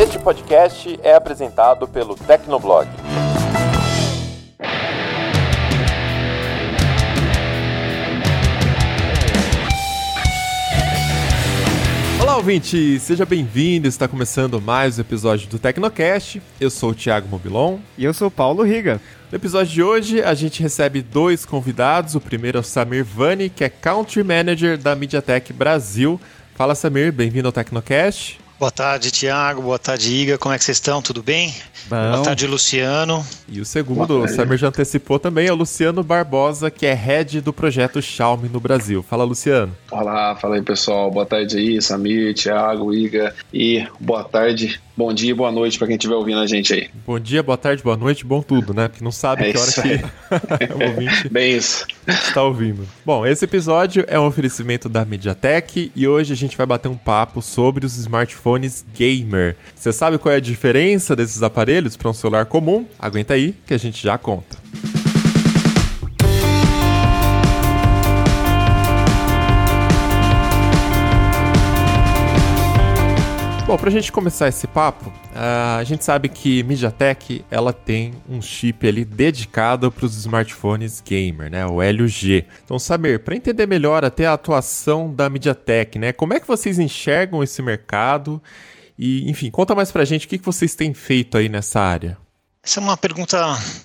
Este 0.00 0.18
podcast 0.18 0.98
é 1.02 1.14
apresentado 1.14 1.86
pelo 1.86 2.14
Tecnoblog. 2.14 2.88
Olá, 12.18 12.38
ouvinte! 12.38 12.98
Seja 12.98 13.26
bem-vindo! 13.26 13.86
Está 13.86 14.08
começando 14.08 14.58
mais 14.58 14.96
um 14.96 15.02
episódio 15.02 15.50
do 15.50 15.58
Tecnocast. 15.58 16.40
Eu 16.58 16.70
sou 16.70 16.92
o 16.92 16.94
Thiago 16.94 17.28
Mobilon. 17.28 17.76
E 17.98 18.06
eu 18.06 18.14
sou 18.14 18.28
o 18.28 18.30
Paulo 18.30 18.62
Riga. 18.62 18.98
No 19.30 19.36
episódio 19.36 19.70
de 19.70 19.82
hoje, 19.82 20.22
a 20.22 20.32
gente 20.32 20.62
recebe 20.62 21.02
dois 21.02 21.44
convidados. 21.44 22.14
O 22.14 22.20
primeiro 22.22 22.56
é 22.56 22.60
o 22.62 22.64
Samir 22.64 23.04
Vani, 23.04 23.50
que 23.50 23.64
é 23.64 23.68
Country 23.68 24.24
Manager 24.24 24.78
da 24.78 24.96
MediaTek 24.96 25.52
Brasil. 25.52 26.18
Fala, 26.54 26.74
Samir, 26.74 27.12
bem-vindo 27.12 27.48
ao 27.48 27.52
Tecnocast. 27.52 28.40
Boa 28.60 28.70
tarde, 28.70 29.10
Tiago. 29.10 29.62
Boa 29.62 29.78
tarde, 29.78 30.12
Iga. 30.12 30.36
Como 30.36 30.54
é 30.54 30.58
que 30.58 30.64
vocês 30.64 30.76
estão? 30.76 31.00
Tudo 31.00 31.22
bem? 31.22 31.54
Bom. 31.88 31.96
Boa 31.96 32.22
tarde, 32.22 32.46
Luciano. 32.46 33.24
E 33.48 33.58
o 33.58 33.64
segundo, 33.64 34.22
o 34.22 34.28
Samir 34.28 34.58
já 34.58 34.68
antecipou 34.68 35.18
também, 35.18 35.46
é 35.46 35.52
o 35.52 35.56
Luciano 35.56 36.02
Barbosa, 36.02 36.70
que 36.70 36.84
é 36.84 36.92
head 36.92 37.40
do 37.40 37.54
projeto 37.54 38.02
Xiaomi 38.02 38.50
no 38.50 38.60
Brasil. 38.60 39.02
Fala, 39.02 39.24
Luciano. 39.24 39.74
Olá, 39.90 40.36
fala 40.36 40.56
aí, 40.56 40.62
pessoal. 40.62 41.10
Boa 41.10 41.24
tarde 41.24 41.56
aí, 41.56 41.80
Samir, 41.80 42.34
Tiago, 42.34 42.92
Iga. 42.92 43.34
E 43.50 43.86
boa 43.98 44.24
tarde 44.24 44.78
Bom 45.00 45.14
dia, 45.14 45.34
boa 45.34 45.50
noite 45.50 45.78
para 45.78 45.86
quem 45.86 45.96
estiver 45.96 46.14
ouvindo 46.14 46.40
a 46.40 46.46
gente 46.46 46.74
aí. 46.74 46.90
Bom 47.06 47.18
dia, 47.18 47.42
boa 47.42 47.56
tarde, 47.56 47.82
boa 47.82 47.96
noite, 47.96 48.22
bom 48.22 48.42
tudo, 48.42 48.74
né? 48.74 48.86
Porque 48.86 49.02
não 49.02 49.10
sabe 49.10 49.48
é 49.48 49.52
que 49.52 49.56
hora 49.56 49.72
que 49.72 50.74
o 50.76 50.88
ouvinte 50.90 51.26
Bem 51.32 51.56
isso. 51.56 51.86
está 52.06 52.42
ouvindo. 52.42 52.86
Bom, 53.02 53.26
esse 53.26 53.46
episódio 53.46 54.04
é 54.06 54.20
um 54.20 54.26
oferecimento 54.26 54.90
da 54.90 55.02
MediaTek 55.02 55.90
e 55.96 56.06
hoje 56.06 56.34
a 56.34 56.36
gente 56.36 56.54
vai 56.54 56.66
bater 56.66 56.88
um 56.88 56.98
papo 56.98 57.40
sobre 57.40 57.86
os 57.86 57.96
smartphones 57.96 58.49
gamer. 58.94 59.56
Você 59.74 59.92
sabe 59.92 60.18
qual 60.18 60.32
é 60.32 60.36
a 60.36 60.40
diferença 60.40 61.14
desses 61.14 61.42
aparelhos 61.42 61.96
para 61.96 62.10
um 62.10 62.14
celular 62.14 62.46
comum? 62.46 62.86
Aguenta 62.98 63.34
aí 63.34 63.54
que 63.66 63.74
a 63.74 63.78
gente 63.78 64.02
já 64.02 64.16
conta. 64.18 64.58
Bom, 73.70 73.78
pra 73.78 73.88
gente 73.88 74.10
começar 74.10 74.48
esse 74.48 74.66
papo, 74.66 75.12
a 75.32 75.84
gente 75.84 76.04
sabe 76.04 76.28
que 76.28 76.60
MediaTek 76.64 77.44
ela 77.48 77.72
tem 77.72 78.20
um 78.28 78.42
chip 78.42 78.84
ali 78.84 79.04
dedicado 79.04 79.92
para 79.92 80.06
os 80.06 80.16
smartphones 80.16 81.00
gamer, 81.00 81.48
né, 81.48 81.64
o 81.64 81.80
Helio 81.80 82.08
G. 82.08 82.44
Então, 82.64 82.80
saber, 82.80 83.20
para 83.20 83.36
entender 83.36 83.66
melhor 83.66 84.04
até 84.04 84.26
a 84.26 84.32
atuação 84.32 85.14
da 85.14 85.30
MediaTek, 85.30 86.00
né, 86.00 86.12
como 86.12 86.34
é 86.34 86.40
que 86.40 86.48
vocês 86.48 86.80
enxergam 86.80 87.44
esse 87.44 87.62
mercado 87.62 88.42
e, 88.98 89.30
enfim, 89.30 89.52
conta 89.52 89.72
mais 89.72 89.92
pra 89.92 90.04
gente 90.04 90.26
o 90.26 90.28
que, 90.28 90.38
que 90.38 90.44
vocês 90.44 90.74
têm 90.74 90.92
feito 90.92 91.38
aí 91.38 91.48
nessa 91.48 91.78
área. 91.78 92.18
Essa 92.64 92.80
é 92.80 92.82
uma 92.82 92.96
pergunta 92.96 93.38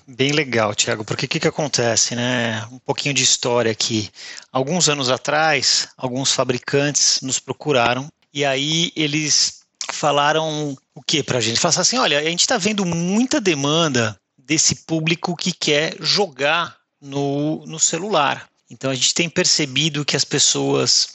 bem 0.04 0.32
legal, 0.32 0.74
Tiago, 0.74 1.04
porque 1.04 1.26
o 1.26 1.28
que, 1.28 1.38
que 1.38 1.46
acontece, 1.46 2.16
né? 2.16 2.66
Um 2.72 2.80
pouquinho 2.80 3.14
de 3.14 3.22
história 3.22 3.70
aqui. 3.70 4.10
Alguns 4.50 4.88
anos 4.88 5.08
atrás, 5.08 5.86
alguns 5.96 6.32
fabricantes 6.32 7.20
nos 7.22 7.38
procuraram 7.38 8.08
e 8.34 8.44
aí 8.44 8.90
eles 8.96 9.55
falaram 9.96 10.76
o 10.94 11.02
que 11.02 11.22
para 11.22 11.38
a 11.38 11.40
gente? 11.40 11.58
Falaram 11.58 11.80
assim, 11.80 11.98
olha, 11.98 12.18
a 12.18 12.24
gente 12.24 12.40
está 12.40 12.56
vendo 12.56 12.84
muita 12.84 13.40
demanda 13.40 14.18
desse 14.38 14.84
público 14.86 15.34
que 15.34 15.52
quer 15.52 15.96
jogar 16.00 16.76
no, 17.00 17.64
no 17.66 17.78
celular. 17.78 18.48
Então 18.70 18.90
a 18.90 18.94
gente 18.94 19.14
tem 19.14 19.28
percebido 19.28 20.04
que 20.04 20.16
as 20.16 20.24
pessoas 20.24 21.08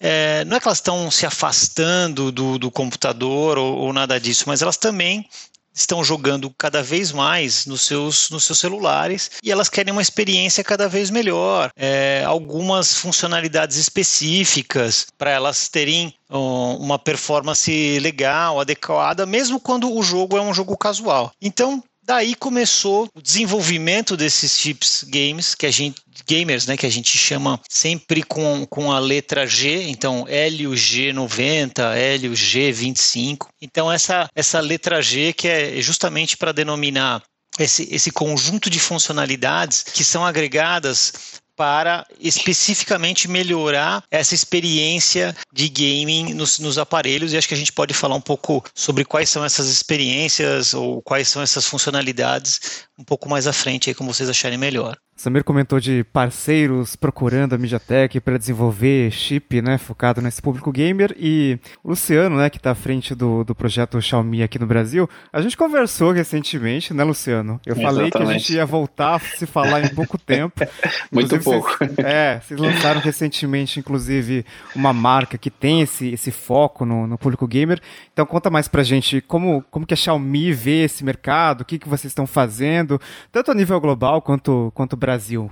é, 0.00 0.44
não 0.44 0.56
é 0.56 0.60
que 0.60 0.66
elas 0.66 0.78
estão 0.78 1.10
se 1.10 1.24
afastando 1.24 2.32
do, 2.32 2.58
do 2.58 2.70
computador 2.70 3.58
ou, 3.58 3.76
ou, 3.78 3.92
nada 3.92 4.18
disso, 4.18 4.44
mas 4.46 4.62
elas 4.62 4.76
também 4.76 5.28
estão 5.74 6.04
jogando 6.04 6.52
cada 6.56 6.82
vez 6.82 7.12
mais 7.12 7.66
nos 7.66 7.82
seus, 7.82 8.30
nos 8.30 8.44
seus 8.44 8.58
celulares 8.58 9.30
e 9.42 9.50
elas 9.50 9.68
querem 9.68 9.92
uma 9.92 10.02
experiência 10.02 10.62
cada 10.64 10.88
vez 10.88 11.10
melhor, 11.10 11.70
é, 11.76 12.22
algumas 12.26 12.94
funcionalidades 12.96 13.76
específicas 13.76 15.06
para 15.16 15.30
elas 15.30 15.68
terem 15.68 16.14
um, 16.30 16.76
uma 16.76 16.98
performance 16.98 17.98
legal, 18.00 18.60
adequada, 18.60 19.26
mesmo 19.26 19.60
quando 19.60 19.92
o 19.92 20.02
jogo 20.02 20.36
é 20.36 20.42
um 20.42 20.54
jogo 20.54 20.76
casual. 20.76 21.32
Então, 21.40 21.82
daí 22.02 22.34
começou 22.34 23.08
o 23.14 23.22
desenvolvimento 23.22 24.16
desses 24.16 24.58
chips 24.58 25.04
games 25.08 25.54
que 25.54 25.66
a 25.66 25.70
gente 25.70 26.00
gamers, 26.26 26.66
né, 26.66 26.76
que 26.76 26.86
a 26.86 26.90
gente 26.90 27.16
chama 27.16 27.60
sempre 27.68 28.22
com, 28.22 28.64
com 28.66 28.92
a 28.92 28.98
letra 28.98 29.46
G, 29.46 29.88
então 29.88 30.24
Hélio 30.28 30.70
G90, 30.70 31.94
Hélio 31.96 32.32
G25. 32.32 33.48
Então 33.60 33.90
essa 33.90 34.28
essa 34.34 34.60
letra 34.60 35.02
G 35.02 35.32
que 35.32 35.48
é 35.48 35.80
justamente 35.80 36.36
para 36.36 36.52
denominar 36.52 37.22
esse, 37.58 37.88
esse 37.90 38.10
conjunto 38.10 38.70
de 38.70 38.80
funcionalidades 38.80 39.82
que 39.82 40.04
são 40.04 40.24
agregadas 40.24 41.40
para 41.56 42.06
especificamente 42.18 43.28
melhorar 43.28 44.02
essa 44.10 44.34
experiência 44.34 45.34
de 45.52 45.68
gaming 45.68 46.34
nos, 46.34 46.58
nos, 46.58 46.78
aparelhos 46.78 47.32
e 47.32 47.36
acho 47.36 47.48
que 47.48 47.54
a 47.54 47.56
gente 47.56 47.72
pode 47.72 47.94
falar 47.94 48.14
um 48.14 48.20
pouco 48.20 48.64
sobre 48.74 49.04
quais 49.04 49.28
são 49.28 49.44
essas 49.44 49.68
experiências 49.68 50.74
ou 50.74 51.02
quais 51.02 51.28
são 51.28 51.42
essas 51.42 51.66
funcionalidades 51.66 52.86
um 52.98 53.04
pouco 53.04 53.28
mais 53.28 53.46
à 53.46 53.52
frente 53.52 53.90
aí, 53.90 53.94
como 53.94 54.12
vocês 54.12 54.28
acharem 54.28 54.58
melhor. 54.58 54.96
Samir 55.14 55.44
comentou 55.44 55.78
de 55.78 56.04
parceiros 56.04 56.96
procurando 56.96 57.54
a 57.54 57.58
MediaTek 57.58 58.18
para 58.20 58.38
desenvolver 58.38 59.10
chip, 59.10 59.60
né, 59.62 59.78
focado 59.78 60.20
nesse 60.20 60.40
público 60.40 60.72
gamer 60.72 61.14
e 61.18 61.58
o 61.84 61.90
Luciano, 61.90 62.36
né, 62.36 62.50
que 62.50 62.56
está 62.56 62.72
à 62.72 62.74
frente 62.74 63.14
do, 63.14 63.44
do 63.44 63.54
projeto 63.54 64.00
Xiaomi 64.00 64.42
aqui 64.42 64.58
no 64.58 64.66
Brasil, 64.66 65.08
a 65.32 65.40
gente 65.40 65.56
conversou 65.56 66.12
recentemente, 66.12 66.94
né, 66.94 67.04
Luciano? 67.04 67.60
Eu 67.64 67.74
Exatamente. 67.74 67.94
falei 67.94 68.10
que 68.10 68.18
a 68.18 68.38
gente 68.38 68.54
ia 68.54 68.66
voltar 68.66 69.16
a 69.16 69.18
se 69.20 69.46
falar 69.46 69.84
em 69.84 69.94
pouco 69.94 70.18
tempo. 70.18 70.60
Muito 71.12 71.38
pouco. 71.40 71.76
Vocês, 71.78 71.98
é, 71.98 72.40
vocês 72.40 72.58
lançaram 72.58 73.00
recentemente, 73.00 73.78
inclusive, 73.78 74.44
uma 74.74 74.92
marca 74.92 75.36
que 75.36 75.50
tem 75.50 75.82
esse, 75.82 76.08
esse 76.08 76.30
foco 76.30 76.84
no, 76.84 77.06
no 77.06 77.18
público 77.18 77.46
gamer. 77.46 77.80
Então 78.12 78.24
conta 78.24 78.50
mais 78.50 78.66
pra 78.66 78.82
gente 78.82 79.20
como, 79.20 79.62
como 79.70 79.86
que 79.86 79.94
a 79.94 79.96
Xiaomi 79.96 80.52
vê 80.52 80.84
esse 80.84 81.04
mercado, 81.04 81.60
o 81.60 81.64
que, 81.64 81.78
que 81.78 81.88
vocês 81.88 82.10
estão 82.10 82.26
fazendo, 82.26 83.00
tanto 83.30 83.50
a 83.50 83.54
nível 83.54 83.80
global 83.80 84.20
quanto, 84.22 84.72
quanto 84.74 84.96
Brasil? 85.02 85.50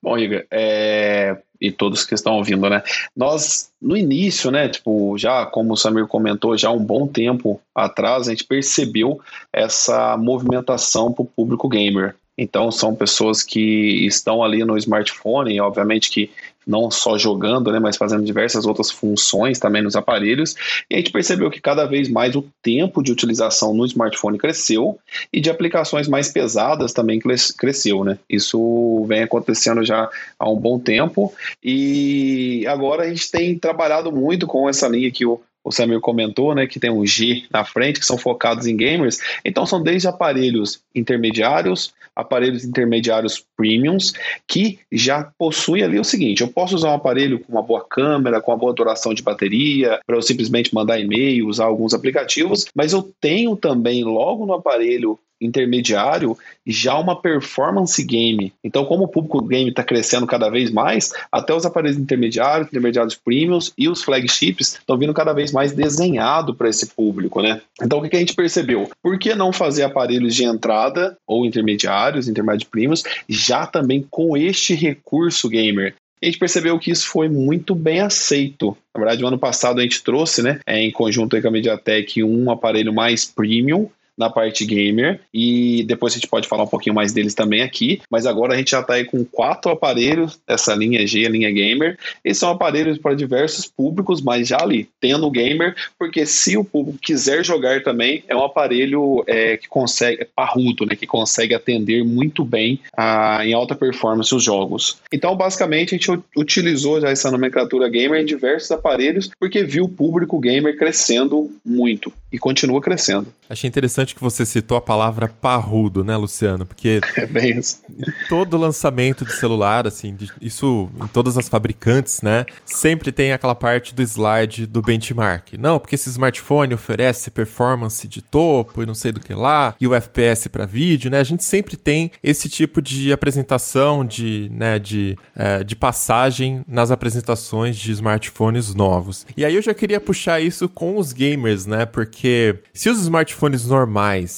Bom, 0.00 0.16
Igor, 0.16 0.44
é... 0.50 1.36
e 1.60 1.70
todos 1.72 2.04
que 2.04 2.14
estão 2.14 2.34
ouvindo, 2.34 2.70
né? 2.70 2.82
Nós, 3.14 3.70
no 3.82 3.96
início, 3.96 4.50
né, 4.50 4.68
tipo, 4.68 5.18
já 5.18 5.44
como 5.44 5.72
o 5.72 5.76
Samir 5.76 6.06
comentou, 6.06 6.56
já 6.56 6.70
um 6.70 6.78
bom 6.78 7.06
tempo 7.06 7.60
atrás, 7.74 8.28
a 8.28 8.30
gente 8.30 8.44
percebeu 8.44 9.20
essa 9.52 10.16
movimentação 10.16 11.12
para 11.12 11.22
o 11.22 11.26
público 11.26 11.68
gamer. 11.68 12.14
Então, 12.38 12.70
são 12.70 12.94
pessoas 12.94 13.42
que 13.42 14.06
estão 14.06 14.42
ali 14.42 14.64
no 14.64 14.76
smartphone, 14.76 15.60
obviamente 15.60 16.10
que 16.10 16.30
não 16.66 16.90
só 16.90 17.16
jogando, 17.16 17.70
né, 17.70 17.78
mas 17.78 17.96
fazendo 17.96 18.24
diversas 18.24 18.66
outras 18.66 18.90
funções 18.90 19.58
também 19.58 19.82
nos 19.82 19.94
aparelhos. 19.94 20.54
E 20.90 20.94
a 20.94 20.98
gente 20.98 21.12
percebeu 21.12 21.50
que 21.50 21.60
cada 21.60 21.86
vez 21.86 22.08
mais 22.08 22.34
o 22.34 22.44
tempo 22.62 23.02
de 23.02 23.12
utilização 23.12 23.72
no 23.72 23.86
smartphone 23.86 24.38
cresceu 24.38 24.98
e 25.32 25.40
de 25.40 25.48
aplicações 25.48 26.08
mais 26.08 26.28
pesadas 26.28 26.92
também 26.92 27.20
cresceu, 27.56 28.04
né? 28.04 28.18
Isso 28.28 29.04
vem 29.06 29.22
acontecendo 29.22 29.84
já 29.84 30.10
há 30.38 30.50
um 30.50 30.56
bom 30.56 30.78
tempo 30.78 31.32
e 31.62 32.66
agora 32.66 33.04
a 33.04 33.08
gente 33.08 33.30
tem 33.30 33.58
trabalhado 33.58 34.10
muito 34.10 34.46
com 34.46 34.68
essa 34.68 34.88
linha 34.88 35.10
que 35.10 35.24
o 35.24 35.40
o 35.66 35.72
Samir 35.72 35.98
comentou, 35.98 36.54
né, 36.54 36.64
que 36.64 36.78
tem 36.78 36.92
um 36.92 37.04
G 37.04 37.42
na 37.50 37.64
frente, 37.64 37.98
que 37.98 38.06
são 38.06 38.16
focados 38.16 38.68
em 38.68 38.76
gamers. 38.76 39.18
Então 39.44 39.66
são 39.66 39.82
desde 39.82 40.06
aparelhos 40.06 40.80
intermediários, 40.94 41.92
aparelhos 42.14 42.64
intermediários 42.64 43.44
premiums, 43.56 44.12
que 44.46 44.78
já 44.92 45.24
possuem 45.36 45.82
ali 45.82 45.98
o 45.98 46.04
seguinte: 46.04 46.40
eu 46.40 46.48
posso 46.48 46.76
usar 46.76 46.92
um 46.92 46.94
aparelho 46.94 47.40
com 47.40 47.52
uma 47.52 47.62
boa 47.62 47.84
câmera, 47.84 48.40
com 48.40 48.52
uma 48.52 48.56
boa 48.56 48.72
duração 48.72 49.12
de 49.12 49.24
bateria, 49.24 49.98
para 50.06 50.16
eu 50.16 50.22
simplesmente 50.22 50.72
mandar 50.72 51.00
e-mail, 51.00 51.48
usar 51.48 51.64
alguns 51.64 51.92
aplicativos, 51.92 52.66
mas 52.72 52.92
eu 52.92 53.02
tenho 53.20 53.56
também 53.56 54.04
logo 54.04 54.46
no 54.46 54.52
aparelho 54.52 55.18
intermediário 55.40 56.36
já 56.66 56.98
uma 56.98 57.20
performance 57.20 58.02
game. 58.02 58.52
Então, 58.62 58.84
como 58.84 59.04
o 59.04 59.08
público 59.08 59.42
game 59.42 59.70
está 59.70 59.82
crescendo 59.82 60.26
cada 60.26 60.48
vez 60.48 60.70
mais, 60.70 61.12
até 61.30 61.54
os 61.54 61.64
aparelhos 61.64 61.96
intermediários, 61.96 62.68
intermediários 62.68 63.14
premiums 63.14 63.72
e 63.76 63.88
os 63.88 64.02
flagships 64.02 64.74
estão 64.74 64.98
vindo 64.98 65.14
cada 65.14 65.32
vez 65.32 65.52
mais 65.52 65.72
desenhado 65.72 66.54
para 66.54 66.68
esse 66.68 66.86
público, 66.86 67.40
né? 67.40 67.60
Então, 67.82 67.98
o 67.98 68.02
que, 68.02 68.08
que 68.08 68.16
a 68.16 68.20
gente 68.20 68.34
percebeu? 68.34 68.88
Por 69.02 69.18
que 69.18 69.34
não 69.34 69.52
fazer 69.52 69.84
aparelhos 69.84 70.34
de 70.34 70.44
entrada 70.44 71.16
ou 71.26 71.44
intermediários, 71.44 72.28
intermediários 72.28 72.68
premiums, 72.68 73.02
já 73.28 73.66
também 73.66 74.06
com 74.10 74.36
este 74.36 74.74
recurso 74.74 75.48
gamer? 75.48 75.94
a 76.22 76.26
gente 76.26 76.38
percebeu 76.38 76.78
que 76.78 76.90
isso 76.90 77.06
foi 77.06 77.28
muito 77.28 77.74
bem 77.74 78.00
aceito. 78.00 78.76
Na 78.94 79.00
verdade, 79.00 79.20
no 79.20 79.28
ano 79.28 79.38
passado 79.38 79.78
a 79.78 79.82
gente 79.82 80.02
trouxe, 80.02 80.42
né, 80.42 80.60
em 80.66 80.90
conjunto 80.90 81.40
com 81.40 81.48
a 81.48 81.50
MediaTek, 81.50 82.24
um 82.24 82.50
aparelho 82.50 82.92
mais 82.92 83.24
premium, 83.26 83.88
na 84.16 84.30
parte 84.30 84.64
gamer 84.64 85.20
e 85.32 85.84
depois 85.84 86.12
a 86.12 86.16
gente 86.16 86.28
pode 86.28 86.48
falar 86.48 86.64
um 86.64 86.68
pouquinho 86.68 86.94
mais 86.94 87.12
deles 87.12 87.34
também 87.34 87.62
aqui, 87.62 88.00
mas 88.10 88.26
agora 88.26 88.54
a 88.54 88.56
gente 88.56 88.70
já 88.70 88.80
está 88.80 88.94
aí 88.94 89.04
com 89.04 89.24
quatro 89.24 89.70
aparelhos 89.70 90.38
essa 90.46 90.74
linha 90.74 91.06
G, 91.06 91.26
a 91.26 91.30
linha 91.30 91.50
gamer, 91.50 91.98
e 92.24 92.34
são 92.34 92.50
aparelhos 92.50 92.98
para 92.98 93.14
diversos 93.14 93.66
públicos, 93.66 94.20
mas 94.20 94.48
já 94.48 94.58
ali, 94.60 94.88
tendo 95.00 95.30
gamer, 95.30 95.74
porque 95.98 96.26
se 96.26 96.56
o 96.56 96.64
público 96.64 96.98
quiser 97.00 97.44
jogar 97.44 97.82
também, 97.82 98.22
é 98.28 98.34
um 98.34 98.44
aparelho 98.44 99.24
é, 99.26 99.56
que 99.56 99.68
consegue, 99.68 100.22
é 100.22 100.28
parrudo, 100.34 100.86
né, 100.86 100.96
que 100.96 101.06
consegue 101.06 101.54
atender 101.54 102.04
muito 102.04 102.44
bem 102.44 102.80
a, 102.96 103.44
em 103.44 103.52
alta 103.52 103.74
performance 103.74 104.34
os 104.34 104.42
jogos. 104.42 104.98
Então, 105.12 105.36
basicamente, 105.36 105.94
a 105.94 105.98
gente 105.98 106.22
utilizou 106.36 107.00
já 107.00 107.10
essa 107.10 107.30
nomenclatura 107.30 107.88
gamer 107.88 108.20
em 108.20 108.24
diversos 108.24 108.70
aparelhos, 108.70 109.30
porque 109.38 109.62
viu 109.62 109.84
o 109.84 109.88
público 109.88 110.38
gamer 110.38 110.76
crescendo 110.76 111.50
muito 111.64 112.12
e 112.32 112.38
continua 112.38 112.80
crescendo. 112.80 113.32
Achei 113.48 113.68
interessante 113.68 114.05
que 114.14 114.20
você 114.20 114.44
citou 114.44 114.76
a 114.76 114.80
palavra 114.80 115.28
parrudo, 115.28 116.04
né, 116.04 116.16
Luciano? 116.16 116.64
Porque 116.64 117.00
é 117.16 117.26
bem 117.26 117.58
isso. 117.58 117.82
todo 118.28 118.56
lançamento 118.56 119.24
de 119.24 119.32
celular, 119.32 119.86
assim, 119.86 120.16
isso 120.40 120.90
em 121.02 121.06
todas 121.08 121.36
as 121.36 121.48
fabricantes, 121.48 122.22
né, 122.22 122.44
sempre 122.64 123.12
tem 123.12 123.32
aquela 123.32 123.54
parte 123.54 123.94
do 123.94 124.02
slide 124.02 124.66
do 124.66 124.82
benchmark. 124.82 125.54
Não, 125.58 125.78
porque 125.78 125.94
esse 125.94 126.08
smartphone 126.08 126.74
oferece 126.74 127.30
performance 127.30 128.06
de 128.06 128.22
topo 128.22 128.82
e 128.82 128.86
não 128.86 128.94
sei 128.94 129.12
do 129.12 129.20
que 129.20 129.34
lá, 129.34 129.74
e 129.80 129.86
o 129.86 129.94
FPS 129.94 130.48
para 130.48 130.66
vídeo, 130.66 131.10
né? 131.10 131.20
A 131.20 131.24
gente 131.24 131.44
sempre 131.44 131.76
tem 131.76 132.10
esse 132.22 132.48
tipo 132.48 132.80
de 132.82 133.12
apresentação, 133.12 134.04
de, 134.04 134.50
né, 134.52 134.78
de, 134.78 135.16
é, 135.34 135.64
de 135.64 135.74
passagem 135.74 136.64
nas 136.66 136.90
apresentações 136.90 137.76
de 137.76 137.92
smartphones 137.92 138.74
novos. 138.74 139.26
E 139.36 139.44
aí 139.44 139.54
eu 139.54 139.62
já 139.62 139.74
queria 139.74 140.00
puxar 140.00 140.40
isso 140.40 140.68
com 140.68 140.98
os 140.98 141.12
gamers, 141.12 141.66
né? 141.66 141.86
Porque 141.86 142.58
se 142.72 142.88
os 142.88 143.00
smartphones 143.00 143.66
normais, 143.66 143.95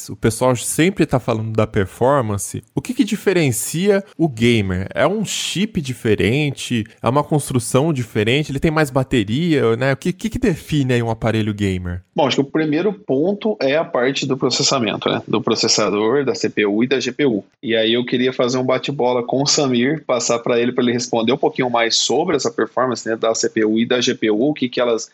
o 0.08 0.16
pessoal 0.16 0.54
sempre 0.54 1.04
tá 1.04 1.18
falando 1.18 1.52
da 1.52 1.66
performance, 1.66 2.62
o 2.74 2.80
que 2.80 2.94
que 2.94 3.04
diferencia 3.04 4.04
o 4.16 4.28
gamer? 4.28 4.88
É 4.94 5.06
um 5.06 5.24
chip 5.24 5.80
diferente? 5.80 6.84
É 7.02 7.08
uma 7.08 7.24
construção 7.24 7.92
diferente? 7.92 8.52
Ele 8.52 8.60
tem 8.60 8.70
mais 8.70 8.88
bateria, 8.90 9.76
né? 9.76 9.92
O 9.92 9.96
que, 9.96 10.12
que, 10.12 10.30
que 10.30 10.38
define 10.38 11.02
um 11.02 11.10
aparelho 11.10 11.52
gamer? 11.52 12.02
Bom, 12.14 12.26
acho 12.26 12.36
que 12.36 12.42
o 12.42 12.44
primeiro 12.44 12.92
ponto 12.92 13.56
é 13.60 13.76
a 13.76 13.84
parte 13.84 14.26
do 14.26 14.36
processamento, 14.36 15.08
né? 15.08 15.22
Do 15.26 15.42
processador, 15.42 16.24
da 16.24 16.34
CPU 16.34 16.84
e 16.84 16.86
da 16.86 16.98
GPU. 16.98 17.44
E 17.62 17.74
aí 17.74 17.94
eu 17.94 18.04
queria 18.04 18.32
fazer 18.32 18.58
um 18.58 18.64
bate-bola 18.64 19.24
com 19.24 19.42
o 19.42 19.46
Samir, 19.46 20.04
passar 20.04 20.38
para 20.38 20.60
ele 20.60 20.72
para 20.72 20.84
ele 20.84 20.92
responder 20.92 21.32
um 21.32 21.38
pouquinho 21.38 21.68
mais 21.68 21.96
sobre 21.96 22.36
essa 22.36 22.50
performance 22.50 23.08
né, 23.08 23.16
da 23.16 23.32
CPU 23.32 23.78
e 23.78 23.86
da 23.86 23.98
GPU, 23.98 24.50
o 24.50 24.54
que, 24.54 24.68
que 24.68 24.80
elas 24.80 25.10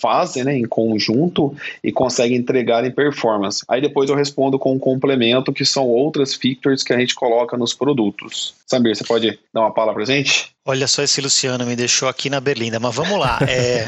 fazem 0.00 0.44
né, 0.44 0.56
em 0.56 0.64
conjunto 0.64 1.54
e 1.84 1.92
conseguem 1.92 2.38
entregar 2.38 2.84
em 2.84 2.90
performance. 2.90 3.64
Aí 3.68 3.81
depois 3.82 4.08
eu 4.08 4.16
respondo 4.16 4.58
com 4.58 4.72
um 4.72 4.78
complemento, 4.78 5.52
que 5.52 5.64
são 5.64 5.86
outras 5.86 6.34
features 6.34 6.82
que 6.82 6.92
a 6.92 6.98
gente 6.98 7.14
coloca 7.14 7.56
nos 7.56 7.74
produtos. 7.74 8.54
Samir, 8.66 8.96
você 8.96 9.04
pode 9.04 9.38
dar 9.52 9.60
uma 9.60 9.70
palavra 9.70 10.02
pra 10.02 10.14
gente? 10.14 10.50
Olha 10.64 10.86
só 10.86 11.02
esse 11.02 11.20
Luciano 11.20 11.66
me 11.66 11.74
deixou 11.74 12.08
aqui 12.08 12.30
na 12.30 12.40
Berlinda, 12.40 12.78
mas 12.78 12.94
vamos 12.94 13.18
lá. 13.18 13.38
É... 13.48 13.84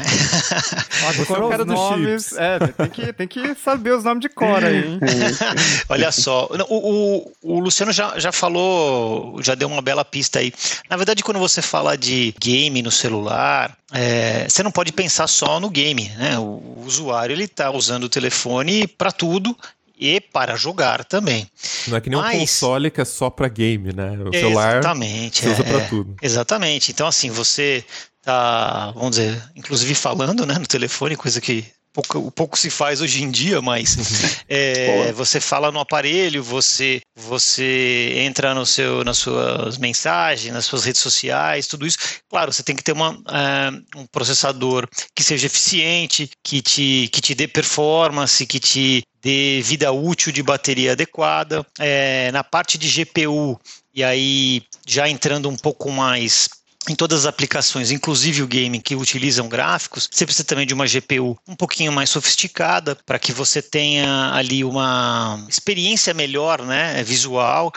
Agora 1.33 1.61
os 1.61 1.67
nomes, 1.67 2.33
é, 2.33 2.59
tem 2.59 2.89
que, 2.89 3.13
tem 3.13 3.27
que 3.27 3.55
saber 3.55 3.93
os 3.93 4.03
nomes 4.03 4.21
de 4.21 4.29
cor 4.29 4.63
aí. 4.63 4.99
Olha 5.87 6.11
só, 6.11 6.49
o, 6.69 6.75
o, 6.75 7.31
o, 7.41 7.59
Luciano 7.61 7.93
já, 7.93 8.19
já 8.19 8.31
falou, 8.31 9.41
já 9.41 9.55
deu 9.55 9.69
uma 9.69 9.81
bela 9.81 10.03
pista 10.03 10.39
aí. 10.39 10.53
Na 10.89 10.97
verdade, 10.97 11.23
quando 11.23 11.39
você 11.39 11.61
fala 11.61 11.97
de 11.97 12.35
game 12.39 12.81
no 12.81 12.91
celular, 12.91 13.75
é, 13.93 14.45
você 14.49 14.61
não 14.61 14.71
pode 14.71 14.91
pensar 14.91 15.27
só 15.27 15.61
no 15.61 15.69
game, 15.69 16.11
né? 16.17 16.37
O, 16.37 16.61
o 16.75 16.83
usuário 16.85 17.33
ele 17.33 17.45
está 17.45 17.71
usando 17.71 18.03
o 18.03 18.09
telefone 18.09 18.85
para 18.85 19.13
tudo 19.13 19.55
e 19.97 20.19
para 20.19 20.55
jogar 20.55 21.03
também. 21.05 21.47
Não 21.87 21.97
é 21.97 22.01
que 22.01 22.09
nem 22.09 22.19
Mas, 22.19 22.35
um 22.35 22.39
console 22.39 22.91
que 22.91 23.01
é 23.01 23.05
só 23.05 23.29
para 23.29 23.47
game, 23.47 23.93
né? 23.93 24.17
O 24.23 24.33
celular 24.33 24.77
exatamente, 24.77 25.41
você 25.41 25.49
usa 25.49 25.63
é, 25.63 25.65
para 25.65 25.87
tudo. 25.87 26.15
Exatamente. 26.21 26.91
Então, 26.91 27.07
assim, 27.07 27.29
você 27.29 27.83
tá, 28.21 28.91
vamos 28.91 29.11
dizer, 29.11 29.41
inclusive 29.55 29.95
falando 29.95 30.45
né, 30.45 30.57
no 30.57 30.67
telefone, 30.67 31.15
coisa 31.15 31.39
que 31.39 31.65
pouco, 31.95 32.31
pouco 32.31 32.59
se 32.59 32.69
faz 32.69 32.99
hoje 32.99 33.23
em 33.23 33.31
dia, 33.31 33.61
mas 33.61 33.95
é, 34.49 35.13
você 35.13 35.39
fala 35.39 35.71
no 35.71 35.79
aparelho, 35.79 36.43
você 36.43 36.99
você 37.15 38.13
entra 38.17 38.53
no 38.53 38.65
seu, 38.65 39.03
nas 39.05 39.17
suas 39.17 39.77
mensagens, 39.77 40.53
nas 40.53 40.65
suas 40.65 40.83
redes 40.83 40.99
sociais, 40.99 41.67
tudo 41.67 41.87
isso. 41.87 41.97
Claro, 42.29 42.51
você 42.51 42.61
tem 42.61 42.75
que 42.75 42.83
ter 42.83 42.91
uma, 42.91 43.11
uh, 43.11 43.99
um 43.99 44.05
processador 44.07 44.85
que 45.15 45.23
seja 45.23 45.45
eficiente, 45.47 46.29
que 46.43 46.61
te, 46.61 47.09
que 47.11 47.21
te 47.21 47.33
dê 47.33 47.47
performance, 47.47 48.45
que 48.45 48.59
te 48.59 49.03
dê 49.25 49.59
vida 49.63 49.91
útil 49.91 50.31
de 50.31 50.43
bateria 50.43 50.91
adequada. 50.91 51.65
É, 51.79 52.31
na 52.31 52.43
parte 52.43 52.77
de 52.77 52.87
GPU, 52.87 53.59
e 53.91 54.03
aí 54.03 54.61
já 54.85 55.09
entrando 55.09 55.49
um 55.49 55.57
pouco 55.57 55.89
mais 55.89 56.47
em 56.89 56.95
todas 56.95 57.21
as 57.21 57.25
aplicações, 57.25 57.91
inclusive 57.91 58.41
o 58.41 58.47
gaming 58.47 58.79
que 58.79 58.95
utilizam 58.95 59.47
gráficos, 59.47 60.07
você 60.11 60.25
precisa 60.25 60.43
também 60.43 60.65
de 60.65 60.73
uma 60.73 60.85
GPU 60.85 61.37
um 61.47 61.55
pouquinho 61.55 61.91
mais 61.91 62.09
sofisticada 62.09 62.95
para 63.05 63.19
que 63.19 63.31
você 63.31 63.61
tenha 63.61 64.31
ali 64.33 64.63
uma 64.63 65.43
experiência 65.49 66.13
melhor, 66.13 66.61
né, 66.61 67.03
visual. 67.03 67.71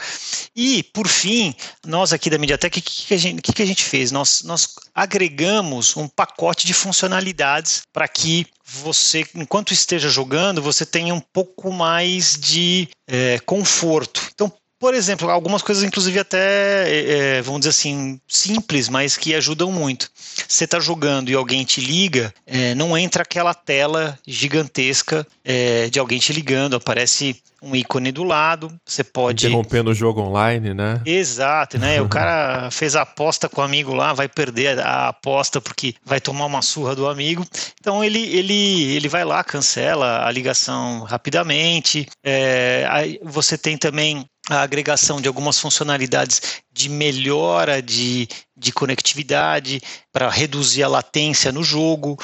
E 0.55 0.83
por 0.83 1.09
fim, 1.09 1.55
nós 1.87 2.13
aqui 2.13 2.29
da 2.31 2.39
MediaTek, 2.39 2.79
o 2.79 2.83
que, 2.83 3.07
que, 3.07 3.15
a 3.15 3.19
gente, 3.19 3.43
que, 3.43 3.53
que 3.53 3.63
a 3.63 3.67
gente 3.67 3.85
fez? 3.85 4.13
Nós, 4.13 4.43
nós 4.43 4.75
agregamos 4.95 5.97
um 5.97 6.09
pacote 6.09 6.67
de 6.67 6.75
funcionalidades 6.75 7.83
para 7.93 8.07
que 8.07 8.47
você, 8.65 9.27
enquanto 9.35 9.73
esteja 9.73 10.09
jogando, 10.09 10.61
você 10.61 10.85
tenha 10.85 11.15
um 11.15 11.21
pouco 11.21 11.73
mais 11.73 12.37
de 12.39 12.89
é, 13.07 13.39
conforto. 13.41 14.29
Então, 14.35 14.53
por 14.79 14.95
exemplo, 14.95 15.29
algumas 15.29 15.61
coisas, 15.61 15.83
inclusive, 15.83 16.19
até, 16.21 17.37
é, 17.37 17.43
vamos 17.43 17.61
dizer 17.61 17.71
assim, 17.71 18.21
simples, 18.29 18.89
mas 18.89 19.17
que 19.17 19.35
ajudam 19.35 19.73
muito. 19.73 20.11
Você 20.47 20.65
está 20.65 20.79
jogando 20.79 21.31
e 21.31 21.35
alguém 21.35 21.65
te 21.65 21.81
liga, 21.81 22.33
é, 22.47 22.75
não 22.75 22.97
entra 22.97 23.23
aquela 23.23 23.53
tela 23.53 24.19
gigantesca 24.27 25.27
é, 25.45 25.89
de 25.91 25.99
alguém 25.99 26.19
te 26.19 26.33
ligando, 26.33 26.77
aparece 26.77 27.43
um 27.61 27.75
ícone 27.75 28.13
do 28.13 28.23
lado, 28.23 28.73
você 28.87 29.03
pode... 29.03 29.47
Interrompendo 29.47 29.91
o 29.91 29.95
jogo 29.95 30.21
online, 30.21 30.73
né? 30.73 31.01
Exato, 31.05 31.77
né? 31.77 32.01
o 32.01 32.09
cara 32.09 32.71
fez 32.71 32.95
a 32.95 33.03
aposta 33.03 33.49
com 33.49 33.61
o 33.61 33.65
amigo 33.65 33.93
lá, 33.93 34.13
vai 34.13 34.29
perder 34.29 34.79
a 34.79 35.09
aposta 35.09 35.61
porque 35.61 35.95
vai 36.05 36.21
tomar 36.21 36.47
uma 36.47 36.63
surra 36.63 36.95
do 36.95 37.09
amigo. 37.09 37.45
Então 37.81 38.05
ele, 38.05 38.21
ele, 38.21 38.95
ele 38.95 39.09
vai 39.09 39.25
lá, 39.25 39.43
cancela 39.43 40.25
a 40.25 40.31
ligação 40.31 41.03
rapidamente. 41.03 42.07
É, 42.23 43.19
você 43.25 43.59
tem 43.59 43.77
também 43.77 44.25
a 44.49 44.63
agregação 44.63 45.21
de 45.21 45.29
algumas 45.29 45.59
funcionalidades 45.59 46.63
de 46.73 46.89
melhora 46.89 47.83
de, 47.83 48.29
de 48.57 48.73
conectividade 48.73 49.81
para 50.13 50.31
reduzir 50.31 50.83
a 50.83 50.89
latência 50.89 51.53
no 51.53 51.63
jogo. 51.63 52.19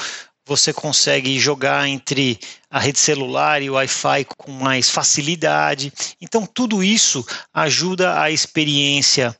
Você 0.47 0.71
consegue 0.71 1.39
jogar 1.39 1.87
entre 1.87 2.39
a 2.69 2.79
rede 2.79 2.99
celular 2.99 3.61
e 3.61 3.69
o 3.69 3.73
Wi-Fi 3.73 4.25
com 4.37 4.51
mais 4.51 4.89
facilidade. 4.89 5.91
Então, 6.21 6.45
tudo 6.45 6.83
isso 6.83 7.25
ajuda 7.53 8.21
a 8.21 8.29
experiência 8.29 9.35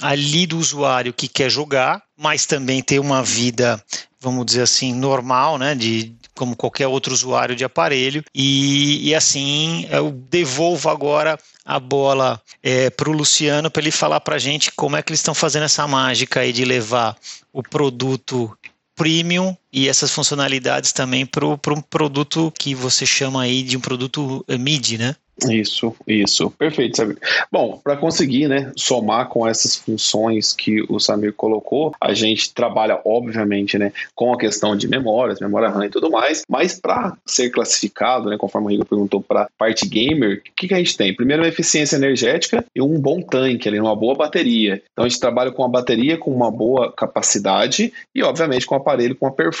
ali 0.00 0.46
do 0.46 0.58
usuário 0.58 1.12
que 1.12 1.28
quer 1.28 1.50
jogar, 1.50 2.02
mas 2.18 2.46
também 2.46 2.82
ter 2.82 2.98
uma 2.98 3.22
vida, 3.22 3.82
vamos 4.20 4.46
dizer 4.46 4.62
assim, 4.62 4.94
normal, 4.94 5.58
né, 5.58 5.74
de 5.74 6.14
como 6.34 6.56
qualquer 6.56 6.86
outro 6.86 7.12
usuário 7.12 7.54
de 7.54 7.64
aparelho. 7.64 8.24
E, 8.34 9.08
e 9.08 9.14
assim, 9.14 9.86
eu 9.90 10.10
devolvo 10.10 10.88
agora 10.88 11.38
a 11.70 11.78
bola 11.78 12.42
é, 12.60 12.90
para 12.90 13.08
o 13.08 13.12
Luciano 13.12 13.70
para 13.70 13.80
ele 13.80 13.92
falar 13.92 14.20
para 14.20 14.34
a 14.34 14.38
gente 14.40 14.72
como 14.72 14.96
é 14.96 15.02
que 15.02 15.12
eles 15.12 15.20
estão 15.20 15.34
fazendo 15.34 15.66
essa 15.66 15.86
mágica 15.86 16.40
aí 16.40 16.52
de 16.52 16.64
levar 16.64 17.16
o 17.52 17.62
produto 17.62 18.58
premium 18.96 19.56
e 19.72 19.88
essas 19.88 20.10
funcionalidades 20.10 20.92
também 20.92 21.24
para 21.24 21.46
um 21.46 21.80
produto 21.80 22.52
que 22.58 22.74
você 22.74 23.06
chama 23.06 23.42
aí 23.42 23.62
de 23.62 23.76
um 23.76 23.80
produto 23.80 24.44
eh, 24.48 24.58
mid, 24.58 24.98
né? 24.98 25.14
Isso, 25.48 25.94
isso. 26.06 26.50
Perfeito, 26.50 26.96
Samir. 26.96 27.16
Bom, 27.50 27.80
para 27.82 27.96
conseguir 27.96 28.48
né, 28.48 28.72
somar 28.76 29.28
com 29.28 29.46
essas 29.46 29.76
funções 29.76 30.52
que 30.52 30.82
o 30.88 30.98
Samir 30.98 31.32
colocou, 31.32 31.94
a 32.00 32.12
gente 32.12 32.52
trabalha, 32.52 33.00
obviamente, 33.04 33.78
né, 33.78 33.92
com 34.14 34.32
a 34.32 34.38
questão 34.38 34.76
de 34.76 34.88
memórias, 34.88 35.40
memória 35.40 35.68
RAM 35.68 35.86
e 35.86 35.90
tudo 35.90 36.10
mais, 36.10 36.42
mas 36.48 36.78
para 36.78 37.16
ser 37.24 37.50
classificado, 37.50 38.28
né, 38.28 38.36
conforme 38.36 38.66
o 38.66 38.70
Rigo 38.70 38.84
perguntou 38.84 39.22
para 39.22 39.48
parte 39.56 39.86
gamer, 39.86 40.38
o 40.46 40.54
que, 40.54 40.68
que 40.68 40.74
a 40.74 40.78
gente 40.78 40.96
tem? 40.96 41.14
Primeiro, 41.14 41.46
eficiência 41.46 41.96
energética 41.96 42.64
e 42.74 42.82
um 42.82 43.00
bom 43.00 43.22
tanque, 43.22 43.68
ali, 43.68 43.80
uma 43.80 43.96
boa 43.96 44.14
bateria. 44.14 44.82
Então, 44.92 45.04
a 45.04 45.08
gente 45.08 45.20
trabalha 45.20 45.52
com 45.52 45.62
uma 45.62 45.68
bateria 45.68 46.18
com 46.18 46.30
uma 46.30 46.50
boa 46.50 46.92
capacidade 46.92 47.92
e, 48.14 48.22
obviamente, 48.22 48.66
com 48.66 48.74
um 48.74 48.78
aparelho 48.78 49.16
com 49.16 49.26
uma 49.26 49.32
performance 49.32 49.59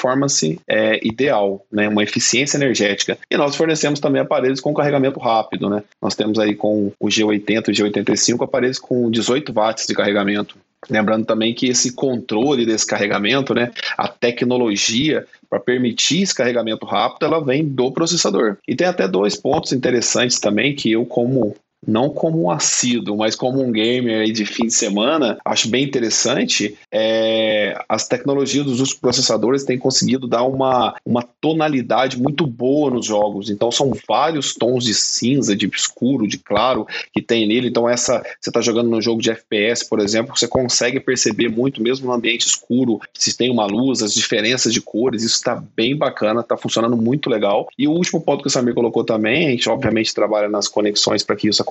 é, 0.68 1.00
ideal, 1.06 1.64
né, 1.70 1.88
uma 1.88 2.02
eficiência 2.02 2.56
energética. 2.56 3.18
E 3.30 3.36
nós 3.36 3.56
fornecemos 3.56 4.00
também 4.00 4.22
aparelhos 4.22 4.60
com 4.60 4.74
carregamento 4.74 5.18
rápido, 5.18 5.68
né? 5.68 5.82
Nós 6.00 6.14
temos 6.14 6.38
aí 6.38 6.54
com 6.54 6.92
o 6.98 7.08
G80 7.08 7.68
e 7.68 7.70
o 7.70 7.74
G85 7.74 8.44
aparelhos 8.44 8.78
com 8.78 9.10
18 9.10 9.52
watts 9.52 9.86
de 9.86 9.94
carregamento. 9.94 10.56
Lembrando 10.88 11.26
também 11.26 11.52
que 11.52 11.68
esse 11.68 11.92
controle 11.92 12.64
desse 12.64 12.86
carregamento, 12.86 13.54
né, 13.54 13.70
a 13.98 14.08
tecnologia 14.08 15.26
para 15.48 15.60
permitir 15.60 16.22
esse 16.22 16.34
carregamento 16.34 16.86
rápido, 16.86 17.26
ela 17.26 17.44
vem 17.44 17.66
do 17.66 17.92
processador. 17.92 18.56
E 18.66 18.74
tem 18.74 18.86
até 18.86 19.06
dois 19.06 19.36
pontos 19.36 19.72
interessantes 19.72 20.38
também 20.38 20.74
que 20.74 20.90
eu, 20.90 21.04
como 21.04 21.54
não 21.86 22.10
como 22.10 22.42
um 22.42 22.50
assíduo, 22.50 23.16
mas 23.16 23.34
como 23.34 23.62
um 23.62 23.72
gamer 23.72 24.30
de 24.32 24.44
fim 24.44 24.66
de 24.66 24.74
semana, 24.74 25.38
acho 25.44 25.68
bem 25.68 25.84
interessante. 25.84 26.76
É, 26.92 27.82
as 27.88 28.06
tecnologias 28.06 28.66
dos 28.66 28.92
processadores 28.92 29.64
têm 29.64 29.78
conseguido 29.78 30.28
dar 30.28 30.44
uma, 30.44 30.94
uma 31.04 31.22
tonalidade 31.40 32.20
muito 32.20 32.46
boa 32.46 32.90
nos 32.90 33.06
jogos. 33.06 33.48
Então 33.50 33.70
são 33.70 33.92
vários 34.06 34.54
tons 34.54 34.84
de 34.84 34.94
cinza, 34.94 35.56
de 35.56 35.66
escuro, 35.66 36.28
de 36.28 36.38
claro 36.38 36.86
que 37.12 37.22
tem 37.22 37.46
nele. 37.46 37.68
Então 37.68 37.88
essa 37.88 38.22
você 38.40 38.50
está 38.50 38.60
jogando 38.60 38.90
no 38.90 39.00
jogo 39.00 39.22
de 39.22 39.30
FPS, 39.30 39.88
por 39.88 40.00
exemplo, 40.00 40.36
você 40.36 40.46
consegue 40.46 41.00
perceber 41.00 41.48
muito 41.48 41.82
mesmo 41.82 42.06
no 42.06 42.12
ambiente 42.12 42.46
escuro 42.46 43.00
se 43.14 43.36
tem 43.36 43.50
uma 43.50 43.66
luz, 43.66 44.02
as 44.02 44.12
diferenças 44.12 44.72
de 44.72 44.80
cores. 44.80 45.22
Isso 45.22 45.36
está 45.36 45.62
bem 45.76 45.96
bacana, 45.96 46.40
está 46.40 46.56
funcionando 46.56 46.96
muito 46.96 47.30
legal. 47.30 47.68
E 47.78 47.88
o 47.88 47.92
último 47.92 48.20
ponto 48.20 48.42
que 48.42 48.48
o 48.48 48.50
Samir 48.50 48.74
colocou 48.74 49.04
também, 49.04 49.48
a 49.48 49.50
gente 49.50 49.68
obviamente 49.68 50.14
trabalha 50.14 50.48
nas 50.48 50.68
conexões 50.68 51.22
para 51.22 51.36
que 51.36 51.48
isso 51.48 51.62
aconteça, 51.62 51.69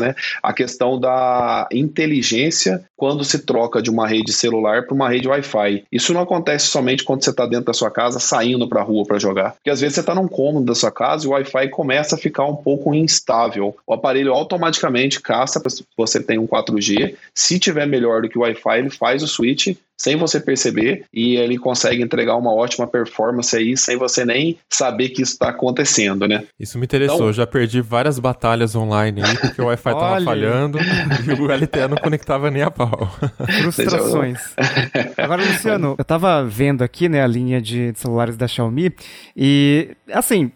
né? 0.00 0.14
A 0.42 0.52
questão 0.52 0.98
da 0.98 1.68
inteligência 1.72 2.84
quando 2.96 3.24
se 3.24 3.38
troca 3.40 3.80
de 3.80 3.90
uma 3.90 4.06
rede 4.06 4.32
celular 4.32 4.84
para 4.84 4.94
uma 4.94 5.08
rede 5.08 5.28
Wi-Fi. 5.28 5.84
Isso 5.90 6.12
não 6.12 6.22
acontece 6.22 6.66
somente 6.66 7.04
quando 7.04 7.22
você 7.22 7.30
está 7.30 7.46
dentro 7.46 7.66
da 7.66 7.72
sua 7.72 7.90
casa 7.90 8.18
saindo 8.18 8.68
para 8.68 8.80
a 8.80 8.84
rua 8.84 9.04
para 9.06 9.18
jogar. 9.18 9.52
Porque 9.52 9.70
às 9.70 9.80
vezes 9.80 9.94
você 9.94 10.00
está 10.00 10.14
num 10.14 10.28
cômodo 10.28 10.66
da 10.66 10.74
sua 10.74 10.90
casa 10.90 11.24
e 11.24 11.28
o 11.28 11.32
Wi-Fi 11.32 11.68
começa 11.68 12.16
a 12.16 12.18
ficar 12.18 12.44
um 12.44 12.56
pouco 12.56 12.94
instável. 12.94 13.76
O 13.86 13.94
aparelho 13.94 14.32
automaticamente 14.32 15.20
caça 15.20 15.62
se 15.68 15.84
você 15.96 16.20
tem 16.22 16.38
um 16.38 16.46
4G. 16.46 17.14
Se 17.34 17.58
tiver 17.58 17.86
melhor 17.86 18.22
do 18.22 18.28
que 18.28 18.38
o 18.38 18.42
Wi-Fi, 18.42 18.78
ele 18.78 18.90
faz 18.90 19.22
o 19.22 19.28
switch 19.28 19.76
sem 19.98 20.16
você 20.16 20.38
perceber 20.40 21.04
e 21.12 21.36
ele 21.36 21.58
consegue 21.58 22.02
entregar 22.02 22.36
uma 22.36 22.54
ótima 22.54 22.86
performance 22.86 23.54
aí 23.56 23.76
sem 23.76 23.96
você 23.96 24.24
nem 24.24 24.56
saber 24.70 25.08
que 25.08 25.22
isso 25.22 25.32
está 25.32 25.48
acontecendo, 25.48 26.28
né? 26.28 26.44
Isso 26.58 26.78
me 26.78 26.84
interessou, 26.84 27.16
então, 27.16 27.32
já 27.32 27.46
perdi 27.46 27.80
várias 27.80 28.18
batalhas 28.18 28.76
online 28.76 29.22
aí 29.22 29.36
porque 29.36 29.60
o 29.60 29.66
Wi-Fi 29.66 29.90
tava 29.92 30.20
falhando 30.22 30.78
e 30.78 31.32
o 31.32 31.50
LTE 31.50 31.88
não 31.88 31.96
conectava 31.96 32.50
nem 32.50 32.62
a 32.62 32.70
pau. 32.70 33.10
Frustrações. 33.62 34.38
Agora, 35.16 35.42
Luciano, 35.42 35.96
eu 35.98 36.04
tava 36.04 36.44
vendo 36.44 36.82
aqui, 36.82 37.08
né, 37.08 37.22
a 37.22 37.26
linha 37.26 37.60
de 37.60 37.92
celulares 37.96 38.36
da 38.36 38.46
Xiaomi 38.46 38.92
e, 39.36 39.90
assim, 40.12 40.52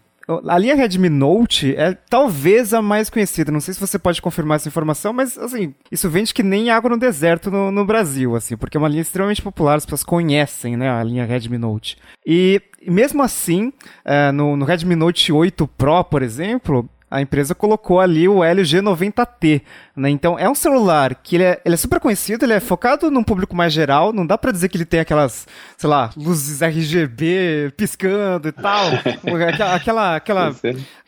a 0.48 0.58
linha 0.58 0.74
Redmi 0.74 1.08
Note 1.08 1.74
é 1.76 1.94
talvez 2.08 2.72
a 2.72 2.80
mais 2.80 3.10
conhecida. 3.10 3.52
Não 3.52 3.60
sei 3.60 3.74
se 3.74 3.80
você 3.80 3.98
pode 3.98 4.22
confirmar 4.22 4.56
essa 4.56 4.68
informação, 4.68 5.12
mas 5.12 5.36
assim, 5.36 5.74
isso 5.90 6.08
vende 6.08 6.32
que 6.32 6.42
nem 6.42 6.70
água 6.70 6.90
no 6.90 6.98
deserto 6.98 7.50
no, 7.50 7.70
no 7.70 7.84
Brasil, 7.84 8.36
assim, 8.36 8.56
porque 8.56 8.76
é 8.76 8.80
uma 8.80 8.88
linha 8.88 9.02
extremamente 9.02 9.42
popular, 9.42 9.76
as 9.76 9.84
pessoas 9.84 10.04
conhecem, 10.04 10.76
né, 10.76 10.90
a 10.90 11.02
linha 11.02 11.24
Redmi 11.24 11.58
Note. 11.58 11.98
E 12.26 12.60
mesmo 12.86 13.22
assim, 13.22 13.72
é, 14.04 14.30
no, 14.32 14.56
no 14.56 14.64
Redmi 14.64 14.94
Note 14.94 15.32
8 15.32 15.66
Pro, 15.66 16.04
por 16.04 16.22
exemplo, 16.22 16.88
a 17.12 17.20
empresa 17.20 17.54
colocou 17.54 18.00
ali 18.00 18.26
o 18.26 18.42
LG 18.42 18.78
90T, 18.80 19.60
né? 19.94 20.08
Então 20.08 20.38
é 20.38 20.48
um 20.48 20.54
celular 20.54 21.14
que 21.14 21.36
ele 21.36 21.44
é, 21.44 21.60
ele 21.62 21.74
é, 21.74 21.76
super 21.76 22.00
conhecido, 22.00 22.46
ele 22.46 22.54
é 22.54 22.60
focado 22.60 23.10
num 23.10 23.22
público 23.22 23.54
mais 23.54 23.70
geral, 23.70 24.14
não 24.14 24.26
dá 24.26 24.38
para 24.38 24.50
dizer 24.50 24.70
que 24.70 24.78
ele 24.78 24.86
tem 24.86 25.00
aquelas, 25.00 25.46
sei 25.76 25.90
lá, 25.90 26.10
luzes 26.16 26.62
RGB 26.62 27.74
piscando 27.76 28.48
e 28.48 28.52
tal, 28.52 28.86
aquela, 29.46 29.74
aquela, 29.74 30.16
aquela 30.16 30.56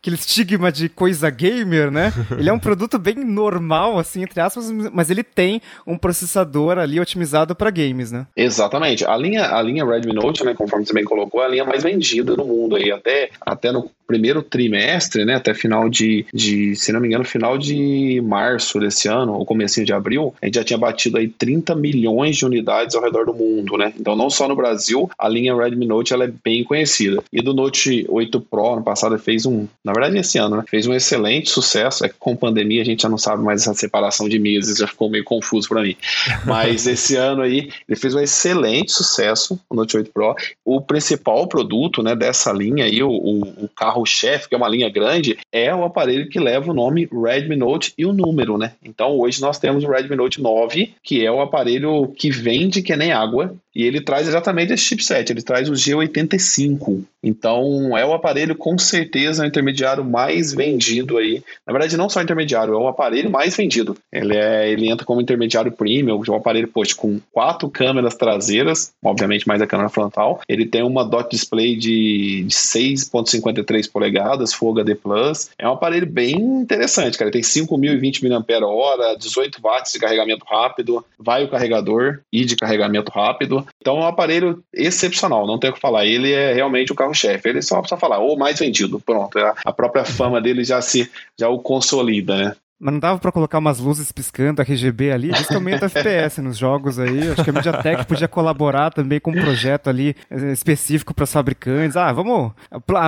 aquele 0.04 0.16
estigma 0.16 0.70
de 0.70 0.90
coisa 0.90 1.30
gamer, 1.30 1.90
né? 1.90 2.12
Ele 2.38 2.50
é 2.50 2.52
um 2.52 2.58
produto 2.58 2.98
bem 2.98 3.14
normal, 3.14 3.98
assim, 3.98 4.22
entre 4.22 4.38
aspas, 4.38 4.70
mas 4.92 5.08
ele 5.08 5.24
tem 5.24 5.62
um 5.86 5.96
processador 5.96 6.76
ali 6.76 7.00
otimizado 7.00 7.54
para 7.54 7.70
games, 7.70 8.12
né? 8.12 8.26
Exatamente. 8.36 9.06
A 9.06 9.16
linha, 9.16 9.46
a 9.56 9.62
linha 9.62 9.82
Redmi 9.82 10.12
Note, 10.12 10.44
né, 10.44 10.52
conforme 10.52 10.84
você 10.84 10.92
bem 10.92 11.04
colocou, 11.04 11.40
é 11.42 11.46
a 11.46 11.48
linha 11.48 11.64
mais 11.64 11.82
vendida 11.82 12.36
no 12.36 12.44
mundo 12.44 12.76
aí, 12.76 12.92
até, 12.92 13.30
até 13.40 13.72
no 13.72 13.90
primeiro 14.06 14.42
trimestre, 14.42 15.24
né, 15.24 15.34
até 15.34 15.54
final 15.54 15.88
de, 15.88 16.26
de, 16.32 16.74
se 16.76 16.92
não 16.92 17.00
me 17.00 17.08
engano, 17.08 17.24
final 17.24 17.56
de 17.56 18.20
março 18.22 18.78
desse 18.78 19.08
ano, 19.08 19.34
ou 19.34 19.44
comecinho 19.44 19.86
de 19.86 19.92
abril, 19.92 20.34
a 20.40 20.46
gente 20.46 20.54
já 20.56 20.64
tinha 20.64 20.78
batido 20.78 21.18
aí 21.18 21.28
30 21.28 21.74
milhões 21.74 22.36
de 22.36 22.44
unidades 22.44 22.94
ao 22.94 23.02
redor 23.02 23.26
do 23.26 23.34
mundo, 23.34 23.76
né? 23.76 23.92
Então, 23.98 24.14
não 24.16 24.30
só 24.30 24.48
no 24.48 24.56
Brasil, 24.56 25.10
a 25.18 25.28
linha 25.28 25.54
Redmi 25.54 25.86
Note 25.86 26.12
ela 26.12 26.24
é 26.24 26.32
bem 26.44 26.64
conhecida. 26.64 27.22
E 27.32 27.40
do 27.40 27.54
Note 27.54 28.06
8 28.08 28.40
Pro, 28.40 28.76
no 28.76 28.82
passado, 28.82 29.18
fez 29.18 29.46
um, 29.46 29.66
na 29.84 29.92
verdade, 29.92 30.18
esse 30.18 30.38
ano, 30.38 30.56
né? 30.56 30.64
Fez 30.68 30.86
um 30.86 30.94
excelente 30.94 31.50
sucesso. 31.50 32.04
É 32.04 32.08
que 32.08 32.16
com 32.18 32.36
pandemia 32.36 32.82
a 32.82 32.84
gente 32.84 33.02
já 33.02 33.08
não 33.08 33.18
sabe 33.18 33.42
mais 33.42 33.62
essa 33.62 33.74
separação 33.74 34.28
de 34.28 34.38
meses, 34.38 34.78
já 34.78 34.86
ficou 34.86 35.10
meio 35.10 35.24
confuso 35.24 35.68
para 35.68 35.82
mim. 35.82 35.96
Mas 36.44 36.86
esse 36.86 37.16
ano 37.16 37.42
aí, 37.42 37.70
ele 37.88 37.98
fez 37.98 38.14
um 38.14 38.20
excelente 38.20 38.92
sucesso, 38.92 39.58
o 39.68 39.74
Note 39.74 39.96
8 39.96 40.10
Pro. 40.12 40.34
O 40.64 40.80
principal 40.80 41.46
produto, 41.46 42.02
né, 42.02 42.14
dessa 42.14 42.52
linha 42.52 42.84
aí, 42.84 43.02
o, 43.02 43.10
o, 43.10 43.64
o 43.64 43.68
carro-chefe, 43.94 44.48
que 44.48 44.54
é 44.54 44.58
uma 44.58 44.68
linha 44.68 44.90
grande, 44.90 45.38
é 45.52 45.72
o 45.72 45.84
aparelho 45.84 46.28
que 46.28 46.40
leva 46.40 46.70
o 46.70 46.74
nome 46.74 47.08
Redmi 47.12 47.56
Note 47.56 47.92
e 47.96 48.04
o 48.04 48.12
número, 48.12 48.58
né? 48.58 48.72
Então 48.84 49.18
hoje 49.18 49.40
nós 49.40 49.58
temos 49.58 49.84
o 49.84 49.88
Redmi 49.88 50.16
Note 50.16 50.42
9, 50.42 50.94
que 51.02 51.24
é 51.24 51.30
o 51.30 51.40
aparelho 51.40 52.08
que 52.16 52.30
vende 52.30 52.82
que 52.82 52.96
nem 52.96 53.12
água, 53.12 53.54
e 53.74 53.82
ele 53.84 54.00
traz 54.00 54.28
exatamente 54.28 54.72
esse 54.72 54.84
chipset, 54.84 55.30
ele 55.30 55.42
traz 55.42 55.68
o 55.68 55.72
G85. 55.72 57.02
Então 57.22 57.96
é 57.96 58.04
o 58.04 58.12
aparelho 58.12 58.54
com 58.54 58.78
certeza 58.78 59.42
o 59.42 59.46
intermediário 59.46 60.04
mais 60.04 60.54
vendido 60.54 61.18
aí. 61.18 61.42
Na 61.66 61.72
verdade, 61.72 61.96
não 61.96 62.08
só 62.08 62.22
intermediário, 62.22 62.74
é 62.74 62.76
o 62.76 62.86
aparelho 62.86 63.30
mais 63.30 63.56
vendido. 63.56 63.96
Ele, 64.12 64.36
é, 64.36 64.70
ele 64.70 64.88
entra 64.88 65.04
como 65.04 65.20
intermediário 65.20 65.72
premium, 65.72 66.22
é 66.24 66.30
um 66.30 66.36
aparelho 66.36 66.68
poxa, 66.68 66.94
com 66.94 67.18
quatro 67.32 67.68
câmeras 67.68 68.14
traseiras, 68.14 68.92
obviamente 69.02 69.48
mais 69.48 69.60
a 69.60 69.66
câmera 69.66 69.88
frontal. 69.88 70.40
Ele 70.48 70.66
tem 70.66 70.82
uma 70.82 71.04
dot 71.04 71.30
display 71.30 71.74
de, 71.74 72.44
de 72.44 72.54
6.53 72.54 73.83
polegadas, 73.86 74.52
Full 74.52 74.72
HD 74.72 74.94
Plus. 74.94 75.50
É 75.58 75.68
um 75.68 75.72
aparelho 75.72 76.06
bem 76.06 76.34
interessante, 76.36 77.18
cara. 77.18 77.30
Tem 77.30 77.42
5.020 77.42 78.22
mAh, 78.22 79.16
18 79.16 79.60
watts 79.60 79.92
de 79.92 79.98
carregamento 79.98 80.44
rápido, 80.48 81.04
vai 81.18 81.44
o 81.44 81.48
carregador 81.48 82.20
e 82.32 82.44
de 82.44 82.56
carregamento 82.56 83.10
rápido. 83.10 83.66
Então 83.80 83.96
é 83.98 84.00
um 84.00 84.06
aparelho 84.06 84.62
excepcional, 84.72 85.46
não 85.46 85.58
tem 85.58 85.70
o 85.70 85.72
que 85.72 85.80
falar. 85.80 86.06
Ele 86.06 86.32
é 86.32 86.52
realmente 86.52 86.92
o 86.92 86.94
carro-chefe. 86.94 87.48
Ele 87.48 87.62
só 87.62 87.80
precisa 87.80 88.00
falar, 88.00 88.18
ou 88.18 88.36
mais 88.36 88.58
vendido. 88.58 89.00
Pronto. 89.00 89.38
A 89.38 89.72
própria 89.72 90.04
fama 90.04 90.40
dele 90.40 90.64
já 90.64 90.80
se 90.80 91.10
já 91.38 91.48
o 91.48 91.58
consolida, 91.58 92.36
né? 92.36 92.56
Mas 92.84 92.92
não 92.92 93.00
dava 93.00 93.18
para 93.18 93.32
colocar 93.32 93.56
umas 93.56 93.78
luzes 93.78 94.12
piscando 94.12 94.60
RGB 94.60 95.10
ali, 95.10 95.30
isso 95.30 95.48
que 95.48 95.54
aumenta 95.54 95.86
FPS 95.86 96.42
nos 96.42 96.58
jogos 96.58 96.98
aí. 96.98 97.30
Acho 97.30 97.42
que 97.42 97.48
a 97.48 97.52
MediaTek 97.54 98.04
podia 98.04 98.28
colaborar 98.28 98.90
também 98.90 99.18
com 99.18 99.30
um 99.30 99.40
projeto 99.40 99.88
ali 99.88 100.14
eh, 100.30 100.52
específico 100.52 101.14
para 101.14 101.24
os 101.24 101.32
fabricantes. 101.32 101.96
Ah, 101.96 102.12
vamos. 102.12 102.52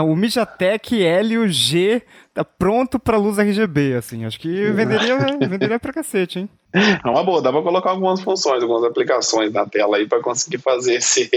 O 0.06 0.16
MediaTek 0.16 1.02
Helio 1.02 1.46
G 1.46 2.02
tá 2.36 2.44
pronto 2.44 2.98
para 2.98 3.16
luz 3.16 3.38
RGB, 3.38 3.94
assim. 3.94 4.26
Acho 4.26 4.38
que 4.38 4.70
venderia, 4.70 5.16
venderia 5.48 5.80
pra 5.80 5.92
cacete, 5.92 6.40
hein? 6.40 6.50
É 6.74 7.08
uma 7.08 7.24
boa, 7.24 7.40
dá 7.40 7.50
pra 7.50 7.62
colocar 7.62 7.90
algumas 7.90 8.20
funções, 8.20 8.62
algumas 8.62 8.84
aplicações 8.84 9.50
na 9.50 9.64
tela 9.64 9.96
aí 9.96 10.06
para 10.06 10.20
conseguir 10.20 10.58
fazer 10.58 10.96
esse, 10.96 11.30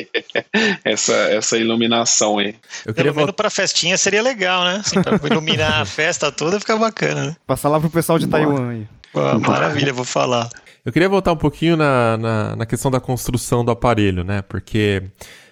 essa, 0.84 1.14
essa 1.14 1.58
iluminação 1.58 2.38
aí. 2.40 2.54
Eu 2.86 2.94
queria 2.94 3.14
Pelo 3.14 3.32
pra 3.32 3.50
festinha 3.50 3.98
seria 3.98 4.22
legal, 4.22 4.66
né? 4.66 4.82
Assim, 4.86 5.02
pra 5.02 5.18
iluminar 5.26 5.82
a 5.82 5.86
festa 5.88 6.30
toda 6.30 6.60
fica 6.60 6.76
bacana, 6.76 7.28
né? 7.28 7.36
Passar 7.48 7.70
lá 7.70 7.80
pro 7.80 7.90
pessoal 7.90 8.20
de. 8.20 8.28
Taiwan 8.28 8.72
aí. 8.72 8.88
Pô, 9.14 9.40
maravilha, 9.40 9.94
vou 9.94 10.04
falar. 10.04 10.50
Eu 10.86 10.92
queria 10.92 11.08
voltar 11.08 11.32
um 11.32 11.38
pouquinho 11.38 11.78
na, 11.78 12.18
na, 12.18 12.56
na 12.58 12.66
questão 12.66 12.92
da 12.92 13.00
construção 13.00 13.64
do 13.64 13.72
aparelho, 13.72 14.26
né? 14.26 14.42
Porque 14.42 15.04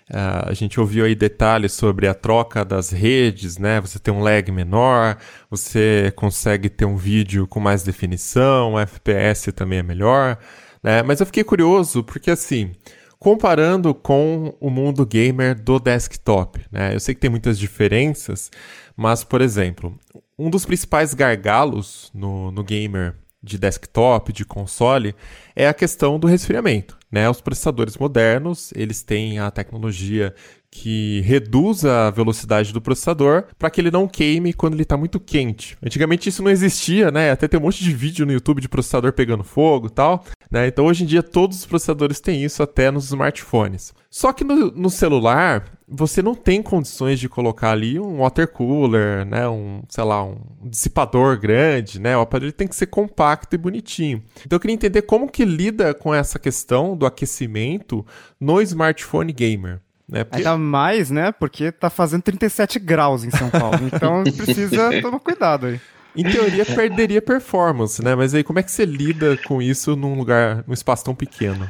Uh, 0.10 0.50
a 0.50 0.54
gente 0.54 0.80
ouviu 0.80 1.04
aí 1.04 1.14
detalhes 1.14 1.74
sobre 1.74 2.08
a 2.08 2.14
troca 2.14 2.64
das 2.64 2.92
redes, 2.92 3.58
né? 3.58 3.82
Você 3.82 4.00
tem 4.00 4.14
um 4.14 4.22
lag 4.22 4.50
menor, 4.52 5.18
você 5.50 6.14
consegue 6.16 6.70
ter 6.70 6.86
um 6.86 6.96
vídeo 6.96 7.46
com 7.46 7.60
mais 7.60 7.84
definição, 7.84 8.80
FPS 8.80 9.52
também 9.52 9.80
é 9.80 9.84
melhor, 9.84 10.38
né? 10.82 11.04
Mas 11.04 11.20
eu 11.20 11.26
fiquei 11.26 11.44
curioso 11.44 12.06
porque 12.06 12.32
assim, 12.32 12.72
comparando 13.20 13.94
com 13.94 14.56
o 14.62 14.70
mundo 14.70 15.06
gamer 15.06 15.62
do 15.62 15.78
desktop, 15.78 16.66
né? 16.72 16.96
Eu 16.96 17.02
sei 17.02 17.14
que 17.14 17.20
tem 17.20 17.30
muitas 17.30 17.60
diferenças, 17.60 18.50
mas 18.96 19.26
por 19.26 19.42
exemplo, 19.42 19.94
um 20.40 20.50
dos 20.50 20.66
principais 20.66 21.14
gargalos 21.14 22.10
no, 22.14 22.50
no 22.50 22.64
gamer 22.64 23.14
de 23.44 23.58
desktop, 23.58 24.32
de 24.32 24.46
console, 24.46 25.14
é 25.54 25.68
a 25.68 25.74
questão 25.74 26.18
do 26.18 26.28
resfriamento. 26.28 26.97
Né? 27.12 27.30
Os 27.30 27.42
processadores 27.42 27.98
modernos, 27.98 28.72
eles 28.76 29.02
têm 29.02 29.40
a 29.40 29.50
tecnologia 29.50 30.34
que 30.70 31.22
reduz 31.22 31.86
a 31.86 32.12
velocidade 32.12 32.74
do 32.74 32.82
processador 32.82 33.46
para 33.58 33.70
que 33.70 33.80
ele 33.80 33.90
não 33.90 34.08
queime 34.08 34.54
quando 34.54 34.74
ele 34.74 34.84
está 34.84 34.98
muito 34.98 35.20
quente. 35.20 35.78
Antigamente 35.84 36.28
isso 36.28 36.44
não 36.44 36.52
existia, 36.52 37.10
né? 37.10 37.32
Até 37.32 37.48
tem 37.48 37.60
um 37.60 37.64
monte 37.64 37.84
de 37.84 37.94
vídeo 37.94 38.26
no 38.26 38.34
YouTube 38.34 38.62
de 38.62 38.68
processador 38.68 39.14
pegando 39.14 39.44
fogo 39.44 39.88
e 39.88 39.90
tal. 39.90 40.26
Né? 40.52 40.68
Então 40.68 40.86
hoje 40.86 41.04
em 41.04 41.08
dia 41.08 41.24
todos 41.24 41.60
os 41.60 41.66
processadores 41.66 42.20
têm 42.20 42.44
isso 42.44 42.62
até 42.62 42.92
nos 42.92 43.06
smartphones. 43.06 43.94
Só 44.10 44.34
que 44.34 44.44
no, 44.44 44.72
no 44.72 44.90
celular 44.90 45.77
você 45.90 46.22
não 46.22 46.36
tem 46.36 46.62
condições 46.62 47.18
de 47.18 47.30
colocar 47.30 47.72
ali 47.72 47.98
um 47.98 48.18
water 48.18 48.48
cooler, 48.48 49.26
né, 49.26 49.48
um, 49.48 49.82
sei 49.88 50.04
lá, 50.04 50.22
um 50.22 50.38
dissipador 50.64 51.40
grande, 51.40 52.00
né? 52.00 52.18
O 52.18 52.22
aparelho 52.22 52.52
tem 52.52 52.68
que 52.68 52.76
ser 52.76 52.88
compacto 52.88 53.56
e 53.56 53.58
bonitinho. 53.58 54.22
Então 54.46 54.58
eu 54.58 54.60
queria 54.60 54.74
entender 54.74 55.04
como 55.04 55.32
que 55.32 55.46
lida 55.46 55.94
com 55.94 56.14
essa 56.14 56.38
questão 56.38 56.98
do 56.98 57.06
aquecimento 57.06 58.06
no 58.40 58.62
smartphone 58.62 59.32
gamer. 59.32 59.80
Né? 60.10 60.26
Porque... 60.26 60.38
Ainda 60.38 60.58
mais, 60.58 61.10
né? 61.10 61.32
Porque 61.32 61.72
tá 61.72 61.90
fazendo 61.90 62.22
37 62.24 62.80
graus 62.80 63.24
em 63.24 63.32
São 63.32 63.50
Paulo. 63.50 63.78
Então 63.94 64.24
precisa 64.24 65.02
tomar 65.02 65.20
cuidado 65.20 65.68
aí. 65.68 65.80
Em 66.16 66.24
teoria, 66.24 66.66
perderia 66.66 67.22
performance, 67.22 68.04
né? 68.04 68.16
Mas 68.16 68.34
aí 68.34 68.44
como 68.44 68.60
é 68.60 68.64
que 68.64 68.72
você 68.72 68.86
lida 68.86 69.38
com 69.46 69.62
isso 69.62 69.96
num 69.96 70.16
lugar, 70.16 70.64
num 70.68 70.74
espaço 70.74 71.06
tão 71.06 71.16
pequeno? 71.16 71.70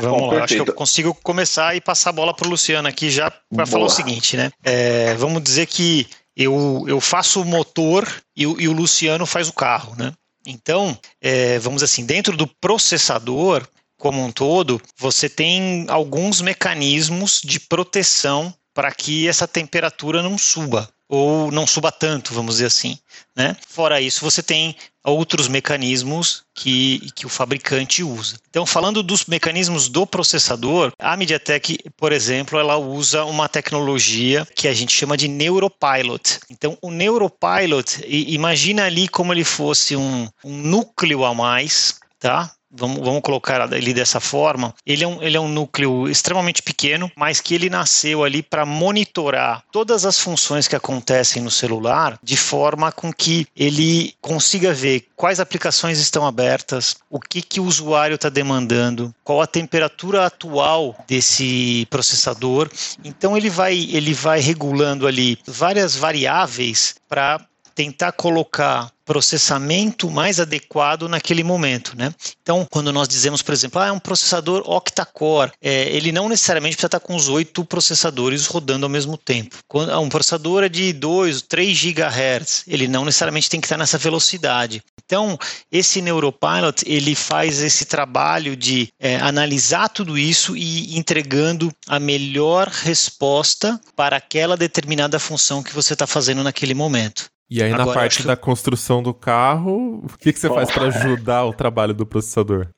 Vamos 0.00 0.20
Bom, 0.20 0.32
lá, 0.32 0.44
acho 0.44 0.54
que 0.54 0.60
eu 0.60 0.74
consigo 0.74 1.14
começar 1.22 1.74
e 1.74 1.80
passar 1.80 2.10
a 2.10 2.12
bola 2.12 2.34
para 2.34 2.46
o 2.46 2.50
Luciano 2.50 2.88
aqui 2.88 3.10
já 3.10 3.30
para 3.54 3.66
falar 3.66 3.86
o 3.86 3.90
seguinte, 3.90 4.36
né? 4.36 4.50
É, 4.62 5.14
vamos 5.14 5.42
dizer 5.42 5.66
que 5.66 6.06
eu, 6.36 6.84
eu 6.86 7.00
faço 7.00 7.40
o 7.40 7.44
motor 7.44 8.06
e 8.36 8.46
o, 8.46 8.60
e 8.60 8.68
o 8.68 8.72
Luciano 8.72 9.24
faz 9.24 9.48
o 9.48 9.52
carro, 9.52 9.94
né? 9.96 10.12
Então, 10.46 10.96
é, 11.20 11.58
vamos 11.58 11.82
assim, 11.82 12.04
dentro 12.04 12.36
do 12.36 12.46
processador 12.46 13.66
como 13.98 14.22
um 14.22 14.30
todo, 14.30 14.80
você 14.98 15.28
tem 15.28 15.86
alguns 15.88 16.40
mecanismos 16.40 17.40
de 17.42 17.58
proteção 17.58 18.54
para 18.76 18.92
que 18.92 19.26
essa 19.26 19.48
temperatura 19.48 20.22
não 20.22 20.36
suba 20.36 20.86
ou 21.08 21.50
não 21.50 21.66
suba 21.66 21.90
tanto, 21.90 22.34
vamos 22.34 22.56
dizer 22.56 22.66
assim. 22.66 22.98
Né? 23.34 23.56
Fora 23.66 24.02
isso, 24.02 24.20
você 24.20 24.42
tem 24.42 24.76
outros 25.02 25.48
mecanismos 25.48 26.42
que, 26.54 27.10
que 27.14 27.24
o 27.24 27.30
fabricante 27.30 28.02
usa. 28.02 28.36
Então, 28.50 28.66
falando 28.66 29.02
dos 29.02 29.24
mecanismos 29.24 29.88
do 29.88 30.06
processador, 30.06 30.92
a 30.98 31.16
MediaTek, 31.16 31.78
por 31.96 32.12
exemplo, 32.12 32.58
ela 32.58 32.76
usa 32.76 33.24
uma 33.24 33.48
tecnologia 33.48 34.46
que 34.54 34.68
a 34.68 34.74
gente 34.74 34.92
chama 34.92 35.16
de 35.16 35.26
Neuropilot. 35.26 36.40
Então, 36.50 36.76
o 36.82 36.90
Neuropilot, 36.90 38.04
imagina 38.06 38.84
ali 38.84 39.08
como 39.08 39.32
ele 39.32 39.44
fosse 39.44 39.96
um, 39.96 40.28
um 40.44 40.54
núcleo 40.58 41.24
a 41.24 41.32
mais, 41.32 41.98
tá? 42.18 42.52
Vamos, 42.70 42.98
vamos 42.98 43.20
colocar 43.22 43.72
ele 43.72 43.94
dessa 43.94 44.20
forma, 44.20 44.74
ele 44.84 45.04
é, 45.04 45.08
um, 45.08 45.22
ele 45.22 45.36
é 45.36 45.40
um 45.40 45.48
núcleo 45.48 46.08
extremamente 46.08 46.62
pequeno, 46.62 47.10
mas 47.16 47.40
que 47.40 47.54
ele 47.54 47.70
nasceu 47.70 48.24
ali 48.24 48.42
para 48.42 48.66
monitorar 48.66 49.62
todas 49.72 50.04
as 50.04 50.18
funções 50.18 50.68
que 50.68 50.76
acontecem 50.76 51.42
no 51.42 51.50
celular 51.50 52.18
de 52.22 52.36
forma 52.36 52.92
com 52.92 53.12
que 53.12 53.46
ele 53.56 54.14
consiga 54.20 54.72
ver 54.72 55.06
quais 55.16 55.40
aplicações 55.40 55.98
estão 55.98 56.26
abertas, 56.26 56.96
o 57.10 57.18
que, 57.20 57.40
que 57.40 57.60
o 57.60 57.64
usuário 57.64 58.16
está 58.16 58.28
demandando, 58.28 59.14
qual 59.24 59.40
a 59.40 59.46
temperatura 59.46 60.26
atual 60.26 60.96
desse 61.06 61.86
processador. 61.90 62.70
Então 63.04 63.36
ele 63.36 63.48
vai, 63.48 63.74
ele 63.74 64.12
vai 64.12 64.40
regulando 64.40 65.06
ali 65.06 65.38
várias 65.46 65.96
variáveis 65.96 66.96
para 67.08 67.40
tentar 67.74 68.12
colocar 68.12 68.90
processamento 69.06 70.10
mais 70.10 70.40
adequado 70.40 71.08
naquele 71.08 71.44
momento, 71.44 71.96
né? 71.96 72.12
Então, 72.42 72.66
quando 72.68 72.92
nós 72.92 73.08
dizemos, 73.08 73.40
por 73.40 73.54
exemplo, 73.54 73.80
ah, 73.80 73.86
é 73.86 73.92
um 73.92 74.00
processador 74.00 74.62
octa-core, 74.66 75.52
é, 75.62 75.88
ele 75.88 76.10
não 76.10 76.28
necessariamente 76.28 76.76
precisa 76.76 76.88
estar 76.88 77.00
com 77.00 77.14
os 77.14 77.28
oito 77.28 77.64
processadores 77.64 78.46
rodando 78.46 78.84
ao 78.84 78.90
mesmo 78.90 79.16
tempo. 79.16 79.56
Quando 79.68 79.90
ah, 79.90 80.00
um 80.00 80.08
processador 80.08 80.64
é 80.64 80.68
de 80.68 80.92
2, 80.92 81.42
3 81.42 81.78
GHz, 81.78 82.64
ele 82.66 82.88
não 82.88 83.04
necessariamente 83.04 83.48
tem 83.48 83.60
que 83.60 83.66
estar 83.66 83.78
nessa 83.78 83.96
velocidade. 83.96 84.82
Então, 85.04 85.38
esse 85.70 86.02
Neuropilot, 86.02 86.82
ele 86.84 87.14
faz 87.14 87.62
esse 87.62 87.84
trabalho 87.84 88.56
de 88.56 88.88
é, 88.98 89.16
analisar 89.16 89.88
tudo 89.88 90.18
isso 90.18 90.56
e 90.56 90.98
entregando 90.98 91.72
a 91.86 92.00
melhor 92.00 92.66
resposta 92.66 93.80
para 93.94 94.16
aquela 94.16 94.56
determinada 94.56 95.20
função 95.20 95.62
que 95.62 95.72
você 95.72 95.92
está 95.92 96.08
fazendo 96.08 96.42
naquele 96.42 96.74
momento. 96.74 97.30
E 97.48 97.62
aí, 97.62 97.72
Agora, 97.72 97.86
na 97.86 97.94
parte 97.94 98.26
da 98.26 98.36
construção 98.36 99.00
do 99.00 99.14
carro, 99.14 100.02
o 100.04 100.18
que, 100.18 100.32
que 100.32 100.38
você 100.38 100.48
faz 100.48 100.68
para 100.70 100.86
ajudar 100.88 101.44
o 101.44 101.52
trabalho 101.52 101.94
do 101.94 102.04
processador? 102.04 102.68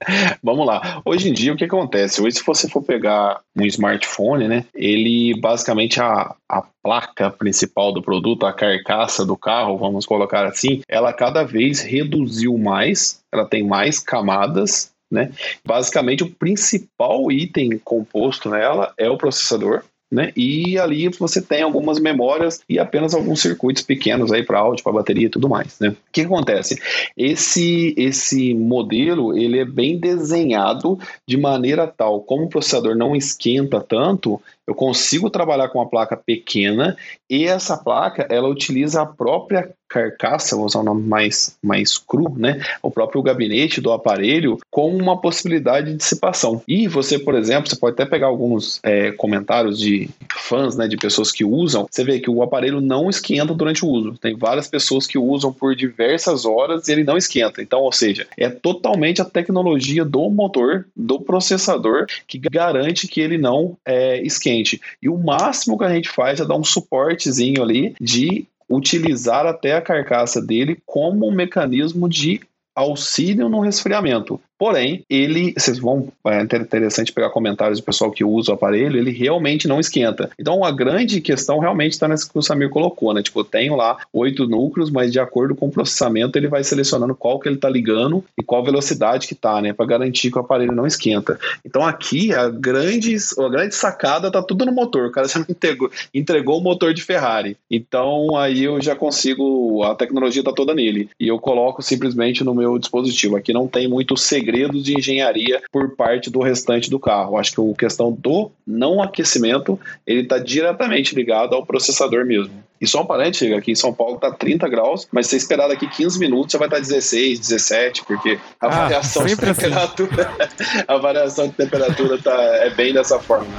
Vamos 0.42 0.66
lá. 0.66 1.00
Hoje 1.06 1.30
em 1.30 1.32
dia, 1.32 1.54
o 1.54 1.56
que 1.56 1.64
acontece? 1.64 2.20
Hoje, 2.20 2.36
se 2.36 2.44
você 2.44 2.68
for 2.68 2.82
pegar 2.82 3.40
um 3.56 3.64
smartphone, 3.64 4.46
né, 4.46 4.66
ele 4.74 5.38
basicamente 5.40 6.00
a, 6.02 6.34
a 6.46 6.62
placa 6.82 7.30
principal 7.30 7.92
do 7.92 8.02
produto, 8.02 8.44
a 8.44 8.52
carcaça 8.52 9.24
do 9.24 9.36
carro, 9.38 9.78
vamos 9.78 10.04
colocar 10.04 10.44
assim, 10.44 10.82
ela 10.86 11.14
cada 11.14 11.44
vez 11.44 11.80
reduziu 11.80 12.58
mais, 12.58 13.20
ela 13.32 13.46
tem 13.46 13.66
mais 13.66 13.98
camadas, 13.98 14.92
né? 15.10 15.32
Basicamente, 15.64 16.22
o 16.22 16.30
principal 16.30 17.32
item 17.32 17.78
composto 17.78 18.50
nela 18.50 18.92
é 18.98 19.08
o 19.08 19.16
processador 19.16 19.82
né? 20.10 20.32
E 20.36 20.78
ali 20.78 21.08
você 21.08 21.40
tem 21.40 21.62
algumas 21.62 22.00
memórias 22.00 22.60
e 22.68 22.78
apenas 22.78 23.14
alguns 23.14 23.40
circuitos 23.40 23.82
pequenos 23.82 24.32
aí 24.32 24.42
para 24.42 24.58
áudio, 24.58 24.82
para 24.82 24.92
bateria 24.92 25.26
e 25.26 25.30
tudo 25.30 25.48
mais, 25.48 25.78
né? 25.78 25.90
O 25.90 25.96
que 26.12 26.22
acontece? 26.22 26.80
Esse 27.16 27.94
esse 27.96 28.54
modelo 28.54 29.36
ele 29.36 29.58
é 29.58 29.64
bem 29.64 29.98
desenhado 29.98 30.98
de 31.26 31.36
maneira 31.36 31.86
tal, 31.86 32.20
como 32.20 32.44
o 32.44 32.48
processador 32.48 32.96
não 32.96 33.14
esquenta 33.14 33.80
tanto, 33.80 34.40
eu 34.68 34.74
consigo 34.74 35.30
trabalhar 35.30 35.70
com 35.70 35.78
uma 35.78 35.88
placa 35.88 36.14
pequena 36.14 36.94
e 37.28 37.46
essa 37.46 37.74
placa 37.74 38.26
ela 38.28 38.50
utiliza 38.50 39.00
a 39.00 39.06
própria 39.06 39.72
carcaça, 39.88 40.54
vou 40.54 40.66
usar 40.66 40.80
um 40.80 40.84
nome 40.84 41.02
mais, 41.08 41.56
mais 41.62 41.96
cru, 41.96 42.34
né? 42.36 42.62
O 42.82 42.90
próprio 42.90 43.22
gabinete 43.22 43.80
do 43.80 43.90
aparelho 43.90 44.58
com 44.70 44.94
uma 44.94 45.18
possibilidade 45.18 45.90
de 45.90 45.96
dissipação. 45.96 46.62
E 46.68 46.86
você, 46.86 47.18
por 47.18 47.34
exemplo, 47.34 47.70
você 47.70 47.76
pode 47.76 47.94
até 47.94 48.04
pegar 48.04 48.26
alguns 48.26 48.78
é, 48.82 49.10
comentários 49.12 49.78
de 49.78 50.10
fãs, 50.36 50.76
né, 50.76 50.86
de 50.86 50.98
pessoas 50.98 51.32
que 51.32 51.42
usam, 51.42 51.88
você 51.90 52.04
vê 52.04 52.20
que 52.20 52.28
o 52.28 52.42
aparelho 52.42 52.82
não 52.82 53.08
esquenta 53.08 53.54
durante 53.54 53.82
o 53.82 53.88
uso. 53.88 54.18
Tem 54.18 54.36
várias 54.36 54.68
pessoas 54.68 55.06
que 55.06 55.16
usam 55.16 55.50
por 55.50 55.74
diversas 55.74 56.44
horas 56.44 56.86
e 56.86 56.92
ele 56.92 57.04
não 57.04 57.16
esquenta. 57.16 57.62
Então, 57.62 57.80
ou 57.80 57.92
seja, 57.92 58.26
é 58.36 58.50
totalmente 58.50 59.22
a 59.22 59.24
tecnologia 59.24 60.04
do 60.04 60.28
motor, 60.28 60.86
do 60.94 61.18
processador, 61.18 62.04
que 62.26 62.38
garante 62.38 63.08
que 63.08 63.22
ele 63.22 63.38
não 63.38 63.74
é, 63.86 64.20
esquente 64.20 64.57
cliente. 64.58 64.80
E 65.00 65.08
o 65.08 65.16
máximo 65.16 65.78
que 65.78 65.84
a 65.84 65.94
gente 65.94 66.08
faz 66.08 66.40
é 66.40 66.44
dar 66.44 66.56
um 66.56 66.64
suportezinho 66.64 67.62
ali 67.62 67.94
de 68.00 68.46
utilizar 68.68 69.46
até 69.46 69.74
a 69.74 69.80
carcaça 69.80 70.42
dele 70.42 70.78
como 70.84 71.26
um 71.26 71.32
mecanismo 71.32 72.08
de 72.08 72.40
auxílio 72.74 73.48
no 73.48 73.60
resfriamento. 73.60 74.40
Porém, 74.58 75.04
ele, 75.08 75.54
vocês 75.56 75.78
vão, 75.78 76.08
é 76.26 76.42
interessante 76.42 77.12
pegar 77.12 77.30
comentários 77.30 77.78
do 77.78 77.84
pessoal 77.84 78.10
que 78.10 78.24
usa 78.24 78.50
o 78.50 78.54
aparelho, 78.54 78.98
ele 78.98 79.12
realmente 79.12 79.68
não 79.68 79.78
esquenta. 79.78 80.30
Então, 80.36 80.64
a 80.64 80.72
grande 80.72 81.20
questão 81.20 81.60
realmente 81.60 81.92
está 81.92 82.08
nessa 82.08 82.28
que 82.28 82.36
o 82.36 82.42
Samir 82.42 82.68
colocou, 82.68 83.14
né? 83.14 83.22
Tipo, 83.22 83.40
eu 83.40 83.44
tenho 83.44 83.76
lá 83.76 83.98
oito 84.12 84.48
núcleos, 84.48 84.90
mas 84.90 85.12
de 85.12 85.20
acordo 85.20 85.54
com 85.54 85.68
o 85.68 85.70
processamento, 85.70 86.36
ele 86.36 86.48
vai 86.48 86.64
selecionando 86.64 87.14
qual 87.14 87.38
que 87.38 87.48
ele 87.48 87.54
está 87.54 87.70
ligando 87.70 88.24
e 88.36 88.42
qual 88.42 88.64
velocidade 88.64 89.28
que 89.28 89.34
tá, 89.34 89.62
né? 89.62 89.72
Para 89.72 89.86
garantir 89.86 90.32
que 90.32 90.38
o 90.38 90.40
aparelho 90.40 90.72
não 90.72 90.86
esquenta. 90.86 91.38
Então, 91.64 91.86
aqui, 91.86 92.34
a 92.34 92.48
grande, 92.48 93.16
a 93.38 93.48
grande 93.48 93.76
sacada 93.76 94.28
tá 94.28 94.42
tudo 94.42 94.66
no 94.66 94.72
motor. 94.72 95.06
O 95.06 95.12
cara 95.12 95.28
já 95.28 95.38
entregou, 95.48 95.88
entregou 96.12 96.58
o 96.58 96.62
motor 96.62 96.92
de 96.92 97.02
Ferrari. 97.02 97.56
Então, 97.70 98.36
aí 98.36 98.64
eu 98.64 98.82
já 98.82 98.96
consigo, 98.96 99.84
a 99.84 99.94
tecnologia 99.94 100.42
tá 100.42 100.52
toda 100.52 100.74
nele. 100.74 101.08
E 101.20 101.28
eu 101.28 101.38
coloco 101.38 101.80
simplesmente 101.80 102.42
no 102.42 102.54
meu 102.54 102.76
dispositivo. 102.76 103.36
Aqui 103.36 103.52
não 103.52 103.68
tem 103.68 103.86
muito 103.86 104.16
segredo 104.16 104.47
segredos 104.48 104.82
de 104.82 104.96
engenharia 104.96 105.60
por 105.70 105.94
parte 105.94 106.30
do 106.30 106.40
restante 106.40 106.88
do 106.88 106.98
carro. 106.98 107.36
Acho 107.36 107.52
que 107.52 107.60
a 107.60 107.74
questão 107.76 108.10
do 108.10 108.50
não 108.66 109.02
aquecimento 109.02 109.78
ele 110.06 110.22
está 110.22 110.38
diretamente 110.38 111.14
ligado 111.14 111.54
ao 111.54 111.66
processador 111.66 112.24
mesmo. 112.24 112.64
E 112.80 112.86
só 112.86 113.02
um 113.02 113.06
parente, 113.06 113.52
aqui 113.52 113.72
em 113.72 113.74
São 113.74 113.92
Paulo 113.92 114.14
está 114.14 114.30
30 114.30 114.66
graus, 114.68 115.06
mas 115.12 115.26
se 115.26 115.30
você 115.30 115.36
esperar 115.36 115.68
daqui 115.68 115.86
15 115.86 116.18
minutos, 116.18 116.52
já 116.52 116.58
vai 116.58 116.68
estar 116.68 116.76
tá 116.76 116.82
16, 116.82 117.40
17, 117.40 118.04
porque 118.06 118.38
a 118.60 118.66
ah, 118.66 118.68
variação 118.68 119.26
de 119.26 119.32
assim. 119.32 119.42
temperatura, 119.42 120.30
assim. 120.38 120.84
a 120.88 120.96
variação 120.96 121.48
de 121.48 121.54
temperatura 121.54 122.18
tá, 122.18 122.32
é 122.32 122.70
bem 122.70 122.94
dessa 122.94 123.18
forma. 123.18 123.52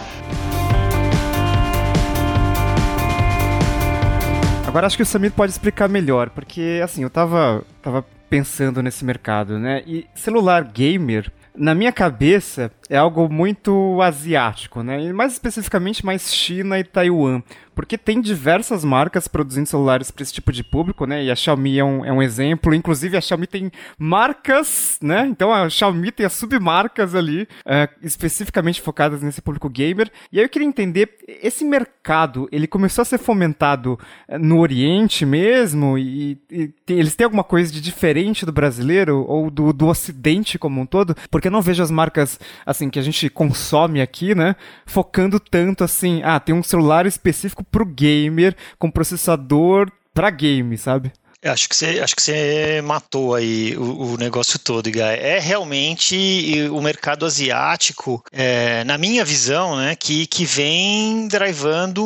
Agora 4.65 4.87
acho 4.87 4.95
que 4.95 5.03
o 5.03 5.05
Samir 5.05 5.33
pode 5.33 5.51
explicar 5.51 5.89
melhor, 5.89 6.29
porque 6.29 6.79
assim, 6.81 7.03
eu 7.03 7.09
tava, 7.09 7.63
tava 7.81 8.05
pensando 8.29 8.81
nesse 8.81 9.03
mercado, 9.03 9.57
né? 9.57 9.83
E 9.85 10.05
celular 10.13 10.63
gamer, 10.63 11.31
na 11.55 11.73
minha 11.73 11.91
cabeça, 11.91 12.71
é 12.89 12.97
algo 12.97 13.29
muito 13.29 14.01
asiático, 14.01 14.81
né? 14.81 15.03
E 15.03 15.13
mais 15.13 15.33
especificamente 15.33 16.05
mais 16.05 16.33
China 16.33 16.79
e 16.79 16.83
Taiwan 16.83 17.41
porque 17.79 17.97
tem 17.97 18.19
diversas 18.19 18.83
marcas 18.83 19.25
produzindo 19.25 19.65
celulares 19.65 20.11
para 20.11 20.21
esse 20.21 20.33
tipo 20.33 20.51
de 20.51 20.65
público, 20.65 21.05
né? 21.05 21.23
E 21.23 21.31
a 21.31 21.35
Xiaomi 21.35 21.79
é 21.79 21.85
um, 21.85 22.03
é 22.03 22.11
um 22.11 22.21
exemplo. 22.21 22.75
Inclusive, 22.75 23.15
a 23.15 23.21
Xiaomi 23.21 23.47
tem 23.47 23.71
marcas, 23.97 24.97
né? 25.01 25.25
Então, 25.25 25.53
a 25.53 25.69
Xiaomi 25.69 26.11
tem 26.11 26.25
as 26.25 26.33
submarcas 26.33 27.15
ali, 27.15 27.47
é, 27.65 27.87
especificamente 28.01 28.81
focadas 28.81 29.21
nesse 29.21 29.41
público 29.41 29.69
gamer. 29.69 30.11
E 30.29 30.39
aí 30.39 30.43
eu 30.43 30.49
queria 30.49 30.67
entender, 30.67 31.19
esse 31.41 31.63
mercado, 31.63 32.49
ele 32.51 32.67
começou 32.67 33.01
a 33.01 33.05
ser 33.05 33.17
fomentado 33.17 33.97
é, 34.27 34.37
no 34.37 34.59
Oriente 34.59 35.25
mesmo? 35.25 35.97
E, 35.97 36.37
e 36.51 36.67
tem, 36.85 36.99
eles 36.99 37.15
têm 37.15 37.23
alguma 37.23 37.45
coisa 37.45 37.71
de 37.71 37.79
diferente 37.79 38.45
do 38.45 38.51
brasileiro 38.51 39.23
ou 39.25 39.49
do, 39.49 39.71
do 39.71 39.87
Ocidente 39.87 40.59
como 40.59 40.81
um 40.81 40.85
todo? 40.85 41.15
Porque 41.31 41.47
eu 41.47 41.51
não 41.51 41.61
vejo 41.61 41.81
as 41.81 41.91
marcas, 41.91 42.37
as 42.65 42.78
assim, 42.79 42.89
que 42.89 42.99
a 42.99 43.01
gente 43.01 43.29
consome 43.29 44.01
aqui, 44.01 44.33
né? 44.33 44.55
Focando 44.85 45.39
tanto 45.39 45.83
assim, 45.83 46.21
ah, 46.23 46.39
tem 46.39 46.55
um 46.55 46.63
celular 46.63 47.05
específico 47.05 47.63
pro 47.63 47.85
gamer, 47.85 48.55
com 48.77 48.89
processador 48.89 49.91
pra 50.13 50.29
game, 50.29 50.77
sabe? 50.77 51.11
Acho 51.43 51.69
que 51.69 51.75
você, 51.75 52.01
acho 52.01 52.15
que 52.15 52.21
você 52.21 52.81
matou 52.83 53.33
aí 53.33 53.75
o, 53.77 54.13
o 54.13 54.17
negócio 54.17 54.59
todo, 54.59 54.91
Guy. 54.91 55.01
É 55.01 55.39
realmente 55.39 56.67
o 56.69 56.81
mercado 56.81 57.25
asiático, 57.25 58.21
é, 58.31 58.83
na 58.83 58.97
minha 58.97 59.23
visão, 59.23 59.77
né, 59.77 59.95
que, 59.95 60.27
que 60.27 60.43
vem 60.43 61.29
drivando 61.29 62.03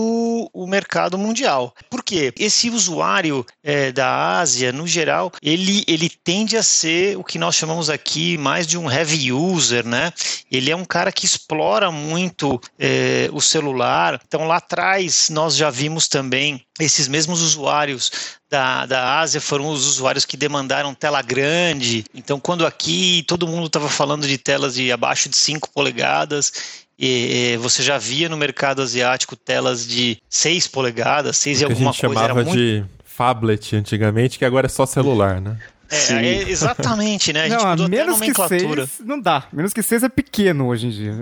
o 0.53 0.67
mercado 0.67 1.17
mundial. 1.17 1.73
Por 1.89 2.03
quê? 2.03 2.31
Esse 2.37 2.69
usuário 2.69 3.43
é, 3.63 3.91
da 3.91 4.39
Ásia, 4.39 4.71
no 4.71 4.85
geral, 4.85 5.31
ele, 5.41 5.83
ele 5.87 6.09
tende 6.09 6.55
a 6.55 6.61
ser 6.61 7.17
o 7.17 7.23
que 7.23 7.39
nós 7.39 7.55
chamamos 7.55 7.89
aqui 7.89 8.37
mais 8.37 8.67
de 8.67 8.77
um 8.77 8.91
heavy 8.91 9.31
user, 9.31 9.83
né? 9.83 10.13
Ele 10.51 10.69
é 10.69 10.75
um 10.75 10.85
cara 10.85 11.11
que 11.11 11.25
explora 11.25 11.91
muito 11.91 12.61
é, 12.77 13.29
o 13.33 13.41
celular. 13.41 14.21
Então, 14.27 14.45
lá 14.45 14.57
atrás, 14.57 15.29
nós 15.31 15.55
já 15.55 15.71
vimos 15.71 16.07
também 16.07 16.63
esses 16.79 17.07
mesmos 17.07 17.41
usuários 17.41 18.11
da, 18.49 18.85
da 18.85 19.19
Ásia 19.19 19.39
foram 19.39 19.69
os 19.69 19.85
usuários 19.85 20.25
que 20.25 20.35
demandaram 20.35 20.93
tela 20.93 21.21
grande. 21.21 22.03
Então, 22.13 22.39
quando 22.39 22.65
aqui 22.65 23.23
todo 23.27 23.47
mundo 23.47 23.67
estava 23.67 23.89
falando 23.89 24.27
de 24.27 24.37
telas 24.37 24.73
de 24.73 24.91
abaixo 24.91 25.29
de 25.29 25.37
5 25.37 25.69
polegadas, 25.71 26.83
e, 26.97 27.57
você 27.57 27.83
já 27.83 27.97
via 27.97 28.29
no 28.29 28.37
mercado 28.37 28.81
asiático 28.81 29.35
telas 29.35 29.87
de 29.87 30.17
6 30.29 30.67
polegadas, 30.67 31.37
6 31.37 31.61
e 31.61 31.63
alguma 31.63 31.93
coisa. 31.93 32.05
A 32.05 32.09
gente 32.09 32.19
chamava 32.19 32.43
muito... 32.43 32.57
de 32.57 32.85
phablet 33.05 33.75
antigamente, 33.75 34.39
que 34.39 34.45
agora 34.45 34.65
é 34.65 34.69
só 34.69 34.85
celular, 34.85 35.39
né? 35.39 35.57
É, 35.93 36.25
é, 36.25 36.49
exatamente, 36.49 37.31
né? 37.31 37.43
A 37.43 37.49
gente 37.49 37.63
não, 37.63 37.69
mudou 37.69 37.89
menos 37.89 38.03
até 38.03 38.11
a 38.11 38.19
nomenclatura. 38.19 38.81
Que 38.83 38.95
seis, 38.95 39.07
não 39.07 39.19
dá. 39.19 39.43
Menos 39.51 39.73
que 39.73 39.81
seis 39.81 40.03
é 40.03 40.09
pequeno 40.09 40.67
hoje 40.67 40.87
em 40.87 40.89
dia, 40.89 41.13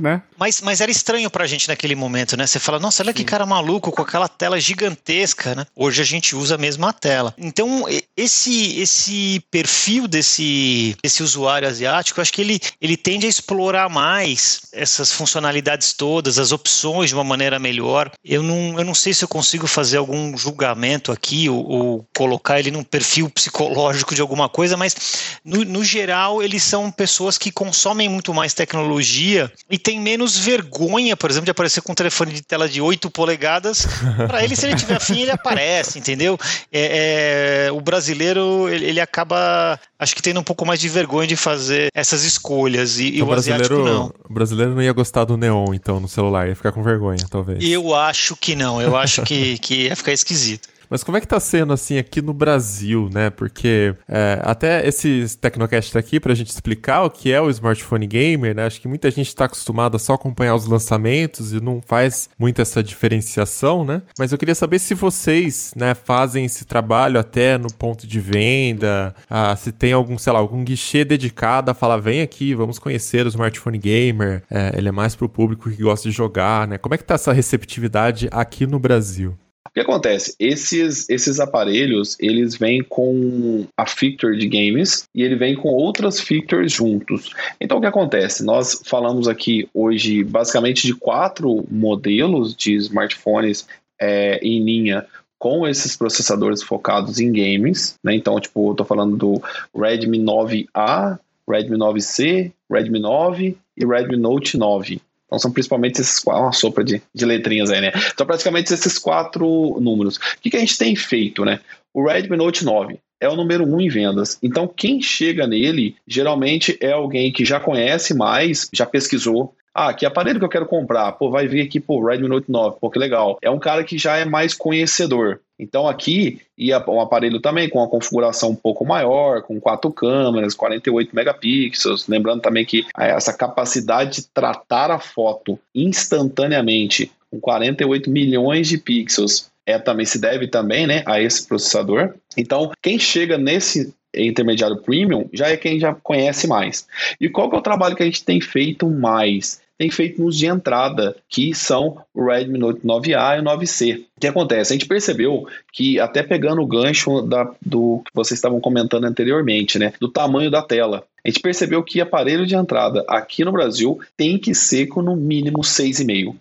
né? 0.00 0.22
Mas, 0.38 0.60
mas 0.60 0.80
era 0.80 0.90
estranho 0.90 1.30
pra 1.30 1.46
gente 1.46 1.68
naquele 1.68 1.94
momento, 1.94 2.36
né? 2.36 2.46
Você 2.46 2.58
fala, 2.58 2.78
nossa, 2.78 3.02
olha 3.02 3.12
Sim. 3.12 3.16
que 3.16 3.24
cara 3.24 3.46
maluco 3.46 3.90
com 3.92 4.02
aquela 4.02 4.28
tela 4.28 4.60
gigantesca, 4.60 5.54
né? 5.54 5.66
Hoje 5.74 6.00
a 6.02 6.04
gente 6.04 6.36
usa 6.36 6.54
a 6.54 6.58
mesma 6.58 6.92
tela. 6.92 7.34
Então, 7.38 7.86
esse 8.16 8.80
esse 8.80 9.42
perfil 9.50 10.06
desse, 10.06 10.96
desse 11.02 11.22
usuário 11.22 11.68
asiático, 11.68 12.20
eu 12.20 12.22
acho 12.22 12.32
que 12.32 12.40
ele, 12.40 12.60
ele 12.80 12.96
tende 12.96 13.26
a 13.26 13.28
explorar 13.28 13.88
mais 13.88 14.62
essas 14.72 15.12
funcionalidades 15.12 15.92
todas, 15.92 16.38
as 16.38 16.52
opções 16.52 17.10
de 17.10 17.14
uma 17.14 17.24
maneira 17.24 17.58
melhor. 17.58 18.10
Eu 18.24 18.42
não, 18.42 18.78
eu 18.78 18.84
não 18.84 18.94
sei 18.94 19.12
se 19.12 19.24
eu 19.24 19.28
consigo 19.28 19.66
fazer 19.66 19.98
algum 19.98 20.36
julgamento 20.36 21.12
aqui 21.12 21.48
ou, 21.48 21.64
ou 21.66 22.08
colocar 22.16 22.58
ele 22.58 22.70
num 22.70 22.82
perfil 22.82 23.30
psicológico 23.30 24.09
de 24.14 24.20
alguma 24.20 24.48
coisa, 24.48 24.76
mas 24.76 24.96
no, 25.44 25.64
no 25.64 25.84
geral 25.84 26.42
eles 26.42 26.62
são 26.62 26.90
pessoas 26.90 27.38
que 27.38 27.50
consomem 27.50 28.08
muito 28.08 28.32
mais 28.32 28.54
tecnologia 28.54 29.50
e 29.70 29.78
têm 29.78 30.00
menos 30.00 30.36
vergonha, 30.38 31.16
por 31.16 31.30
exemplo, 31.30 31.46
de 31.46 31.50
aparecer 31.50 31.80
com 31.82 31.92
um 31.92 31.94
telefone 31.94 32.32
de 32.32 32.42
tela 32.42 32.68
de 32.68 32.80
8 32.80 33.10
polegadas. 33.10 33.86
Para 34.26 34.44
ele, 34.44 34.56
se 34.56 34.66
ele 34.66 34.76
tiver 34.76 34.96
afim, 34.96 35.20
ele 35.20 35.30
aparece, 35.30 35.98
entendeu? 35.98 36.38
É, 36.72 37.66
é, 37.66 37.72
o 37.72 37.80
brasileiro 37.80 38.68
ele, 38.68 38.86
ele, 38.86 39.00
acaba, 39.00 39.78
acho 39.98 40.14
que 40.14 40.22
tendo 40.22 40.40
um 40.40 40.44
pouco 40.44 40.66
mais 40.66 40.80
de 40.80 40.88
vergonha 40.88 41.26
de 41.26 41.36
fazer 41.36 41.88
essas 41.94 42.24
escolhas 42.24 42.98
e, 42.98 43.16
e 43.16 43.22
o, 43.22 43.26
o 43.26 43.32
asiático 43.32 43.74
não. 43.76 44.12
O 44.28 44.32
brasileiro 44.32 44.74
não 44.74 44.82
ia 44.82 44.92
gostar 44.92 45.24
do 45.24 45.36
neon, 45.36 45.74
então, 45.74 46.00
no 46.00 46.08
celular, 46.08 46.48
ia 46.48 46.56
ficar 46.56 46.72
com 46.72 46.82
vergonha, 46.82 47.24
talvez. 47.30 47.62
Eu 47.62 47.94
acho 47.94 48.36
que 48.36 48.54
não, 48.54 48.80
eu 48.80 48.96
acho 48.96 49.22
que, 49.22 49.58
que 49.58 49.86
ia 49.86 49.96
ficar 49.96 50.12
esquisito. 50.12 50.68
Mas 50.90 51.04
como 51.04 51.16
é 51.16 51.20
que 51.20 51.28
tá 51.28 51.38
sendo 51.38 51.72
assim 51.72 51.98
aqui 51.98 52.20
no 52.20 52.34
Brasil, 52.34 53.08
né? 53.12 53.30
Porque 53.30 53.94
é, 54.08 54.40
até 54.42 54.86
esse 54.86 55.38
Tecnocast 55.38 55.92
tá 55.92 56.00
aqui 56.00 56.18
pra 56.18 56.34
gente 56.34 56.48
explicar 56.48 57.04
o 57.04 57.10
que 57.10 57.32
é 57.32 57.40
o 57.40 57.48
smartphone 57.48 58.08
gamer, 58.08 58.56
né? 58.56 58.66
Acho 58.66 58.80
que 58.80 58.88
muita 58.88 59.08
gente 59.10 59.34
tá 59.34 59.44
acostumada 59.44 59.96
a 59.96 60.00
só 60.00 60.14
acompanhar 60.14 60.56
os 60.56 60.66
lançamentos 60.66 61.52
e 61.52 61.60
não 61.60 61.80
faz 61.86 62.28
muito 62.36 62.60
essa 62.60 62.82
diferenciação, 62.82 63.84
né? 63.84 64.02
Mas 64.18 64.32
eu 64.32 64.38
queria 64.38 64.54
saber 64.54 64.80
se 64.80 64.94
vocês, 64.94 65.72
né, 65.76 65.94
fazem 65.94 66.44
esse 66.44 66.64
trabalho 66.64 67.20
até 67.20 67.56
no 67.56 67.72
ponto 67.72 68.06
de 68.06 68.18
venda, 68.18 69.14
ah, 69.28 69.54
se 69.54 69.70
tem 69.70 69.92
algum, 69.92 70.18
sei 70.18 70.32
lá, 70.32 70.40
algum 70.40 70.64
guichê 70.64 71.04
dedicado 71.04 71.70
a 71.70 71.74
falar, 71.74 71.98
vem 71.98 72.20
aqui, 72.20 72.54
vamos 72.54 72.78
conhecer 72.78 73.24
o 73.24 73.28
smartphone 73.28 73.78
gamer, 73.78 74.42
é, 74.50 74.72
ele 74.76 74.88
é 74.88 74.92
mais 74.92 75.14
pro 75.14 75.28
público 75.28 75.70
que 75.70 75.82
gosta 75.82 76.08
de 76.08 76.14
jogar, 76.14 76.66
né? 76.66 76.78
Como 76.78 76.94
é 76.94 76.98
que 76.98 77.04
tá 77.04 77.14
essa 77.14 77.32
receptividade 77.32 78.28
aqui 78.32 78.66
no 78.66 78.78
Brasil? 78.78 79.36
O 79.70 79.72
que 79.72 79.80
acontece? 79.80 80.34
Esses, 80.38 81.08
esses 81.08 81.38
aparelhos, 81.38 82.16
eles 82.18 82.56
vêm 82.56 82.82
com 82.82 83.64
a 83.76 83.86
feature 83.86 84.36
de 84.36 84.48
games 84.48 85.04
e 85.14 85.22
ele 85.22 85.36
vem 85.36 85.54
com 85.54 85.68
outras 85.68 86.18
features 86.18 86.72
juntos. 86.72 87.32
Então 87.60 87.78
o 87.78 87.80
que 87.80 87.86
acontece? 87.86 88.44
Nós 88.44 88.82
falamos 88.84 89.28
aqui 89.28 89.68
hoje 89.72 90.24
basicamente 90.24 90.86
de 90.86 90.94
quatro 90.94 91.64
modelos 91.70 92.54
de 92.54 92.74
smartphones 92.74 93.66
é, 94.00 94.40
em 94.42 94.60
linha 94.64 95.06
com 95.38 95.66
esses 95.66 95.96
processadores 95.96 96.62
focados 96.62 97.20
em 97.20 97.32
games, 97.32 97.94
né? 98.04 98.14
Então, 98.14 98.38
tipo, 98.38 98.72
eu 98.72 98.74
tô 98.74 98.84
falando 98.84 99.16
do 99.16 99.42
Redmi 99.74 100.18
9A, 100.18 101.18
Redmi 101.48 101.78
9C, 101.78 102.52
Redmi 102.70 102.98
9 102.98 103.56
e 103.76 103.86
Redmi 103.86 104.16
Note 104.16 104.58
9. 104.58 105.00
Então 105.30 105.38
são 105.38 105.52
principalmente 105.52 106.00
esses 106.00 106.18
quatro, 106.18 106.42
uma 106.42 106.52
sopa 106.52 106.82
de, 106.82 107.00
de 107.14 107.24
letrinhas 107.24 107.70
aí, 107.70 107.80
né? 107.80 107.92
Então 108.12 108.26
praticamente 108.26 108.74
esses 108.74 108.98
quatro 108.98 109.78
números. 109.80 110.16
O 110.16 110.40
que, 110.42 110.50
que 110.50 110.56
a 110.56 110.60
gente 110.60 110.76
tem 110.76 110.96
feito, 110.96 111.44
né? 111.44 111.60
O 111.94 112.04
Redmi 112.04 112.36
Note 112.36 112.64
9 112.64 112.98
é 113.20 113.28
o 113.28 113.36
número 113.36 113.64
um 113.64 113.80
em 113.80 113.88
vendas. 113.88 114.38
Então 114.42 114.66
quem 114.66 115.00
chega 115.00 115.46
nele 115.46 115.94
geralmente 116.04 116.76
é 116.80 116.90
alguém 116.90 117.30
que 117.30 117.44
já 117.44 117.60
conhece 117.60 118.12
mais, 118.12 118.68
já 118.72 118.84
pesquisou, 118.84 119.54
ah, 119.74 119.94
que 119.94 120.04
aparelho 120.04 120.38
que 120.38 120.44
eu 120.44 120.50
quero 120.50 120.66
comprar? 120.66 121.12
Pô, 121.12 121.30
vai 121.30 121.46
vir 121.46 121.62
aqui, 121.62 121.78
pô, 121.78 122.04
Redmi 122.04 122.28
Note 122.28 122.50
9, 122.50 122.78
pô, 122.80 122.90
que 122.90 122.98
legal. 122.98 123.38
É 123.40 123.50
um 123.50 123.58
cara 123.58 123.84
que 123.84 123.96
já 123.96 124.16
é 124.16 124.24
mais 124.24 124.54
conhecedor. 124.54 125.40
Então 125.58 125.86
aqui 125.86 126.40
ia 126.56 126.82
um 126.88 127.00
aparelho 127.00 127.40
também 127.40 127.68
com 127.68 127.78
uma 127.78 127.88
configuração 127.88 128.50
um 128.50 128.56
pouco 128.56 128.84
maior, 128.84 129.42
com 129.42 129.60
quatro 129.60 129.92
câmeras, 129.92 130.54
48 130.54 131.14
megapixels. 131.14 132.08
Lembrando 132.08 132.40
também 132.40 132.64
que 132.64 132.86
essa 132.96 133.32
capacidade 133.32 134.22
de 134.22 134.28
tratar 134.28 134.90
a 134.90 134.98
foto 134.98 135.58
instantaneamente 135.74 137.12
com 137.30 137.38
48 137.38 138.10
milhões 138.10 138.68
de 138.68 138.78
pixels 138.78 139.50
é 139.66 139.78
também 139.78 140.06
se 140.06 140.18
deve 140.18 140.48
também, 140.48 140.86
né, 140.86 141.02
a 141.06 141.20
esse 141.20 141.46
processador. 141.46 142.14
Então, 142.36 142.72
quem 142.82 142.98
chega 142.98 143.38
nesse 143.38 143.94
intermediário 144.14 144.78
premium 144.78 145.28
já 145.32 145.48
é 145.48 145.56
quem 145.56 145.78
já 145.78 145.94
conhece 145.94 146.46
mais. 146.46 146.86
E 147.20 147.28
qual 147.28 147.48
que 147.48 147.56
é 147.56 147.58
o 147.58 147.62
trabalho 147.62 147.96
que 147.96 148.02
a 148.02 148.06
gente 148.06 148.24
tem 148.24 148.40
feito 148.40 148.88
mais? 148.88 149.60
Tem 149.80 149.90
feito 149.90 150.20
nos 150.20 150.36
de 150.36 150.44
entrada, 150.44 151.16
que 151.26 151.54
são 151.54 151.96
o 152.12 152.26
Redmi 152.26 152.58
Note 152.58 152.80
9A 152.86 153.38
e 153.38 153.40
o 153.40 153.44
9C. 153.44 154.00
O 154.00 154.20
que 154.20 154.26
acontece? 154.26 154.74
A 154.74 154.76
gente 154.76 154.86
percebeu 154.86 155.46
que, 155.72 155.98
até 155.98 156.22
pegando 156.22 156.60
o 156.60 156.66
gancho 156.66 157.22
da, 157.22 157.50
do 157.64 158.02
que 158.04 158.10
vocês 158.12 158.36
estavam 158.36 158.60
comentando 158.60 159.06
anteriormente, 159.06 159.78
né, 159.78 159.94
do 159.98 160.10
tamanho 160.10 160.50
da 160.50 160.60
tela, 160.60 161.06
a 161.24 161.28
gente 161.28 161.40
percebeu 161.40 161.82
que 161.82 161.98
aparelho 161.98 162.46
de 162.46 162.54
entrada 162.54 163.02
aqui 163.08 163.42
no 163.42 163.52
Brasil 163.52 163.98
tem 164.18 164.36
que 164.36 164.54
ser 164.54 164.86
com 164.86 165.00
no 165.00 165.16
mínimo 165.16 165.60
6,5. 165.60 166.36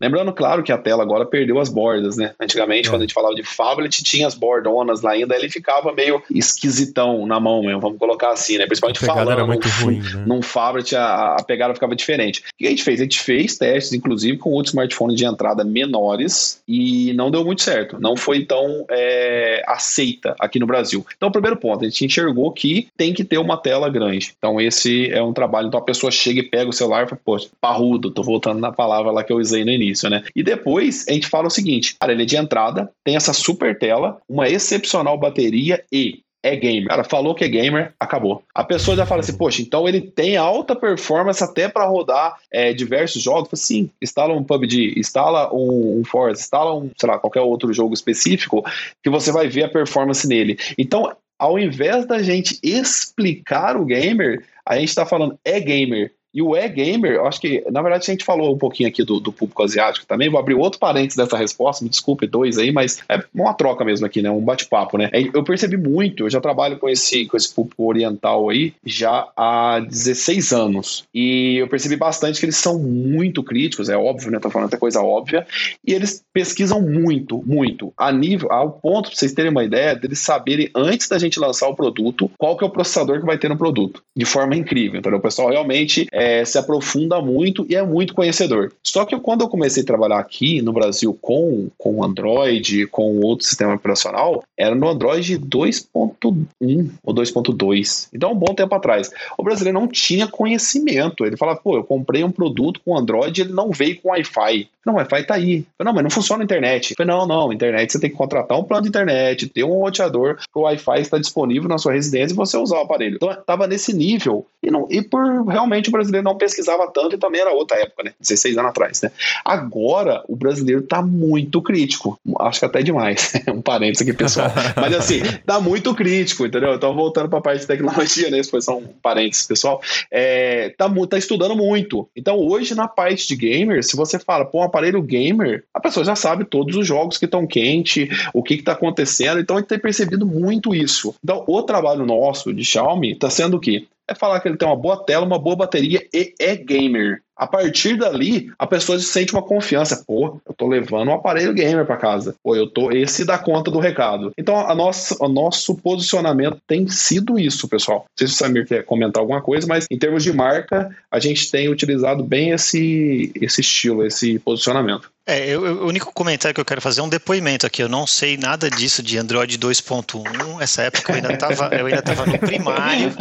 Lembrando, 0.00 0.32
claro, 0.32 0.62
que 0.62 0.72
a 0.72 0.78
tela 0.78 1.02
agora 1.02 1.24
perdeu 1.24 1.58
as 1.58 1.68
bordas, 1.68 2.16
né? 2.16 2.32
Antigamente, 2.40 2.88
é. 2.88 2.90
quando 2.90 3.02
a 3.02 3.04
gente 3.04 3.14
falava 3.14 3.34
de 3.34 3.42
phablet, 3.42 4.02
tinha 4.02 4.26
as 4.26 4.34
bordonas 4.34 5.02
lá 5.02 5.12
ainda, 5.12 5.36
ele 5.36 5.48
ficava 5.48 5.92
meio 5.92 6.22
esquisitão 6.30 7.26
na 7.26 7.40
mão 7.40 7.62
mesmo, 7.62 7.80
vamos 7.80 7.98
colocar 7.98 8.30
assim, 8.30 8.58
né? 8.58 8.66
Principalmente 8.66 9.04
falando 9.04 9.30
era 9.30 9.46
muito 9.46 9.68
num, 9.68 9.84
ruim, 9.84 10.00
né? 10.00 10.24
num 10.26 10.42
phablet, 10.42 10.94
a, 10.96 11.36
a 11.36 11.42
pegada 11.42 11.74
ficava 11.74 11.94
diferente. 11.94 12.40
O 12.40 12.58
que 12.58 12.66
a 12.66 12.70
gente 12.70 12.82
fez? 12.82 13.00
A 13.00 13.04
gente 13.04 13.20
fez 13.20 13.56
testes, 13.56 13.92
inclusive, 13.92 14.38
com 14.38 14.50
outros 14.50 14.72
smartphones 14.72 15.16
de 15.16 15.24
entrada 15.24 15.64
menores 15.64 16.60
e 16.66 17.12
não 17.14 17.30
deu 17.30 17.44
muito 17.44 17.62
certo. 17.62 17.98
Não 18.00 18.16
foi 18.16 18.44
tão 18.44 18.84
é, 18.90 19.62
aceita 19.66 20.34
aqui 20.38 20.58
no 20.58 20.66
Brasil. 20.66 21.04
Então, 21.16 21.28
o 21.28 21.32
primeiro 21.32 21.56
ponto, 21.56 21.84
a 21.84 21.88
gente 21.88 22.04
enxergou 22.04 22.52
que 22.52 22.88
tem 22.96 23.12
que 23.12 23.24
ter 23.24 23.38
uma 23.38 23.56
tela 23.56 23.88
grande. 23.88 24.32
Então, 24.38 24.60
esse 24.60 25.10
é 25.10 25.22
um 25.22 25.32
trabalho. 25.32 25.68
Então, 25.68 25.80
a 25.80 25.84
pessoa 25.84 26.10
chega 26.10 26.40
e 26.40 26.42
pega 26.42 26.70
o 26.70 26.72
celular 26.72 27.04
e 27.04 27.08
fala, 27.08 27.20
pô, 27.24 27.36
parrudo, 27.60 28.10
tô 28.10 28.22
voltando 28.22 28.60
na 28.60 28.72
palavra 28.72 29.10
lá 29.10 29.24
que 29.24 29.32
eu 29.32 29.38
usei 29.38 29.64
no 29.68 29.74
início, 29.74 30.08
né? 30.08 30.24
E 30.34 30.42
depois 30.42 31.06
a 31.08 31.12
gente 31.12 31.28
fala 31.28 31.46
o 31.46 31.50
seguinte: 31.50 31.96
cara, 31.98 32.12
ele 32.12 32.22
é 32.22 32.26
de 32.26 32.36
entrada, 32.36 32.90
tem 33.04 33.16
essa 33.16 33.32
super 33.32 33.78
tela, 33.78 34.18
uma 34.28 34.48
excepcional 34.48 35.18
bateria 35.18 35.84
e 35.92 36.20
é 36.42 36.54
gamer. 36.54 36.88
Cara, 36.88 37.04
falou 37.04 37.34
que 37.34 37.44
é 37.44 37.48
gamer, 37.48 37.92
acabou. 37.98 38.42
A 38.54 38.62
pessoa 38.62 38.96
já 38.96 39.04
fala 39.04 39.20
assim, 39.20 39.36
poxa, 39.36 39.60
então 39.60 39.88
ele 39.88 40.00
tem 40.00 40.36
alta 40.36 40.76
performance 40.76 41.42
até 41.42 41.68
para 41.68 41.86
rodar 41.86 42.36
é, 42.50 42.72
diversos 42.72 43.22
jogos. 43.22 43.60
Sim, 43.60 43.90
instala 44.00 44.34
um 44.34 44.44
PUBG, 44.44 44.94
instala 44.96 45.52
um, 45.52 46.00
um 46.00 46.04
Forza, 46.04 46.40
instala 46.40 46.74
um, 46.74 46.90
sei 46.96 47.08
lá, 47.08 47.18
qualquer 47.18 47.40
outro 47.40 47.72
jogo 47.72 47.92
específico 47.92 48.64
que 49.02 49.10
você 49.10 49.32
vai 49.32 49.48
ver 49.48 49.64
a 49.64 49.68
performance 49.68 50.26
nele. 50.26 50.58
Então, 50.78 51.12
ao 51.38 51.58
invés 51.58 52.06
da 52.06 52.22
gente 52.22 52.58
explicar 52.62 53.76
o 53.76 53.84
gamer, 53.84 54.44
a 54.66 54.76
gente 54.76 54.88
está 54.88 55.06
falando 55.06 55.38
é 55.44 55.60
gamer. 55.60 56.12
E 56.34 56.42
o 56.42 56.56
e-gamer, 56.56 57.20
acho 57.22 57.40
que, 57.40 57.64
na 57.70 57.80
verdade, 57.80 58.04
a 58.06 58.12
gente 58.12 58.24
falou 58.24 58.54
um 58.54 58.58
pouquinho 58.58 58.88
aqui 58.88 59.02
do, 59.02 59.18
do 59.18 59.32
público 59.32 59.62
asiático 59.62 60.06
também. 60.06 60.28
Vou 60.28 60.38
abrir 60.38 60.54
outro 60.54 60.78
parênteses 60.78 61.16
dessa 61.16 61.36
resposta, 61.36 61.82
me 61.82 61.90
desculpe, 61.90 62.26
dois 62.26 62.58
aí, 62.58 62.70
mas 62.70 63.02
é 63.08 63.22
uma 63.34 63.54
troca 63.54 63.84
mesmo 63.84 64.06
aqui, 64.06 64.20
né? 64.20 64.30
Um 64.30 64.40
bate-papo, 64.40 64.98
né? 64.98 65.10
Eu 65.34 65.42
percebi 65.42 65.76
muito, 65.76 66.24
eu 66.24 66.30
já 66.30 66.40
trabalho 66.40 66.78
com 66.78 66.88
esse, 66.88 67.26
com 67.26 67.36
esse 67.36 67.52
público 67.52 67.84
oriental 67.84 68.48
aí 68.48 68.74
já 68.84 69.28
há 69.36 69.80
16 69.80 70.52
anos. 70.52 71.04
E 71.14 71.56
eu 71.56 71.68
percebi 71.68 71.96
bastante 71.96 72.38
que 72.40 72.46
eles 72.46 72.56
são 72.56 72.78
muito 72.78 73.42
críticos, 73.42 73.88
é 73.88 73.96
óbvio, 73.96 74.30
né? 74.30 74.38
Tô 74.38 74.50
falando 74.50 74.68
até 74.68 74.76
coisa 74.76 75.00
óbvia. 75.00 75.46
E 75.86 75.92
eles 75.92 76.22
pesquisam 76.32 76.80
muito, 76.80 77.42
muito, 77.46 77.92
a 77.96 78.12
nível, 78.12 78.52
ao 78.52 78.72
ponto, 78.72 79.08
pra 79.08 79.18
vocês 79.18 79.32
terem 79.32 79.50
uma 79.50 79.64
ideia, 79.64 79.94
deles 79.94 80.18
saberem 80.18 80.70
antes 80.74 81.08
da 81.08 81.18
gente 81.18 81.40
lançar 81.40 81.68
o 81.68 81.74
produto, 81.74 82.30
qual 82.38 82.56
que 82.56 82.64
é 82.64 82.66
o 82.66 82.70
processador 82.70 83.20
que 83.20 83.26
vai 83.26 83.38
ter 83.38 83.48
no 83.48 83.56
produto. 83.56 84.02
De 84.16 84.24
forma 84.24 84.54
incrível, 84.54 85.00
então 85.00 85.14
O 85.14 85.20
pessoal 85.20 85.48
realmente 85.48 86.06
é, 86.18 86.44
se 86.44 86.58
aprofunda 86.58 87.20
muito 87.20 87.66
e 87.68 87.74
é 87.74 87.82
muito 87.82 88.14
conhecedor. 88.14 88.72
Só 88.82 89.04
que 89.04 89.18
quando 89.18 89.42
eu 89.42 89.48
comecei 89.48 89.82
a 89.82 89.86
trabalhar 89.86 90.18
aqui 90.18 90.60
no 90.62 90.72
Brasil 90.72 91.16
com, 91.20 91.68
com 91.76 92.04
Android, 92.04 92.86
com 92.88 93.20
outro 93.20 93.46
sistema 93.46 93.74
operacional, 93.74 94.42
era 94.56 94.74
no 94.74 94.88
Android 94.88 95.38
2.1 95.38 96.90
ou 97.02 97.14
2.2. 97.14 98.08
Então, 98.12 98.32
um 98.32 98.36
bom 98.36 98.54
tempo 98.54 98.74
atrás. 98.74 99.10
O 99.36 99.42
brasileiro 99.42 99.78
não 99.78 99.88
tinha 99.88 100.26
conhecimento. 100.26 101.24
Ele 101.24 101.36
falava, 101.36 101.60
pô, 101.62 101.76
eu 101.76 101.84
comprei 101.84 102.24
um 102.24 102.30
produto 102.30 102.80
com 102.84 102.96
Android 102.96 103.40
ele 103.40 103.52
não 103.52 103.70
veio 103.70 104.00
com 104.00 104.10
Wi-Fi. 104.10 104.68
Não, 104.84 104.94
Wi-Fi 104.94 105.24
tá 105.24 105.34
aí. 105.34 105.66
Falei, 105.76 105.84
não, 105.84 105.92
mas 105.92 106.02
não 106.02 106.10
funciona 106.10 106.42
a 106.42 106.44
internet. 106.44 106.94
Falei, 106.96 107.14
não, 107.14 107.26
não, 107.26 107.52
internet 107.52 107.92
você 107.92 108.00
tem 108.00 108.10
que 108.10 108.16
contratar 108.16 108.58
um 108.58 108.64
plano 108.64 108.82
de 108.82 108.88
internet, 108.88 109.48
ter 109.48 109.64
um 109.64 109.80
roteador 109.80 110.38
o 110.54 110.62
Wi-Fi 110.62 111.00
estar 111.00 111.18
disponível 111.18 111.68
na 111.68 111.78
sua 111.78 111.92
residência 111.92 112.32
e 112.32 112.36
você 112.36 112.56
usar 112.56 112.78
o 112.78 112.82
aparelho. 112.82 113.16
Então, 113.16 113.36
tava 113.46 113.66
nesse 113.66 113.94
nível. 113.94 114.46
E, 114.62 114.70
não, 114.70 114.86
e 114.90 115.02
por 115.02 115.46
realmente 115.46 115.88
o 115.88 115.92
brasileiro 115.92 116.07
não 116.10 116.36
pesquisava 116.36 116.90
tanto 116.92 117.14
e 117.14 117.18
também 117.18 117.40
era 117.40 117.52
outra 117.52 117.78
época, 117.78 118.04
né? 118.04 118.12
16 118.20 118.56
anos 118.58 118.70
atrás, 118.70 119.02
né? 119.02 119.10
Agora, 119.44 120.22
o 120.28 120.36
brasileiro 120.36 120.82
tá 120.82 121.02
muito 121.02 121.62
crítico. 121.62 122.18
Acho 122.40 122.60
que 122.60 122.64
até 122.64 122.82
demais. 122.82 123.32
um 123.48 123.62
parênteses 123.62 124.06
aqui, 124.06 124.16
pessoal. 124.16 124.50
mas 124.76 124.94
assim, 124.94 125.20
tá 125.44 125.60
muito 125.60 125.94
crítico, 125.94 126.46
entendeu? 126.46 126.74
Então, 126.74 126.94
voltando 126.94 127.28
para 127.28 127.38
a 127.38 127.42
parte 127.42 127.60
de 127.60 127.66
tecnologia, 127.66 128.30
né? 128.30 128.38
Isso 128.38 128.50
foi 128.50 128.60
só 128.60 128.78
um 128.78 128.86
parênteses, 129.02 129.46
pessoal. 129.46 129.80
É, 130.10 130.70
tá, 130.76 130.88
tá 131.08 131.18
estudando 131.18 131.56
muito. 131.56 132.08
Então, 132.16 132.38
hoje, 132.38 132.74
na 132.74 132.88
parte 132.88 133.26
de 133.28 133.36
gamer, 133.36 133.82
se 133.84 133.96
você 133.96 134.18
fala, 134.18 134.44
pô, 134.44 134.60
um 134.60 134.62
aparelho 134.62 135.02
gamer, 135.02 135.64
a 135.72 135.80
pessoa 135.80 136.04
já 136.04 136.14
sabe 136.14 136.44
todos 136.44 136.76
os 136.76 136.86
jogos 136.86 137.18
que 137.18 137.24
estão 137.24 137.46
quentes, 137.46 138.08
o 138.32 138.42
que 138.42 138.54
está 138.54 138.72
acontecendo. 138.72 139.40
Então 139.40 139.56
a 139.56 139.60
gente 139.60 139.68
tem 139.68 139.78
percebido 139.78 140.26
muito 140.26 140.74
isso. 140.74 141.14
Então, 141.22 141.44
o 141.46 141.62
trabalho 141.62 142.04
nosso 142.06 142.52
de 142.52 142.64
Xiaomi 142.64 143.12
está 143.12 143.30
sendo 143.30 143.56
o 143.56 143.60
quê? 143.60 143.86
É 144.08 144.14
falar 144.14 144.40
que 144.40 144.48
ele 144.48 144.56
tem 144.56 144.66
uma 144.66 144.76
boa 144.76 145.04
tela, 145.04 145.26
uma 145.26 145.38
boa 145.38 145.56
bateria 145.56 146.06
e 146.14 146.34
é 146.40 146.56
gamer. 146.56 147.22
A 147.38 147.46
partir 147.46 147.96
dali, 147.96 148.50
a 148.58 148.66
pessoa 148.66 148.98
sente 148.98 149.32
uma 149.32 149.42
confiança. 149.42 150.02
Pô, 150.04 150.40
eu 150.44 150.52
tô 150.52 150.66
levando 150.66 151.08
um 151.08 151.14
aparelho 151.14 151.54
gamer 151.54 151.86
para 151.86 151.96
casa. 151.96 152.34
Pô, 152.42 152.56
eu 152.56 152.68
tô. 152.68 152.90
Esse 152.90 153.24
dá 153.24 153.38
conta 153.38 153.70
do 153.70 153.78
recado. 153.78 154.32
Então, 154.36 154.58
a 154.58 154.74
nossa, 154.74 155.16
o 155.20 155.28
nosso 155.28 155.76
posicionamento 155.76 156.58
tem 156.66 156.88
sido 156.88 157.38
isso, 157.38 157.68
pessoal. 157.68 157.98
Não 158.00 158.06
sei 158.18 158.26
se 158.26 158.34
o 158.34 158.36
Samir 158.36 158.66
quer 158.66 158.84
comentar 158.84 159.20
alguma 159.20 159.40
coisa, 159.40 159.68
mas 159.68 159.86
em 159.88 159.96
termos 159.96 160.24
de 160.24 160.32
marca, 160.32 160.90
a 161.08 161.20
gente 161.20 161.48
tem 161.48 161.68
utilizado 161.68 162.24
bem 162.24 162.50
esse, 162.50 163.30
esse 163.40 163.60
estilo, 163.60 164.04
esse 164.04 164.40
posicionamento. 164.40 165.08
É, 165.24 165.46
eu, 165.46 165.66
eu, 165.66 165.82
o 165.82 165.86
único 165.86 166.10
comentário 166.10 166.54
que 166.54 166.60
eu 166.60 166.64
quero 166.64 166.80
fazer 166.80 167.00
é 167.00 167.02
um 167.04 167.08
depoimento 167.08 167.66
aqui. 167.66 167.82
Eu 167.82 167.88
não 167.88 168.06
sei 168.06 168.38
nada 168.38 168.70
disso 168.70 169.02
de 169.02 169.18
Android 169.18 169.58
2.1. 169.58 170.62
Essa 170.62 170.84
época 170.84 171.12
eu 171.12 171.16
ainda 171.16 171.34
estava 171.34 171.68
eu 171.76 171.84
ainda 171.84 172.00
tava 172.00 172.24
no 172.24 172.38
primário. 172.38 173.12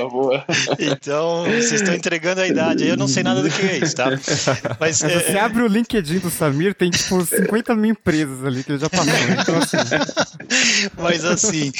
boa, 0.00 0.10
boa. 0.10 0.44
Então, 0.76 1.44
vocês 1.44 1.74
estão 1.74 1.94
entregando 1.94 2.17
a 2.26 2.46
idade. 2.46 2.86
Eu 2.86 2.96
não 2.96 3.08
sei 3.08 3.22
nada 3.22 3.42
do 3.42 3.50
que 3.50 3.62
é 3.62 3.78
isso, 3.78 3.94
tá? 3.94 4.10
Mas, 4.80 5.02
Mas 5.02 5.04
é... 5.04 5.20
você 5.20 5.38
abre 5.38 5.62
o 5.62 5.66
LinkedIn 5.66 6.18
do 6.18 6.30
Samir, 6.30 6.74
tem 6.74 6.90
tipo 6.90 7.24
50 7.24 7.74
mil 7.74 7.90
empresas 7.92 8.44
ali 8.44 8.64
que 8.64 8.72
ele 8.72 8.78
já 8.78 8.90
passou. 8.90 9.12
Então, 9.40 9.58
assim... 9.58 9.76
Mas 10.98 11.24
assim, 11.24 11.72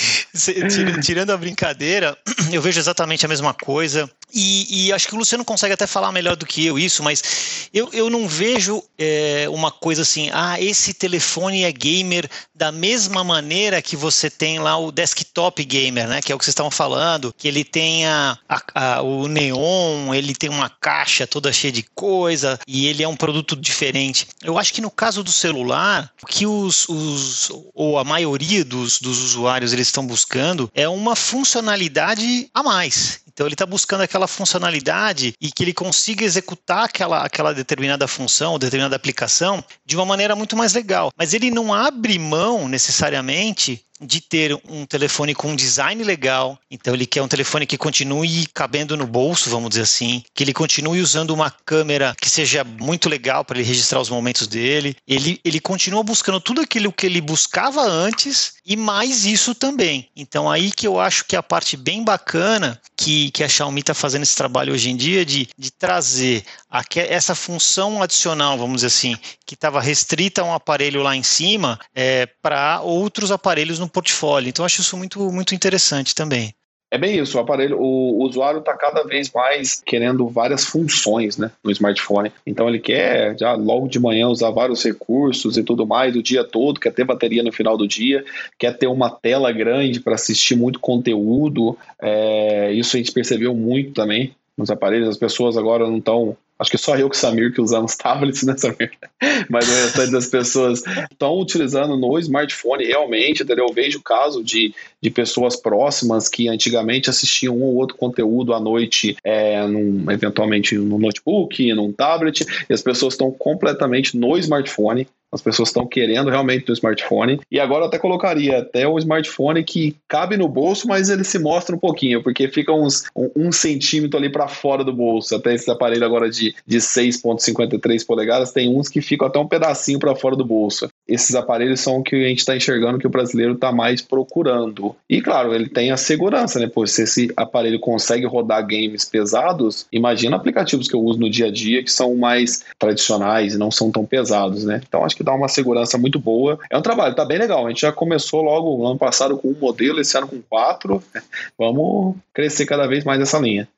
tirando 1.03 1.31
a 1.31 1.37
brincadeira, 1.37 2.17
eu 2.53 2.63
vejo 2.63 2.79
exatamente 2.79 3.25
a 3.25 3.29
mesma 3.29 3.55
coisa. 3.55 4.11
E, 4.33 4.89
e, 4.89 4.93
acho 4.93 5.09
que 5.09 5.15
o 5.15 5.19
Luciano 5.19 5.45
consegue 5.45 5.73
até 5.73 5.87
falar 5.87 6.13
melhor 6.13 6.37
do 6.37 6.45
que 6.45 6.65
eu 6.67 6.79
isso, 6.79 7.03
mas 7.03 7.69
eu, 7.73 7.89
eu 7.95 8.11
não 8.11 8.29
vejo 8.29 8.83
é, 8.99 9.47
uma 9.49 9.71
coisa 9.71 10.03
assim, 10.03 10.29
ah, 10.35 10.61
esse 10.61 10.93
telefone 10.93 11.65
é 11.65 11.73
gamer 11.73 12.29
da 12.55 12.71
mesma 12.71 13.25
maneira 13.25 13.81
que 13.81 13.97
você 13.97 14.29
tem 14.29 14.59
lá 14.59 14.77
o 14.77 14.93
desktop 14.93 15.65
gamer, 15.65 16.07
né? 16.07 16.21
Que 16.21 16.31
é 16.31 16.35
o 16.35 16.39
que 16.39 16.45
vocês 16.45 16.53
estavam 16.53 16.71
falando, 16.71 17.33
que 17.39 17.49
ele 17.49 17.65
tem 17.65 18.07
a, 18.07 18.37
a, 18.47 18.97
a, 18.97 19.03
o 19.03 19.29
neon, 19.29 20.13
ele 20.13 20.28
tem 20.35 20.51
uma 20.51 20.69
caixa 20.69 21.27
toda 21.27 21.53
cheia 21.53 21.73
de 21.73 21.83
coisa 21.95 22.59
e 22.67 22.87
ele 22.87 23.03
é 23.03 23.09
um 23.09 23.17
produto 23.17 23.57
diferente. 23.57 24.27
Eu 24.43 24.59
acho 24.59 24.73
que 24.73 24.81
no 24.81 24.91
caso 24.91 25.23
do 25.23 25.33
celular, 25.33 26.11
o 26.23 26.27
que 26.27 26.47
os, 26.47 26.89
os 26.89 27.51
ou 27.75 27.99
a 27.99 28.05
maioria 28.05 28.65
dos, 28.65 29.01
dos 29.01 29.23
usuários 29.23 29.73
eles 29.73 29.89
estão 29.89 30.07
buscando 30.07 30.71
é 30.75 30.89
uma 30.89 31.15
funcionalidade 31.15 32.49
a 32.53 32.63
mais. 32.63 33.21
Então 33.39 33.47
ele 33.47 33.55
está 33.55 33.65
buscando 33.65 34.01
aquela 34.01 34.27
funcionalidade 34.27 35.33
e 35.41 35.53
que 35.53 35.63
ele 35.63 35.73
consiga 35.73 36.25
executar 36.25 36.87
aquela, 36.87 37.25
aquela 37.25 37.55
determinada 37.55 38.09
função 38.09 38.59
determinada 38.59 38.97
aplicação 38.97 39.65
de 39.87 39.95
uma 39.95 40.05
maneira 40.05 40.35
muito 40.35 40.57
mais 40.57 40.75
legal. 40.75 41.13
Mas 41.17 41.33
ele 41.35 41.49
não 41.49 41.73
abre 41.73 42.19
mão 42.19 42.69
necessariamente 42.69 43.85
de 44.01 44.21
ter 44.21 44.59
um 44.69 44.85
telefone 44.87 45.35
com 45.35 45.51
um 45.51 45.57
design 45.57 46.03
legal. 46.03 46.59
Então 46.71 46.95
ele 46.95 47.07
quer 47.07 47.23
um 47.23 47.29
telefone 47.29 47.67
que 47.67 47.77
continue 47.77 48.47
cabendo 48.53 48.97
no 48.97 49.07
bolso, 49.07 49.51
vamos 49.51 49.71
dizer 49.71 49.83
assim, 49.83 50.23
que 50.35 50.45
ele 50.45 50.53
continue 50.53 51.01
usando 51.01 51.31
uma 51.31 51.51
câmera 51.51 52.15
que 52.21 52.31
seja 52.31 52.65
muito 52.65 53.09
legal 53.09 53.45
para 53.45 53.59
ele 53.59 53.69
registrar 53.69 54.01
os 54.01 54.11
momentos 54.11 54.47
dele. 54.47 54.97
Ele, 55.07 55.41
ele 55.45 55.61
continua 55.61 56.03
buscando 56.03 56.41
tudo 56.41 56.61
aquilo 56.61 56.93
que 56.93 57.07
ele 57.07 57.21
buscava 57.21 57.83
antes 57.83 58.55
e 58.65 58.77
mais 58.77 59.25
isso 59.25 59.55
também. 59.55 60.09
Então 60.17 60.51
aí 60.51 60.71
que 60.71 60.87
eu 60.87 61.01
acho 61.01 61.25
que 61.25 61.37
a 61.37 61.43
parte 61.43 61.77
bem 61.77 62.05
bacana 62.05 62.81
que, 62.97 63.31
que 63.31 63.45
a 63.45 63.49
Xiaomi 63.49 63.81
está 63.81 63.95
fazendo 63.95 64.23
esse 64.23 64.37
trabalho 64.37 64.73
hoje 64.73 64.91
em 64.91 64.97
dia 64.97 65.25
de, 65.25 65.49
de 65.57 65.71
trazer 65.71 66.45
a, 66.71 66.83
essa 66.97 67.35
função 67.35 68.03
adicional, 68.03 68.59
vamos 68.59 68.77
dizer 68.77 68.89
assim, 68.89 69.17
que 69.47 69.55
estava 69.55 69.81
restrita 69.81 70.43
a 70.43 70.45
um 70.45 70.53
aparelho 70.53 71.03
lá 71.03 71.17
em 71.17 71.23
cima, 71.23 71.79
é, 71.95 72.27
para 72.27 72.81
outros 72.81 73.31
aparelhos 73.31 73.79
no 73.89 73.91
portfólio. 73.91 74.51
Então, 74.51 74.65
acho 74.65 74.83
isso 74.83 74.97
muito, 74.97 75.33
muito 75.33 75.55
interessante 75.55 76.15
também. 76.15 76.55
É 76.91 76.97
bem 76.97 77.19
isso, 77.19 77.37
o 77.37 77.41
aparelho, 77.41 77.79
o, 77.79 78.25
usuário 78.25 78.61
está 78.61 78.75
cada 78.75 79.03
vez 79.03 79.31
mais 79.31 79.83
querendo 79.85 80.27
várias 80.27 80.65
funções 80.65 81.37
né, 81.37 81.51
no 81.63 81.71
smartphone. 81.71 82.33
Então 82.47 82.67
ele 82.67 82.79
quer 82.79 83.39
já 83.39 83.53
logo 83.53 83.89
de 83.89 84.01
manhã 84.01 84.29
usar 84.29 84.51
vários 84.51 84.83
recursos 84.83 85.59
e 85.59 85.63
tudo 85.63 85.87
mais 85.87 86.17
o 86.17 86.23
dia 86.23 86.43
todo, 86.43 86.81
quer 86.81 86.95
ter 86.95 87.05
bateria 87.05 87.43
no 87.43 87.53
final 87.53 87.77
do 87.77 87.87
dia, 87.87 88.25
quer 88.59 88.75
ter 88.79 88.87
uma 88.87 89.11
tela 89.11 89.53
grande 89.53 90.01
para 90.01 90.15
assistir 90.15 90.57
muito 90.57 90.81
conteúdo. 90.81 91.77
É, 92.01 92.73
isso 92.73 92.97
a 92.97 92.99
gente 92.99 93.13
percebeu 93.13 93.55
muito 93.55 93.93
também 93.93 94.35
nos 94.57 94.71
aparelhos. 94.71 95.11
As 95.11 95.19
pessoas 95.19 95.59
agora 95.59 95.87
não 95.87 95.99
estão 95.99 96.39
Acho 96.59 96.71
que 96.71 96.79
só 96.79 96.97
eu 96.97 97.09
que 97.09 97.17
Samir 97.17 97.53
que 97.53 97.61
usamos 97.61 97.95
tablets, 97.95 98.43
né, 98.43 98.57
Samir? 98.57 98.91
Mas 99.49 99.69
o 99.69 99.73
restante 99.73 100.11
das 100.11 100.27
pessoas 100.27 100.83
estão 101.11 101.39
utilizando 101.39 101.97
no 101.97 102.19
smartphone 102.19 102.85
realmente, 102.85 103.43
entendeu? 103.43 103.67
Eu 103.69 103.73
vejo 103.73 103.99
o 103.99 104.03
caso 104.03 104.43
de, 104.43 104.75
de 105.01 105.11
pessoas 105.11 105.55
próximas 105.55 106.29
que 106.29 106.49
antigamente 106.49 107.09
assistiam 107.09 107.57
um 107.57 107.63
ou 107.63 107.77
outro 107.77 107.97
conteúdo 107.97 108.53
à 108.53 108.61
noite, 108.61 109.17
é, 109.23 109.65
num, 109.67 110.11
eventualmente 110.11 110.77
no 110.77 110.99
notebook, 110.99 111.73
num 111.75 111.93
tablet, 111.93 112.45
e 112.69 112.73
as 112.73 112.83
pessoas 112.83 113.15
estão 113.15 113.31
completamente 113.31 114.17
no 114.17 114.37
smartphone, 114.37 115.07
as 115.33 115.43
pessoas 115.43 115.69
estão 115.69 115.87
querendo 115.87 116.31
realmente 116.31 116.71
o 116.71 116.73
smartphone. 116.73 117.41
E 117.51 117.61
agora 117.61 117.85
eu 117.85 117.89
até 117.89 117.99
colocaria 117.99 118.59
até 118.59 118.87
o 118.87 118.99
smartphone 118.99 119.63
que 119.63 119.97
cabe 120.09 120.37
no 120.37 120.49
bolso, 120.49 120.89
mas 120.89 121.11
ele 121.11 121.25
se 121.25 121.39
mostra 121.39 121.75
um 121.75 121.79
pouquinho, 121.79 122.23
porque 122.23 122.49
fica 122.49 122.73
uns 122.73 123.05
um, 123.15 123.31
um 123.37 123.53
centímetro 123.53 124.19
ali 124.19 124.31
para 124.31 124.49
fora 124.49 124.83
do 124.83 124.93
bolso. 124.93 125.35
Até 125.35 125.55
esse 125.55 125.71
aparelho 125.71 126.05
agora 126.05 126.31
de, 126.31 126.55
de 126.67 126.79
6,53 126.79 128.07
polegadas, 128.07 128.53
tem 128.53 128.69
uns 128.69 128.89
que 128.89 129.01
ficam 129.01 129.29
até 129.29 129.39
um 129.39 129.47
pedacinho 129.47 129.99
para 129.99 130.15
fora 130.15 130.37
do 130.37 130.45
bolso. 130.45 130.89
Esses 131.09 131.35
aparelhos 131.35 131.81
são 131.81 131.99
o 131.99 132.03
que 132.03 132.15
a 132.17 132.29
gente 132.29 132.41
está 132.41 132.57
enxergando 132.57 132.99
que 132.99 133.07
o 133.07 133.11
brasileiro 133.11 133.55
está 133.55 133.73
mais 133.73 134.03
procurando. 134.03 134.95
E 135.09 135.21
claro, 135.23 135.55
ele 135.55 135.69
tem 135.69 135.91
a 135.91 135.97
segurança, 135.97 136.59
né? 136.61 136.71
Pois 136.73 136.93
se 136.93 137.03
esse 137.03 137.33
aparelho 137.37 137.81
consegue 137.81 138.27
rodar 138.27 138.67
games 138.67 139.05
pesados, 139.05 139.87
imagina 139.91 140.37
aplicativos 140.37 140.89
que 140.89 140.95
eu 140.95 141.01
uso 141.01 141.19
no 141.19 141.31
dia 141.31 141.47
a 141.47 141.51
dia 141.51 141.83
que 141.83 141.91
são 141.91 142.15
mais 142.15 142.65
tradicionais 142.79 143.55
e 143.55 143.59
não 143.59 143.71
são 143.71 143.91
tão 143.91 144.05
pesados, 144.05 144.65
né? 144.65 144.81
Então 144.87 145.05
acho 145.05 145.17
que 145.17 145.25
dá 145.25 145.33
uma 145.33 145.49
segurança 145.49 145.97
muito 145.97 146.19
boa. 146.19 146.59
É 146.71 146.77
um 146.77 146.83
trabalho, 146.83 147.15
tá 147.15 147.25
bem 147.25 147.39
legal. 147.39 147.67
A 147.67 147.71
gente 147.71 147.81
já 147.81 147.93
começou 147.93 148.43
logo 148.43 148.77
no 148.77 148.87
ano 148.87 148.99
passado 148.99 149.39
com 149.39 149.49
um 149.49 149.57
modelo, 149.59 150.01
esse 150.01 150.17
ano 150.17 150.29
com 150.29 150.43
quatro. 150.43 151.03
Vamos 151.59 152.17
crescer 152.35 152.67
cada 152.67 152.87
vez 152.87 153.05
mais 153.05 153.21
essa 153.21 153.39
linha. 153.39 153.69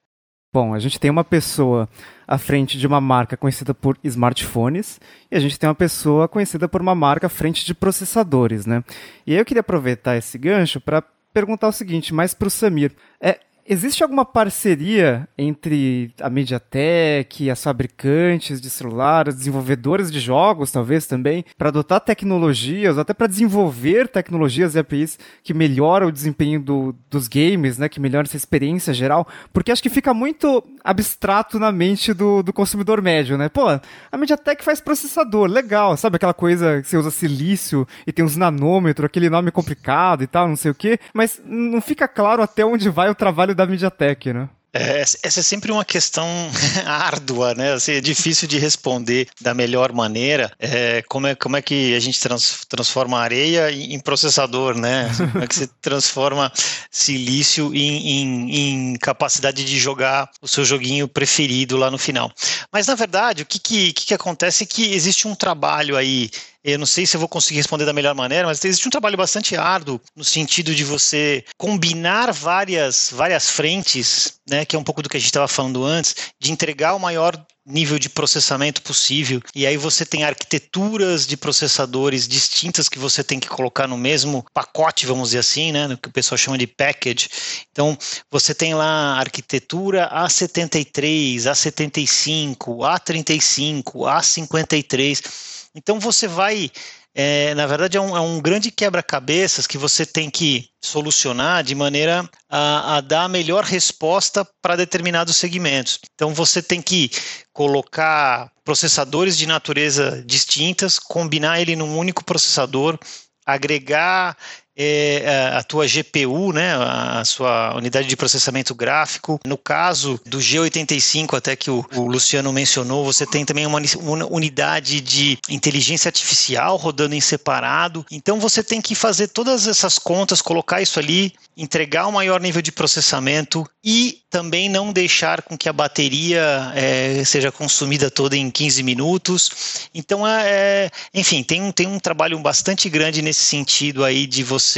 Bom, 0.52 0.74
a 0.74 0.80
gente 0.80 0.98
tem 0.98 1.10
uma 1.10 1.22
pessoa 1.22 1.88
à 2.26 2.36
frente 2.36 2.76
de 2.76 2.84
uma 2.84 3.00
marca 3.00 3.36
conhecida 3.36 3.72
por 3.72 3.96
smartphones 4.02 5.00
e 5.30 5.36
a 5.36 5.40
gente 5.40 5.56
tem 5.56 5.68
uma 5.68 5.76
pessoa 5.76 6.26
conhecida 6.26 6.68
por 6.68 6.80
uma 6.80 6.94
marca 6.94 7.28
à 7.28 7.30
frente 7.30 7.64
de 7.64 7.72
processadores, 7.72 8.66
né? 8.66 8.82
E 9.24 9.34
eu 9.34 9.44
queria 9.44 9.60
aproveitar 9.60 10.16
esse 10.16 10.36
gancho 10.36 10.80
para 10.80 11.04
perguntar 11.32 11.68
o 11.68 11.72
seguinte, 11.72 12.12
mais 12.12 12.34
para 12.34 12.48
o 12.48 12.50
Samir. 12.50 12.92
É, 13.20 13.38
Existe 13.66 14.02
alguma 14.02 14.24
parceria 14.24 15.28
entre 15.38 16.12
a 16.20 16.28
MediaTek, 16.28 17.48
as 17.50 17.62
fabricantes 17.62 18.60
de 18.60 18.68
celulares, 18.68 19.34
desenvolvedores 19.34 20.10
de 20.10 20.18
jogos, 20.18 20.72
talvez 20.72 21.06
também, 21.06 21.44
para 21.56 21.68
adotar 21.68 22.00
tecnologias, 22.00 22.98
até 22.98 23.14
para 23.14 23.26
desenvolver 23.26 24.08
tecnologias 24.08 24.74
e 24.74 24.78
APIs 24.78 25.18
que 25.42 25.54
melhoram 25.54 26.08
o 26.08 26.12
desempenho 26.12 26.60
do, 26.60 26.94
dos 27.08 27.28
games, 27.28 27.78
né, 27.78 27.88
que 27.88 28.00
melhoram 28.00 28.26
essa 28.26 28.36
experiência 28.36 28.92
geral? 28.92 29.26
Porque 29.52 29.70
acho 29.70 29.82
que 29.82 29.90
fica 29.90 30.12
muito 30.12 30.64
abstrato 30.82 31.58
na 31.58 31.70
mente 31.70 32.12
do, 32.12 32.42
do 32.42 32.52
consumidor 32.52 33.00
médio, 33.00 33.38
né? 33.38 33.48
Pô, 33.48 33.68
a 33.68 34.16
MediaTek 34.16 34.64
faz 34.64 34.80
processador, 34.80 35.48
legal, 35.48 35.96
sabe 35.96 36.16
aquela 36.16 36.34
coisa 36.34 36.80
que 36.82 36.88
você 36.88 36.96
usa 36.96 37.10
silício 37.10 37.86
e 38.06 38.12
tem 38.12 38.24
uns 38.24 38.36
nanômetros, 38.36 39.06
aquele 39.06 39.30
nome 39.30 39.50
complicado 39.50 40.22
e 40.22 40.26
tal, 40.26 40.48
não 40.48 40.56
sei 40.56 40.70
o 40.70 40.74
quê, 40.74 40.98
mas 41.14 41.40
não 41.44 41.80
fica 41.80 42.08
claro 42.08 42.42
até 42.42 42.64
onde 42.64 42.88
vai 42.88 43.10
o 43.10 43.14
trabalho 43.14 43.49
da 43.54 43.66
MediaTek, 43.66 44.32
né? 44.32 44.48
É, 44.72 45.00
essa 45.00 45.40
é 45.40 45.42
sempre 45.42 45.72
uma 45.72 45.84
questão 45.84 46.28
árdua, 46.86 47.54
né? 47.54 47.72
Assim, 47.72 47.92
é 47.92 48.00
difícil 48.00 48.46
de 48.46 48.58
responder 48.58 49.28
da 49.40 49.52
melhor 49.52 49.92
maneira. 49.92 50.52
É, 50.60 51.02
como, 51.08 51.26
é, 51.26 51.34
como 51.34 51.56
é 51.56 51.62
que 51.62 51.94
a 51.94 52.00
gente 52.00 52.20
trans, 52.20 52.64
transforma 52.68 53.18
areia 53.18 53.70
em 53.72 53.98
processador, 53.98 54.76
né? 54.76 55.08
Assim, 55.10 55.26
como 55.26 55.42
é 55.42 55.46
que 55.46 55.56
você 55.56 55.68
transforma 55.82 56.52
silício 56.90 57.74
em, 57.74 58.20
em, 58.20 58.56
em, 58.92 58.96
capacidade 58.96 59.64
de 59.64 59.78
jogar 59.78 60.30
o 60.40 60.46
seu 60.46 60.64
joguinho 60.64 61.08
preferido 61.08 61.76
lá 61.76 61.90
no 61.90 61.98
final? 61.98 62.32
Mas, 62.72 62.86
na 62.86 62.94
verdade, 62.94 63.42
o 63.42 63.46
que, 63.46 63.58
que, 63.58 63.92
que 63.92 64.14
acontece 64.14 64.62
é 64.62 64.66
que 64.66 64.94
existe 64.94 65.26
um 65.26 65.34
trabalho 65.34 65.96
aí 65.96 66.30
eu 66.62 66.78
não 66.78 66.86
sei 66.86 67.06
se 67.06 67.16
eu 67.16 67.20
vou 67.20 67.28
conseguir 67.28 67.58
responder 67.58 67.84
da 67.84 67.92
melhor 67.92 68.14
maneira, 68.14 68.46
mas 68.46 68.64
existe 68.64 68.86
um 68.86 68.90
trabalho 68.90 69.16
bastante 69.16 69.56
árduo 69.56 70.00
no 70.14 70.24
sentido 70.24 70.74
de 70.74 70.84
você 70.84 71.44
combinar 71.56 72.32
várias, 72.32 73.10
várias 73.12 73.48
frentes, 73.50 74.34
né, 74.48 74.64
que 74.64 74.76
é 74.76 74.78
um 74.78 74.84
pouco 74.84 75.02
do 75.02 75.08
que 75.08 75.16
a 75.16 75.20
gente 75.20 75.28
estava 75.28 75.48
falando 75.48 75.84
antes, 75.84 76.14
de 76.38 76.52
entregar 76.52 76.94
o 76.94 77.00
maior 77.00 77.34
nível 77.66 77.98
de 77.98 78.08
processamento 78.08 78.82
possível. 78.82 79.40
E 79.54 79.66
aí 79.66 79.76
você 79.76 80.04
tem 80.04 80.24
arquiteturas 80.24 81.26
de 81.26 81.36
processadores 81.36 82.26
distintas 82.26 82.88
que 82.88 82.98
você 82.98 83.22
tem 83.22 83.38
que 83.38 83.48
colocar 83.48 83.86
no 83.86 83.96
mesmo 83.96 84.44
pacote, 84.52 85.06
vamos 85.06 85.28
dizer 85.28 85.38
assim, 85.38 85.72
né, 85.72 85.86
no 85.86 85.96
que 85.96 86.08
o 86.08 86.12
pessoal 86.12 86.36
chama 86.36 86.58
de 86.58 86.66
package. 86.66 87.28
Então, 87.70 87.96
você 88.30 88.54
tem 88.54 88.74
lá 88.74 89.18
arquitetura 89.18 90.10
A73, 90.12 91.36
A75, 91.36 92.56
A35, 92.58 93.82
A53 93.84 95.59
então 95.74 96.00
você 96.00 96.26
vai, 96.26 96.70
é, 97.14 97.54
na 97.54 97.66
verdade, 97.66 97.96
é 97.96 98.00
um, 98.00 98.16
é 98.16 98.20
um 98.20 98.40
grande 98.40 98.70
quebra-cabeças 98.70 99.66
que 99.66 99.78
você 99.78 100.04
tem 100.04 100.28
que 100.28 100.68
solucionar 100.82 101.62
de 101.62 101.74
maneira 101.74 102.28
a, 102.48 102.96
a 102.96 103.00
dar 103.00 103.24
a 103.24 103.28
melhor 103.28 103.64
resposta 103.64 104.46
para 104.60 104.76
determinados 104.76 105.36
segmentos. 105.36 106.00
Então 106.14 106.34
você 106.34 106.62
tem 106.62 106.82
que 106.82 107.10
colocar 107.52 108.50
processadores 108.64 109.36
de 109.36 109.46
natureza 109.46 110.22
distintas, 110.26 110.98
combinar 110.98 111.60
ele 111.60 111.76
num 111.76 111.96
único 111.96 112.24
processador, 112.24 112.98
agregar 113.46 114.36
é, 114.82 115.22
é, 115.24 115.56
a 115.58 115.62
tua 115.62 115.86
GPU, 115.86 116.54
né, 116.54 116.74
a 116.74 117.22
sua 117.22 117.76
unidade 117.76 118.08
de 118.08 118.16
processamento 118.16 118.74
gráfico. 118.74 119.38
No 119.44 119.58
caso 119.58 120.18
do 120.24 120.38
G85, 120.38 121.36
até 121.36 121.54
que 121.54 121.70
o, 121.70 121.84
o 121.94 122.06
Luciano 122.06 122.50
mencionou, 122.50 123.04
você 123.04 123.26
tem 123.26 123.44
também 123.44 123.66
uma, 123.66 123.78
uma, 123.98 124.26
unidade 124.26 125.02
de 125.02 125.38
inteligência 125.50 126.08
artificial 126.08 126.78
rodando 126.78 127.14
em 127.14 127.20
separado. 127.20 128.06
Então 128.10 128.40
você 128.40 128.64
tem 128.64 128.80
que 128.80 128.94
fazer 128.94 129.28
todas 129.28 129.66
essas 129.66 129.98
contas, 129.98 130.40
colocar 130.40 130.80
isso 130.80 130.98
ali, 130.98 131.34
entregar 131.54 132.06
um 132.06 132.12
maior 132.12 132.40
nível 132.40 132.62
de 132.62 132.72
processamento 132.72 133.68
e 133.84 134.20
também 134.30 134.68
não 134.68 134.92
deixar 134.92 135.42
com 135.42 135.58
que 135.58 135.68
a 135.68 135.72
bateria 135.72 136.72
é, 136.74 137.22
seja 137.24 137.52
consumida 137.52 138.10
toda 138.10 138.36
em 138.36 138.50
15 138.50 138.82
minutos. 138.82 139.88
Então, 139.94 140.26
é, 140.26 140.40
é, 140.48 140.90
enfim, 141.12 141.42
tem 141.42 141.60
um, 141.60 141.72
tem 141.72 141.86
um 141.86 141.98
trabalho 141.98 142.38
bastante 142.38 142.88
grande 142.88 143.20
nesse 143.20 143.42
sentido 143.42 144.04
aí 144.04 144.26
de 144.26 144.42
você 144.42 144.69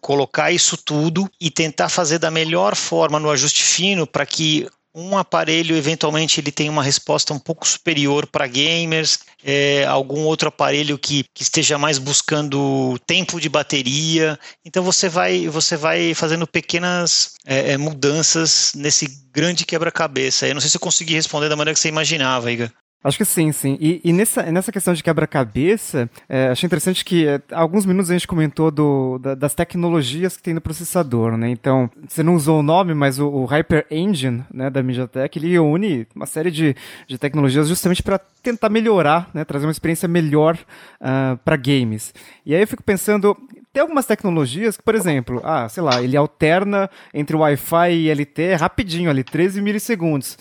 colocar 0.00 0.50
isso 0.50 0.76
tudo 0.76 1.30
e 1.40 1.50
tentar 1.50 1.88
fazer 1.88 2.18
da 2.18 2.30
melhor 2.30 2.74
forma 2.74 3.18
no 3.18 3.30
ajuste 3.30 3.62
fino 3.62 4.06
para 4.06 4.26
que 4.26 4.68
um 4.94 5.16
aparelho 5.16 5.76
eventualmente 5.76 6.40
ele 6.40 6.50
tem 6.50 6.68
uma 6.68 6.82
resposta 6.82 7.32
um 7.32 7.38
pouco 7.38 7.66
superior 7.68 8.26
para 8.26 8.46
gamers, 8.46 9.20
é, 9.44 9.84
algum 9.84 10.22
outro 10.22 10.48
aparelho 10.48 10.98
que, 10.98 11.24
que 11.32 11.42
esteja 11.42 11.78
mais 11.78 11.98
buscando 11.98 12.98
tempo 13.06 13.40
de 13.40 13.48
bateria. 13.48 14.38
Então 14.64 14.82
você 14.82 15.08
vai 15.08 15.46
você 15.48 15.76
vai 15.76 16.14
fazendo 16.14 16.46
pequenas 16.46 17.34
é, 17.46 17.72
é 17.72 17.76
mudanças 17.76 18.72
nesse 18.74 19.06
grande 19.32 19.64
quebra-cabeça. 19.64 20.48
Eu 20.48 20.54
não 20.54 20.60
sei 20.60 20.70
se 20.70 20.76
eu 20.76 20.80
consegui 20.80 21.14
responder 21.14 21.48
da 21.48 21.56
maneira 21.56 21.74
que 21.74 21.80
você 21.80 21.88
imaginava, 21.88 22.50
Iga. 22.50 22.72
Acho 23.02 23.16
que 23.16 23.24
sim, 23.24 23.52
sim. 23.52 23.78
E, 23.80 24.00
e 24.04 24.12
nessa, 24.12 24.42
nessa 24.50 24.72
questão 24.72 24.92
de 24.92 25.04
quebra-cabeça, 25.04 26.10
é, 26.28 26.48
achei 26.48 26.66
interessante 26.66 27.04
que 27.04 27.28
é, 27.28 27.40
alguns 27.52 27.86
minutos 27.86 28.10
a 28.10 28.14
gente 28.14 28.26
comentou 28.26 28.72
do, 28.72 29.18
da, 29.18 29.36
das 29.36 29.54
tecnologias 29.54 30.36
que 30.36 30.42
tem 30.42 30.52
no 30.52 30.60
processador, 30.60 31.36
né? 31.36 31.48
Então, 31.48 31.88
você 32.08 32.24
não 32.24 32.34
usou 32.34 32.58
o 32.58 32.62
nome, 32.62 32.94
mas 32.94 33.20
o, 33.20 33.28
o 33.28 33.44
Hyper 33.44 33.86
Engine, 33.88 34.44
né, 34.52 34.68
da 34.68 34.82
MediaTek, 34.82 35.38
ele 35.38 35.58
une 35.60 36.08
uma 36.12 36.26
série 36.26 36.50
de, 36.50 36.74
de 37.06 37.16
tecnologias 37.18 37.68
justamente 37.68 38.02
para 38.02 38.18
tentar 38.42 38.68
melhorar, 38.68 39.30
né, 39.32 39.44
trazer 39.44 39.66
uma 39.66 39.72
experiência 39.72 40.08
melhor 40.08 40.56
uh, 40.56 40.58
ah, 41.00 41.38
para 41.44 41.56
games. 41.56 42.12
E 42.44 42.54
aí 42.54 42.60
eu 42.60 42.66
fico 42.66 42.82
pensando, 42.82 43.36
tem 43.72 43.80
algumas 43.80 44.06
tecnologias 44.06 44.76
que, 44.76 44.82
por 44.82 44.94
exemplo, 44.94 45.40
ah, 45.44 45.68
sei 45.68 45.82
lá, 45.82 46.02
ele 46.02 46.16
alterna 46.16 46.90
entre 47.14 47.36
Wi-Fi 47.36 47.92
e 47.92 48.12
LTE 48.12 48.54
rapidinho 48.58 49.08
ali, 49.08 49.22
13 49.22 49.60
milissegundos. 49.62 50.36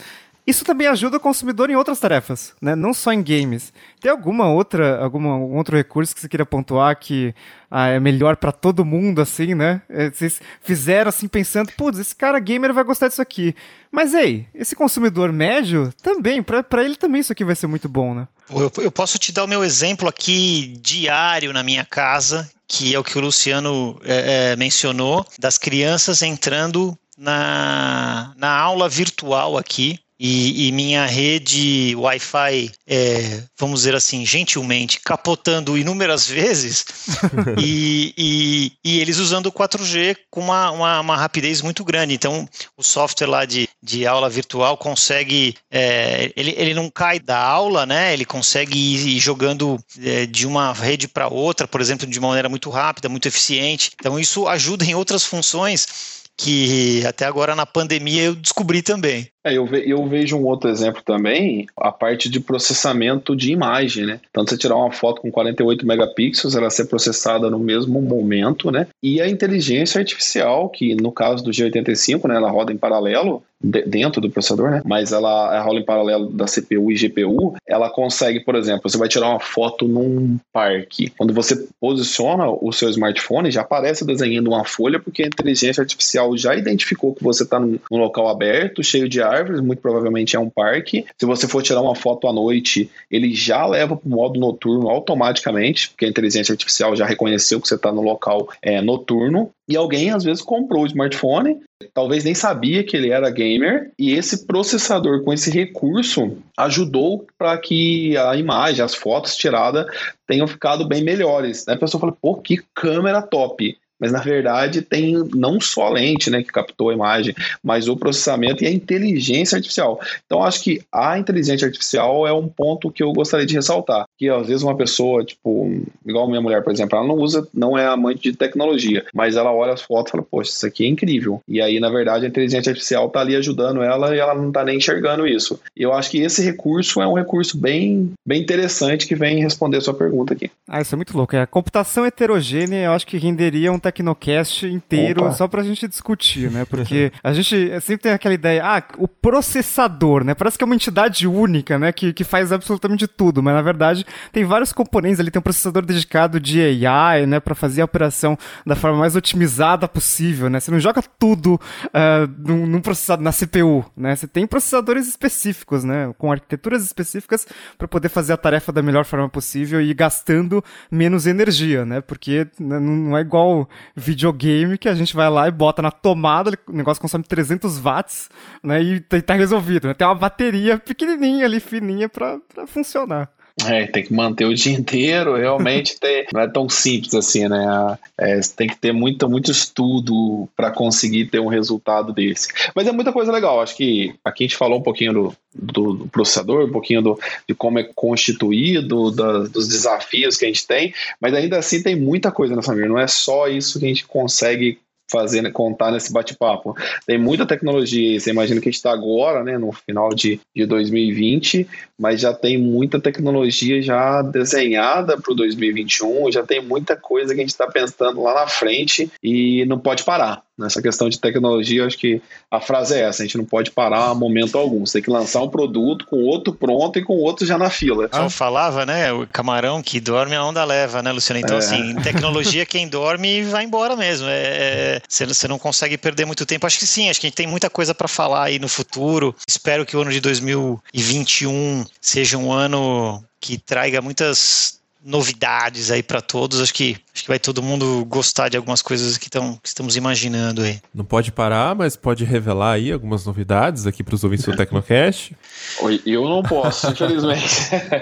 Isso 0.47 0.63
também 0.63 0.87
ajuda 0.87 1.17
o 1.17 1.19
consumidor 1.19 1.69
em 1.69 1.75
outras 1.75 1.99
tarefas, 1.99 2.53
né? 2.61 2.73
Não 2.73 2.93
só 2.93 3.11
em 3.11 3.21
games. 3.21 3.73
Tem 3.99 4.09
alguma 4.09 4.47
outra, 4.47 4.97
alguma 5.03 5.33
algum 5.33 5.57
outro 5.57 5.75
recurso 5.75 6.15
que 6.15 6.21
você 6.21 6.29
queira 6.29 6.45
pontuar 6.45 6.97
que 6.97 7.35
ah, 7.69 7.89
é 7.89 7.99
melhor 7.99 8.37
para 8.37 8.53
todo 8.53 8.85
mundo, 8.85 9.19
assim, 9.19 9.53
né? 9.53 9.81
É, 9.89 10.09
vocês 10.09 10.39
fizeram 10.61 11.09
assim 11.09 11.27
pensando, 11.27 11.73
putz, 11.73 11.99
esse 11.99 12.15
cara 12.15 12.39
gamer 12.39 12.73
vai 12.73 12.85
gostar 12.85 13.09
disso 13.09 13.21
aqui. 13.21 13.53
Mas 13.91 14.13
ei, 14.13 14.47
esse 14.55 14.73
consumidor 14.73 15.33
médio 15.33 15.91
também, 16.01 16.41
para 16.41 16.81
ele 16.81 16.95
também 16.95 17.19
isso 17.19 17.33
aqui 17.33 17.43
vai 17.43 17.55
ser 17.55 17.67
muito 17.67 17.89
bom, 17.89 18.13
né? 18.13 18.25
Eu, 18.49 18.71
eu 18.85 18.91
posso 18.91 19.19
te 19.19 19.33
dar 19.33 19.43
o 19.43 19.49
meu 19.49 19.65
exemplo 19.65 20.07
aqui 20.07 20.77
diário 20.79 21.51
na 21.51 21.61
minha 21.61 21.83
casa, 21.83 22.49
que 22.65 22.95
é 22.95 22.99
o 22.99 23.03
que 23.03 23.17
o 23.17 23.21
Luciano 23.21 23.99
é, 24.01 24.51
é, 24.51 24.55
mencionou, 24.55 25.27
das 25.37 25.57
crianças 25.57 26.21
entrando 26.21 26.97
na, 27.17 28.33
na 28.37 28.57
aula 28.57 28.87
virtual 28.87 29.57
aqui 29.57 29.99
e, 30.19 30.67
e, 30.67 30.71
minha 30.71 31.05
rede 31.05 31.95
Wi-Fi, 31.95 32.71
é, 32.87 33.43
vamos 33.57 33.81
dizer 33.81 33.95
assim, 33.95 34.25
gentilmente, 34.25 34.99
capotando 34.99 35.77
inúmeras 35.77 36.25
vezes 36.27 36.85
e, 37.57 38.13
e, 38.17 38.71
e, 38.83 38.99
eles 38.99 39.17
usando 39.17 39.47
o 39.47 39.51
4G 39.51 40.17
com 40.31 40.41
uma, 40.41 40.71
uma, 40.71 40.99
uma, 40.99 41.17
rapidez 41.17 41.61
muito 41.61 41.83
grande. 41.83 42.13
Então, 42.13 42.49
o 42.75 42.83
software 42.83 43.27
lá 43.27 43.45
de, 43.45 43.69
de 43.81 44.07
aula 44.07 44.29
virtual 44.29 44.75
consegue, 44.77 45.55
é, 45.71 46.31
ele, 46.35 46.53
ele 46.57 46.73
não 46.73 46.89
cai 46.89 47.19
da 47.19 47.39
aula, 47.39 47.85
né? 47.85 48.13
Ele 48.13 48.25
consegue 48.25 48.77
ir 48.77 49.19
jogando 49.19 49.79
é, 50.01 50.25
de 50.25 50.47
uma 50.47 50.73
rede 50.73 51.07
para 51.07 51.27
outra, 51.27 51.67
por 51.67 51.79
exemplo, 51.79 52.07
de 52.07 52.17
uma 52.17 52.29
maneira 52.29 52.49
muito 52.49 52.69
rápida, 52.69 53.07
muito 53.07 53.27
eficiente. 53.27 53.91
Então, 53.99 54.19
isso 54.19 54.47
ajuda 54.47 54.83
em 54.83 54.95
outras 54.95 55.23
funções 55.23 56.17
que 56.37 57.03
até 57.05 57.25
agora 57.25 57.55
na 57.55 57.65
pandemia 57.65 58.21
eu 58.23 58.35
descobri 58.35 58.83
também. 58.83 59.27
É, 59.47 59.57
eu, 59.57 59.65
ve 59.65 59.89
eu 59.89 60.05
vejo 60.05 60.35
um 60.35 60.45
outro 60.45 60.69
exemplo 60.69 61.01
também, 61.03 61.67
a 61.77 61.91
parte 61.91 62.29
de 62.29 62.39
processamento 62.39 63.35
de 63.35 63.51
imagem, 63.51 64.05
né? 64.05 64.19
Então, 64.29 64.45
você 64.45 64.57
tirar 64.57 64.75
uma 64.75 64.91
foto 64.91 65.21
com 65.21 65.31
48 65.31 65.85
megapixels, 65.85 66.55
ela 66.55 66.69
ser 66.69 66.85
processada 66.85 67.49
no 67.49 67.59
mesmo 67.59 68.01
momento, 68.01 68.69
né? 68.69 68.87
E 69.01 69.21
a 69.21 69.29
inteligência 69.29 69.99
artificial, 69.99 70.69
que 70.69 70.95
no 70.95 71.11
caso 71.11 71.43
do 71.43 71.51
G85, 71.51 72.27
né, 72.27 72.35
ela 72.35 72.51
roda 72.51 72.73
em 72.73 72.77
paralelo, 72.77 73.41
dentro 73.59 74.21
do 74.21 74.29
processador, 74.29 74.69
né? 74.69 74.81
Mas 74.85 75.11
ela, 75.11 75.61
rola 75.61 75.79
em 75.79 75.85
paralelo 75.85 76.31
da 76.31 76.45
CPU 76.45 76.91
e 76.91 76.95
GPU. 76.95 77.55
Ela 77.67 77.89
consegue, 77.89 78.39
por 78.39 78.55
exemplo, 78.55 78.89
você 78.89 78.97
vai 78.97 79.07
tirar 79.07 79.29
uma 79.29 79.39
foto 79.39 79.87
num 79.87 80.37
parque. 80.53 81.11
Quando 81.17 81.33
você 81.33 81.67
posiciona 81.79 82.47
o 82.49 82.71
seu 82.71 82.89
smartphone, 82.89 83.51
já 83.51 83.61
aparece 83.61 84.05
desenhando 84.05 84.49
uma 84.49 84.63
folha, 84.63 84.99
porque 84.99 85.23
a 85.23 85.27
inteligência 85.27 85.81
artificial 85.81 86.37
já 86.37 86.55
identificou 86.55 87.13
que 87.13 87.23
você 87.23 87.43
está 87.43 87.59
num, 87.59 87.79
local 87.89 88.29
aberto, 88.29 88.83
cheio 88.83 89.09
de 89.09 89.21
árvores, 89.37 89.61
muito 89.61 89.81
provavelmente 89.81 90.35
é 90.35 90.39
um 90.39 90.49
parque. 90.49 91.05
Se 91.17 91.25
você 91.25 91.47
for 91.47 91.61
tirar 91.61 91.81
uma 91.81 91.95
foto 91.95 92.27
à 92.27 92.33
noite, 92.33 92.89
ele 93.09 93.33
já 93.33 93.65
leva 93.65 93.95
para 93.95 94.07
o 94.07 94.09
modo 94.09 94.39
noturno 94.39 94.89
automaticamente, 94.89 95.89
porque 95.89 96.05
a 96.05 96.09
inteligência 96.09 96.53
artificial 96.53 96.95
já 96.95 97.05
reconheceu 97.05 97.61
que 97.61 97.67
você 97.67 97.75
está 97.75 97.91
no 97.91 98.01
local 98.01 98.49
é, 98.61 98.81
noturno. 98.81 99.51
E 99.69 99.75
alguém 99.75 100.11
às 100.11 100.23
vezes 100.23 100.41
comprou 100.41 100.83
o 100.83 100.87
smartphone, 100.87 101.57
talvez 101.93 102.23
nem 102.23 102.33
sabia 102.33 102.83
que 102.83 102.95
ele 102.95 103.11
era 103.11 103.29
gamer, 103.29 103.91
e 103.99 104.13
esse 104.13 104.45
processador 104.45 105.23
com 105.23 105.33
esse 105.33 105.51
recurso 105.51 106.37
ajudou 106.57 107.27
para 107.37 107.57
que 107.57 108.15
a 108.17 108.35
imagem, 108.35 108.83
as 108.83 108.95
fotos 108.95 109.35
tiradas 109.35 109.85
tenham 110.25 110.47
ficado 110.47 110.87
bem 110.87 111.03
melhores. 111.03 111.65
Né? 111.65 111.73
A 111.73 111.77
pessoa 111.77 111.99
fala, 111.99 112.13
pô, 112.13 112.35
que 112.35 112.61
câmera 112.73 113.21
top. 113.21 113.77
Mas 113.99 114.11
na 114.11 114.19
verdade 114.19 114.81
tem 114.81 115.15
não 115.33 115.59
só 115.59 115.87
a 115.87 115.89
lente 115.89 116.29
né, 116.29 116.43
que 116.43 116.51
captou 116.51 116.89
a 116.89 116.93
imagem, 116.93 117.35
mas 117.63 117.87
o 117.87 117.97
processamento 117.97 118.63
e 118.63 118.67
a 118.67 118.71
inteligência 118.71 119.55
artificial. 119.55 119.99
Então 120.25 120.43
acho 120.43 120.63
que 120.63 120.81
a 120.91 121.17
inteligência 121.17 121.67
artificial 121.67 122.27
é 122.27 122.33
um 122.33 122.47
ponto 122.47 122.91
que 122.91 123.03
eu 123.03 123.11
gostaria 123.13 123.45
de 123.45 123.55
ressaltar, 123.55 124.06
que 124.17 124.29
às 124.29 124.47
vezes 124.47 124.63
uma 124.63 124.75
pessoa, 124.75 125.23
tipo, 125.23 125.81
igual 126.05 126.27
minha 126.27 126.41
mulher, 126.41 126.63
por 126.63 126.73
exemplo, 126.73 126.97
ela 126.97 127.07
não 127.07 127.15
usa, 127.15 127.47
não 127.53 127.77
é 127.77 127.85
amante 127.85 128.31
de 128.31 128.37
tecnologia, 128.37 129.05
mas 129.13 129.35
ela 129.35 129.53
olha 129.53 129.73
as 129.73 129.81
fotos 129.81 130.09
e 130.09 130.11
fala, 130.11 130.23
poxa, 130.29 130.51
isso 130.51 130.65
aqui 130.65 130.85
é 130.85 130.87
incrível. 130.87 131.41
E 131.47 131.61
aí, 131.61 131.79
na 131.79 131.89
verdade, 131.89 132.25
a 132.25 132.29
inteligência 132.29 132.71
artificial 132.71 133.07
está 133.07 133.21
ali 133.21 133.35
ajudando 133.35 133.83
ela 133.83 134.15
e 134.15 134.19
ela 134.19 134.33
não 134.33 134.47
está 134.47 134.63
nem 134.63 134.77
enxergando 134.77 135.27
isso. 135.27 135.59
E 135.75 135.83
eu 135.83 135.93
acho 135.93 136.09
que 136.09 136.19
esse 136.19 136.43
recurso 136.43 137.01
é 137.01 137.07
um 137.07 137.13
recurso 137.13 137.57
bem, 137.57 138.11
bem 138.25 138.41
interessante 138.41 139.05
que 139.05 139.15
vem 139.15 139.41
responder 139.41 139.77
a 139.77 139.81
sua 139.81 139.93
pergunta 139.93 140.33
aqui. 140.33 140.49
Ah, 140.67 140.81
isso 140.81 140.95
é 140.95 140.97
muito 140.97 141.15
louco. 141.15 141.35
É, 141.35 141.41
a 141.41 141.47
computação 141.47 142.05
heterogênea, 142.05 142.85
eu 142.85 142.91
acho 142.93 143.05
que 143.05 143.17
renderia 143.17 143.71
um 143.71 143.79
Tecnocast 143.79 144.65
inteiro 144.65 145.21
Opa. 145.21 145.33
só 145.33 145.47
pra 145.47 145.63
gente 145.63 145.87
discutir, 145.87 146.49
né? 146.49 146.65
Porque 146.65 147.11
a 147.23 147.33
gente 147.33 147.79
sempre 147.81 148.03
tem 148.03 148.11
aquela 148.11 148.33
ideia, 148.33 148.63
ah, 148.65 148.83
o 148.97 149.07
processador, 149.07 150.23
né? 150.23 150.33
Parece 150.33 150.57
que 150.57 150.63
é 150.63 150.65
uma 150.65 150.75
entidade 150.75 151.27
única, 151.27 151.77
né? 151.77 151.91
Que, 151.91 152.11
que 152.11 152.23
faz 152.23 152.51
absolutamente 152.51 153.07
tudo, 153.07 153.43
mas 153.43 153.53
na 153.53 153.61
verdade 153.61 154.06
tem 154.31 154.43
vários 154.45 154.73
componentes 154.73 155.19
ali. 155.19 155.31
Tem 155.31 155.39
um 155.39 155.43
processador 155.43 155.85
dedicado 155.85 156.39
de 156.39 156.85
AI, 156.85 157.25
né? 157.25 157.39
Pra 157.39 157.55
fazer 157.55 157.81
a 157.81 157.85
operação 157.85 158.37
da 158.65 158.75
forma 158.75 158.97
mais 158.97 159.15
otimizada 159.15 159.87
possível, 159.87 160.49
né? 160.49 160.59
Você 160.59 160.71
não 160.71 160.79
joga 160.79 161.01
tudo 161.19 161.55
uh, 161.85 162.27
num, 162.37 162.65
num 162.65 162.81
processador, 162.81 163.23
na 163.23 163.31
CPU, 163.31 163.85
né? 163.95 164.15
Você 164.15 164.27
tem 164.27 164.45
processadores 164.45 165.07
específicos, 165.07 165.83
né? 165.83 166.13
Com 166.17 166.31
arquiteturas 166.31 166.83
específicas 166.83 167.47
para 167.77 167.87
poder 167.87 168.09
fazer 168.09 168.33
a 168.33 168.37
tarefa 168.37 168.71
da 168.71 168.81
melhor 168.81 169.05
forma 169.05 169.29
possível 169.29 169.81
e 169.81 169.93
gastando 169.93 170.63
menos 170.91 171.27
energia, 171.27 171.85
né? 171.85 172.01
Porque 172.01 172.47
não 172.59 173.17
é 173.17 173.21
igual 173.21 173.69
videogame 173.95 174.77
que 174.77 174.89
a 174.89 174.95
gente 174.95 175.15
vai 175.15 175.29
lá 175.29 175.47
e 175.47 175.51
bota 175.51 175.81
na 175.81 175.91
tomada, 175.91 176.51
o 176.67 176.71
negócio 176.71 177.01
consome 177.01 177.23
300 177.23 177.79
watts, 177.79 178.29
né? 178.63 178.81
E 178.81 178.99
tá 178.99 179.33
resolvido, 179.33 179.87
né? 179.87 179.93
Tem 179.93 180.07
uma 180.07 180.15
bateria 180.15 180.77
pequenininha 180.77 181.45
ali, 181.45 181.59
fininha 181.59 182.09
para 182.09 182.39
funcionar. 182.67 183.29
É, 183.65 183.87
tem 183.87 184.03
que 184.03 184.13
manter 184.13 184.45
o 184.45 184.53
dia 184.53 184.73
inteiro, 184.73 185.35
realmente 185.35 185.97
ter, 185.99 186.27
não 186.31 186.41
é 186.41 186.47
tão 186.47 186.69
simples 186.69 187.13
assim, 187.15 187.47
né? 187.47 187.97
É, 188.17 188.39
tem 188.55 188.67
que 188.67 188.77
ter 188.77 188.91
muito, 188.91 189.27
muito 189.27 189.49
estudo 189.49 190.47
para 190.55 190.69
conseguir 190.69 191.25
ter 191.25 191.39
um 191.39 191.47
resultado 191.47 192.13
desse. 192.13 192.49
Mas 192.75 192.87
é 192.87 192.91
muita 192.91 193.11
coisa 193.11 193.31
legal. 193.31 193.59
Acho 193.59 193.75
que 193.75 194.13
aqui 194.23 194.43
a 194.43 194.47
gente 194.47 194.57
falou 194.57 194.79
um 194.79 194.83
pouquinho 194.83 195.13
do, 195.13 195.35
do, 195.53 195.93
do 195.93 196.07
processador, 196.07 196.65
um 196.65 196.71
pouquinho 196.71 197.01
do, 197.01 197.19
de 197.47 197.55
como 197.55 197.79
é 197.79 197.83
constituído, 197.95 199.09
da, 199.09 199.39
dos 199.39 199.67
desafios 199.67 200.37
que 200.37 200.45
a 200.45 200.47
gente 200.47 200.67
tem, 200.67 200.93
mas 201.19 201.33
ainda 201.33 201.57
assim 201.57 201.81
tem 201.81 201.95
muita 201.95 202.31
coisa 202.31 202.55
nessa 202.55 202.67
família. 202.67 202.89
Não 202.89 202.99
é 202.99 203.07
só 203.07 203.47
isso 203.47 203.79
que 203.79 203.85
a 203.85 203.89
gente 203.89 204.05
consegue 204.05 204.79
fazer, 205.09 205.41
né, 205.41 205.49
contar 205.49 205.91
nesse 205.91 206.11
bate-papo. 206.11 206.75
Tem 207.05 207.17
muita 207.17 207.45
tecnologia, 207.45 208.19
você 208.19 208.31
imagina 208.31 208.59
que 208.59 208.67
a 208.67 208.71
gente 208.71 208.77
está 208.77 208.91
agora, 208.91 209.43
né, 209.43 209.57
no 209.57 209.71
final 209.71 210.09
de, 210.09 210.39
de 210.55 210.65
2020, 210.65 211.67
mas 211.97 212.21
já 212.21 212.33
tem 212.33 212.57
muita 212.57 212.99
tecnologia 212.99 213.81
já 213.81 214.21
desenhada 214.21 215.17
para 215.17 215.31
o 215.31 215.35
2021, 215.35 216.31
já 216.31 216.43
tem 216.43 216.61
muita 216.61 216.95
coisa 216.95 217.33
que 217.33 217.39
a 217.39 217.43
gente 217.43 217.51
está 217.51 217.67
pensando 217.67 218.21
lá 218.21 218.33
na 218.33 218.47
frente 218.47 219.11
e 219.23 219.65
não 219.65 219.79
pode 219.79 220.03
parar. 220.03 220.46
Nessa 220.57 220.81
questão 220.81 221.07
de 221.07 221.19
tecnologia, 221.19 221.85
acho 221.85 221.97
que 221.97 222.19
a 222.49 222.59
frase 222.59 222.95
é 222.95 223.01
essa: 223.01 223.21
a 223.21 223.25
gente 223.25 223.37
não 223.37 223.45
pode 223.45 223.69
parar 223.69 224.09
a 224.09 224.15
momento 224.15 224.57
algum. 224.57 224.85
Você 224.85 224.93
tem 224.93 225.03
que 225.03 225.09
lançar 225.11 225.41
um 225.43 225.49
produto 225.49 226.05
com 226.07 226.23
outro 226.23 226.51
pronto 226.51 226.97
e 226.97 227.03
com 227.03 227.13
outro 227.13 227.45
já 227.45 227.57
na 227.59 227.69
fila. 227.69 228.09
Eu 228.11 228.29
falava, 228.29 228.83
né? 228.85 229.13
O 229.13 229.27
camarão 229.27 229.83
que 229.83 229.99
dorme 229.99 230.35
a 230.35 230.43
onda 230.43 230.63
leva, 230.65 231.03
né, 231.03 231.11
Luciano? 231.11 231.39
Então, 231.39 231.57
é. 231.57 231.59
assim, 231.59 231.95
tecnologia, 232.01 232.65
quem 232.65 232.87
dorme 232.87 233.43
vai 233.43 233.65
embora 233.65 233.95
mesmo. 233.95 234.27
É, 234.27 234.99
é, 234.99 235.25
você 235.25 235.47
não 235.47 235.59
consegue 235.59 235.97
perder 235.97 236.25
muito 236.25 236.45
tempo. 236.45 236.65
Acho 236.65 236.79
que 236.79 236.87
sim, 236.87 237.09
acho 237.09 237.19
que 237.19 237.27
a 237.27 237.29
gente 237.29 237.37
tem 237.37 237.47
muita 237.47 237.69
coisa 237.69 237.93
para 237.93 238.07
falar 238.07 238.45
aí 238.45 238.57
no 238.57 238.67
futuro. 238.67 239.35
Espero 239.47 239.85
que 239.85 239.95
o 239.95 240.01
ano 240.01 240.11
de 240.11 240.19
2021 240.19 241.85
seja 242.01 242.37
um 242.37 242.51
ano 242.51 243.23
que 243.39 243.57
traga 243.57 244.01
muitas 244.01 244.76
novidades 245.07 245.89
aí 245.89 246.03
para 246.03 246.21
todos. 246.21 246.61
Acho 246.61 246.73
que, 246.73 246.97
acho 247.13 247.23
que 247.23 247.29
vai 247.29 247.39
todo 247.39 247.63
mundo 247.63 248.03
gostar 248.05 248.49
de 248.49 248.57
algumas 248.57 248.81
coisas 248.81 249.17
que, 249.17 249.29
tão, 249.29 249.55
que 249.55 249.67
estamos 249.67 249.95
imaginando 249.95 250.61
aí. 250.61 250.81
Não 250.93 251.05
pode 251.05 251.31
parar, 251.31 251.73
mas 251.73 251.95
pode 251.95 252.25
revelar 252.25 252.73
aí 252.73 252.91
algumas 252.91 253.25
novidades 253.25 253.87
aqui 253.87 254.03
para 254.03 254.15
os 254.15 254.23
ouvintes 254.23 254.45
do 254.45 254.55
Tecnocast. 254.55 255.35
Eu 256.05 256.27
não 256.27 256.43
posso, 256.43 256.91
infelizmente. 256.91 257.47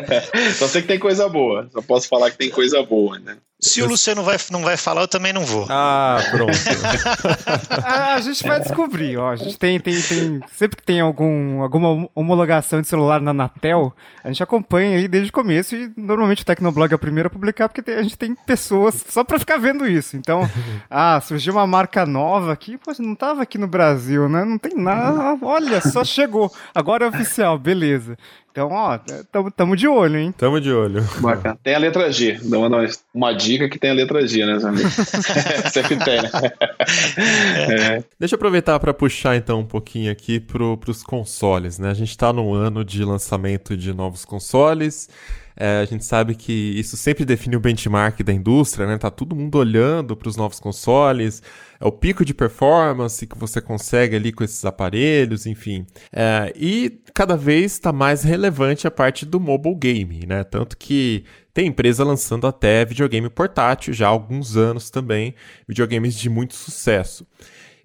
Só 0.57 0.67
sei 0.67 0.81
que 0.81 0.87
tem 0.87 0.99
coisa 0.99 1.29
boa. 1.29 1.69
Só 1.71 1.81
posso 1.81 2.07
falar 2.07 2.31
que 2.31 2.37
tem 2.37 2.49
coisa 2.49 2.81
boa, 2.81 3.19
né? 3.19 3.37
Se 3.59 3.81
o 3.81 3.87
Luciano 3.87 4.21
vai, 4.21 4.37
não 4.51 4.61
vai 4.61 4.75
falar, 4.75 5.01
eu 5.01 5.07
também 5.07 5.31
não 5.31 5.43
vou. 5.45 5.65
Ah, 5.69 6.17
pronto. 6.29 6.51
ah, 7.83 8.15
a 8.15 8.21
gente 8.21 8.45
vai 8.45 8.59
descobrir, 8.59 9.17
ó. 9.17 9.31
A 9.31 9.35
gente 9.37 9.57
tem, 9.57 9.79
tem, 9.79 9.99
tem. 10.01 10.41
Sempre 10.51 10.77
que 10.77 10.83
tem 10.83 10.99
algum, 10.99 11.61
alguma 11.61 12.07
homologação 12.13 12.81
de 12.81 12.87
celular 12.87 13.21
na 13.21 13.31
Anatel, 13.31 13.95
a 14.23 14.27
gente 14.27 14.43
acompanha 14.43 14.97
aí 14.97 15.07
desde 15.07 15.29
o 15.29 15.33
começo 15.33 15.73
e 15.73 15.91
normalmente 15.95 16.43
o 16.43 16.45
Tecnoblog 16.45 16.91
é 16.91 16.95
o 16.95 16.99
primeiro 16.99 17.27
a 17.27 17.29
publicar 17.29 17.69
porque 17.69 17.89
a 17.91 18.03
gente 18.03 18.17
tem 18.17 18.35
pessoas 18.35 19.03
só 19.07 19.23
pra 19.23 19.39
ficar 19.39 19.57
vendo 19.57 19.87
isso. 19.87 20.17
Então, 20.17 20.41
ah, 20.89 21.19
surgiu 21.21 21.53
uma 21.53 21.65
marca 21.65 22.05
nova 22.05 22.51
aqui, 22.51 22.77
pô, 22.77 22.91
não 22.99 23.15
tava 23.15 23.41
aqui 23.41 23.57
no 23.57 23.67
Brasil, 23.67 24.27
né? 24.27 24.43
Não 24.43 24.57
tem 24.57 24.75
nada. 24.75 25.37
Olha, 25.41 25.79
só 25.79 26.03
chegou. 26.03 26.51
Agora 26.73 27.05
é 27.05 27.07
oficial, 27.07 27.57
beleza. 27.57 28.17
Então, 28.55 28.69
ó, 28.71 28.97
tamo, 29.33 29.51
tamo 29.51 29.75
de 29.75 29.85
olho, 29.85 30.17
hein? 30.17 30.33
Tamo 30.37 30.61
de 30.61 30.71
olho. 30.71 31.03
Bacana. 31.19 31.59
Tem 31.61 31.75
a 31.75 31.77
letra 31.77 32.09
G. 32.09 32.39
Dá 32.41 32.57
uma, 32.57 32.87
uma 33.13 33.33
dica 33.33 33.67
que 33.67 33.77
tem 33.77 33.89
a 33.89 33.93
letra 33.93 34.25
G, 34.25 34.45
né, 34.45 34.57
Sempre 35.73 35.97
tem, 35.97 36.21
né? 36.21 36.31
É. 37.97 38.03
Deixa 38.17 38.35
eu 38.35 38.37
aproveitar 38.37 38.79
para 38.79 38.93
puxar 38.93 39.35
então 39.35 39.59
um 39.59 39.65
pouquinho 39.65 40.09
aqui 40.09 40.39
pro, 40.39 40.77
pros 40.77 41.03
consoles, 41.03 41.77
né? 41.77 41.89
A 41.89 41.93
gente 41.93 42.17
tá 42.17 42.31
no 42.31 42.53
ano 42.53 42.85
de 42.85 43.03
lançamento 43.03 43.75
de 43.75 43.93
novos 43.93 44.23
consoles. 44.23 45.09
É, 45.57 45.79
a 45.79 45.85
gente 45.85 46.03
sabe 46.03 46.35
que 46.35 46.51
isso 46.51 46.97
sempre 46.97 47.23
define 47.23 47.55
o 47.55 47.59
benchmark 47.59 48.21
da 48.21 48.33
indústria, 48.33 48.85
né? 48.85 48.97
Tá 48.97 49.09
todo 49.09 49.35
mundo 49.35 49.57
olhando 49.57 50.15
para 50.15 50.27
os 50.27 50.35
novos 50.35 50.59
consoles, 50.59 51.41
é 51.79 51.85
o 51.85 51.91
pico 51.91 52.25
de 52.25 52.33
performance 52.33 53.25
que 53.25 53.37
você 53.37 53.61
consegue 53.61 54.15
ali 54.15 54.31
com 54.31 54.43
esses 54.43 54.63
aparelhos, 54.65 55.45
enfim. 55.45 55.85
É, 56.11 56.51
e 56.55 57.01
cada 57.13 57.37
vez 57.37 57.73
está 57.73 57.93
mais 57.93 58.23
relevante 58.23 58.85
a 58.85 58.91
parte 58.91 59.25
do 59.25 59.39
mobile 59.39 59.75
game, 59.75 60.25
né? 60.25 60.43
Tanto 60.43 60.77
que 60.77 61.23
tem 61.53 61.67
empresa 61.67 62.03
lançando 62.03 62.47
até 62.47 62.83
videogame 62.83 63.29
portátil 63.29 63.93
já 63.93 64.07
há 64.07 64.09
alguns 64.09 64.57
anos 64.57 64.89
também, 64.89 65.33
videogames 65.67 66.15
de 66.15 66.29
muito 66.29 66.53
sucesso. 66.53 67.25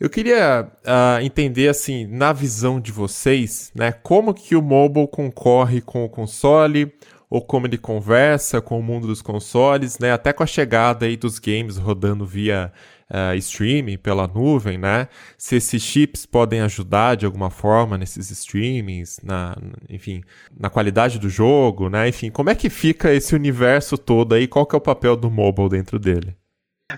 Eu 0.01 0.09
queria 0.09 0.67
uh, 0.67 1.23
entender, 1.23 1.69
assim, 1.69 2.07
na 2.07 2.33
visão 2.33 2.81
de 2.81 2.91
vocês, 2.91 3.71
né, 3.75 3.93
como 3.93 4.33
que 4.33 4.57
o 4.57 4.63
mobile 4.63 5.07
concorre 5.07 5.83
com 5.83 6.03
o 6.03 6.09
console, 6.09 6.91
ou 7.31 7.41
como 7.41 7.69
ele 7.69 7.79
conversa 7.79 8.61
com 8.61 8.79
o 8.79 8.83
mundo 8.83 9.07
dos 9.07 9.23
consoles, 9.23 10.01
né? 10.01 10.11
Até 10.13 10.33
com 10.33 10.43
a 10.43 10.47
chegada 10.47 11.07
aí 11.07 11.17
dos 11.17 11.39
games 11.39 11.77
rodando 11.77 12.27
via 12.27 12.73
uh, 13.09 13.37
streaming 13.37 13.97
pela 13.97 14.27
nuvem, 14.27 14.77
né? 14.77 15.09
Se 15.39 15.55
esses 15.55 15.81
chips 15.81 16.27
podem 16.27 16.61
ajudar 16.61 17.17
de 17.17 17.25
alguma 17.25 17.49
forma 17.49 17.97
nesses 17.97 18.31
streamings, 18.33 19.21
na, 19.23 19.57
enfim, 19.89 20.23
na 20.59 20.69
qualidade 20.69 21.21
do 21.21 21.29
jogo, 21.29 21.89
né? 21.89 22.09
Enfim, 22.09 22.31
como 22.31 22.51
é 22.51 22.55
que 22.57 22.69
fica 22.69 23.13
esse 23.13 23.33
universo 23.33 23.97
todo 23.97 24.35
aí? 24.35 24.49
Qual 24.49 24.67
que 24.67 24.75
é 24.75 24.79
o 24.79 24.81
papel 24.81 25.17
do 25.17 25.31
mobile 25.31 25.69
dentro 25.69 26.01
dele? 26.01 26.35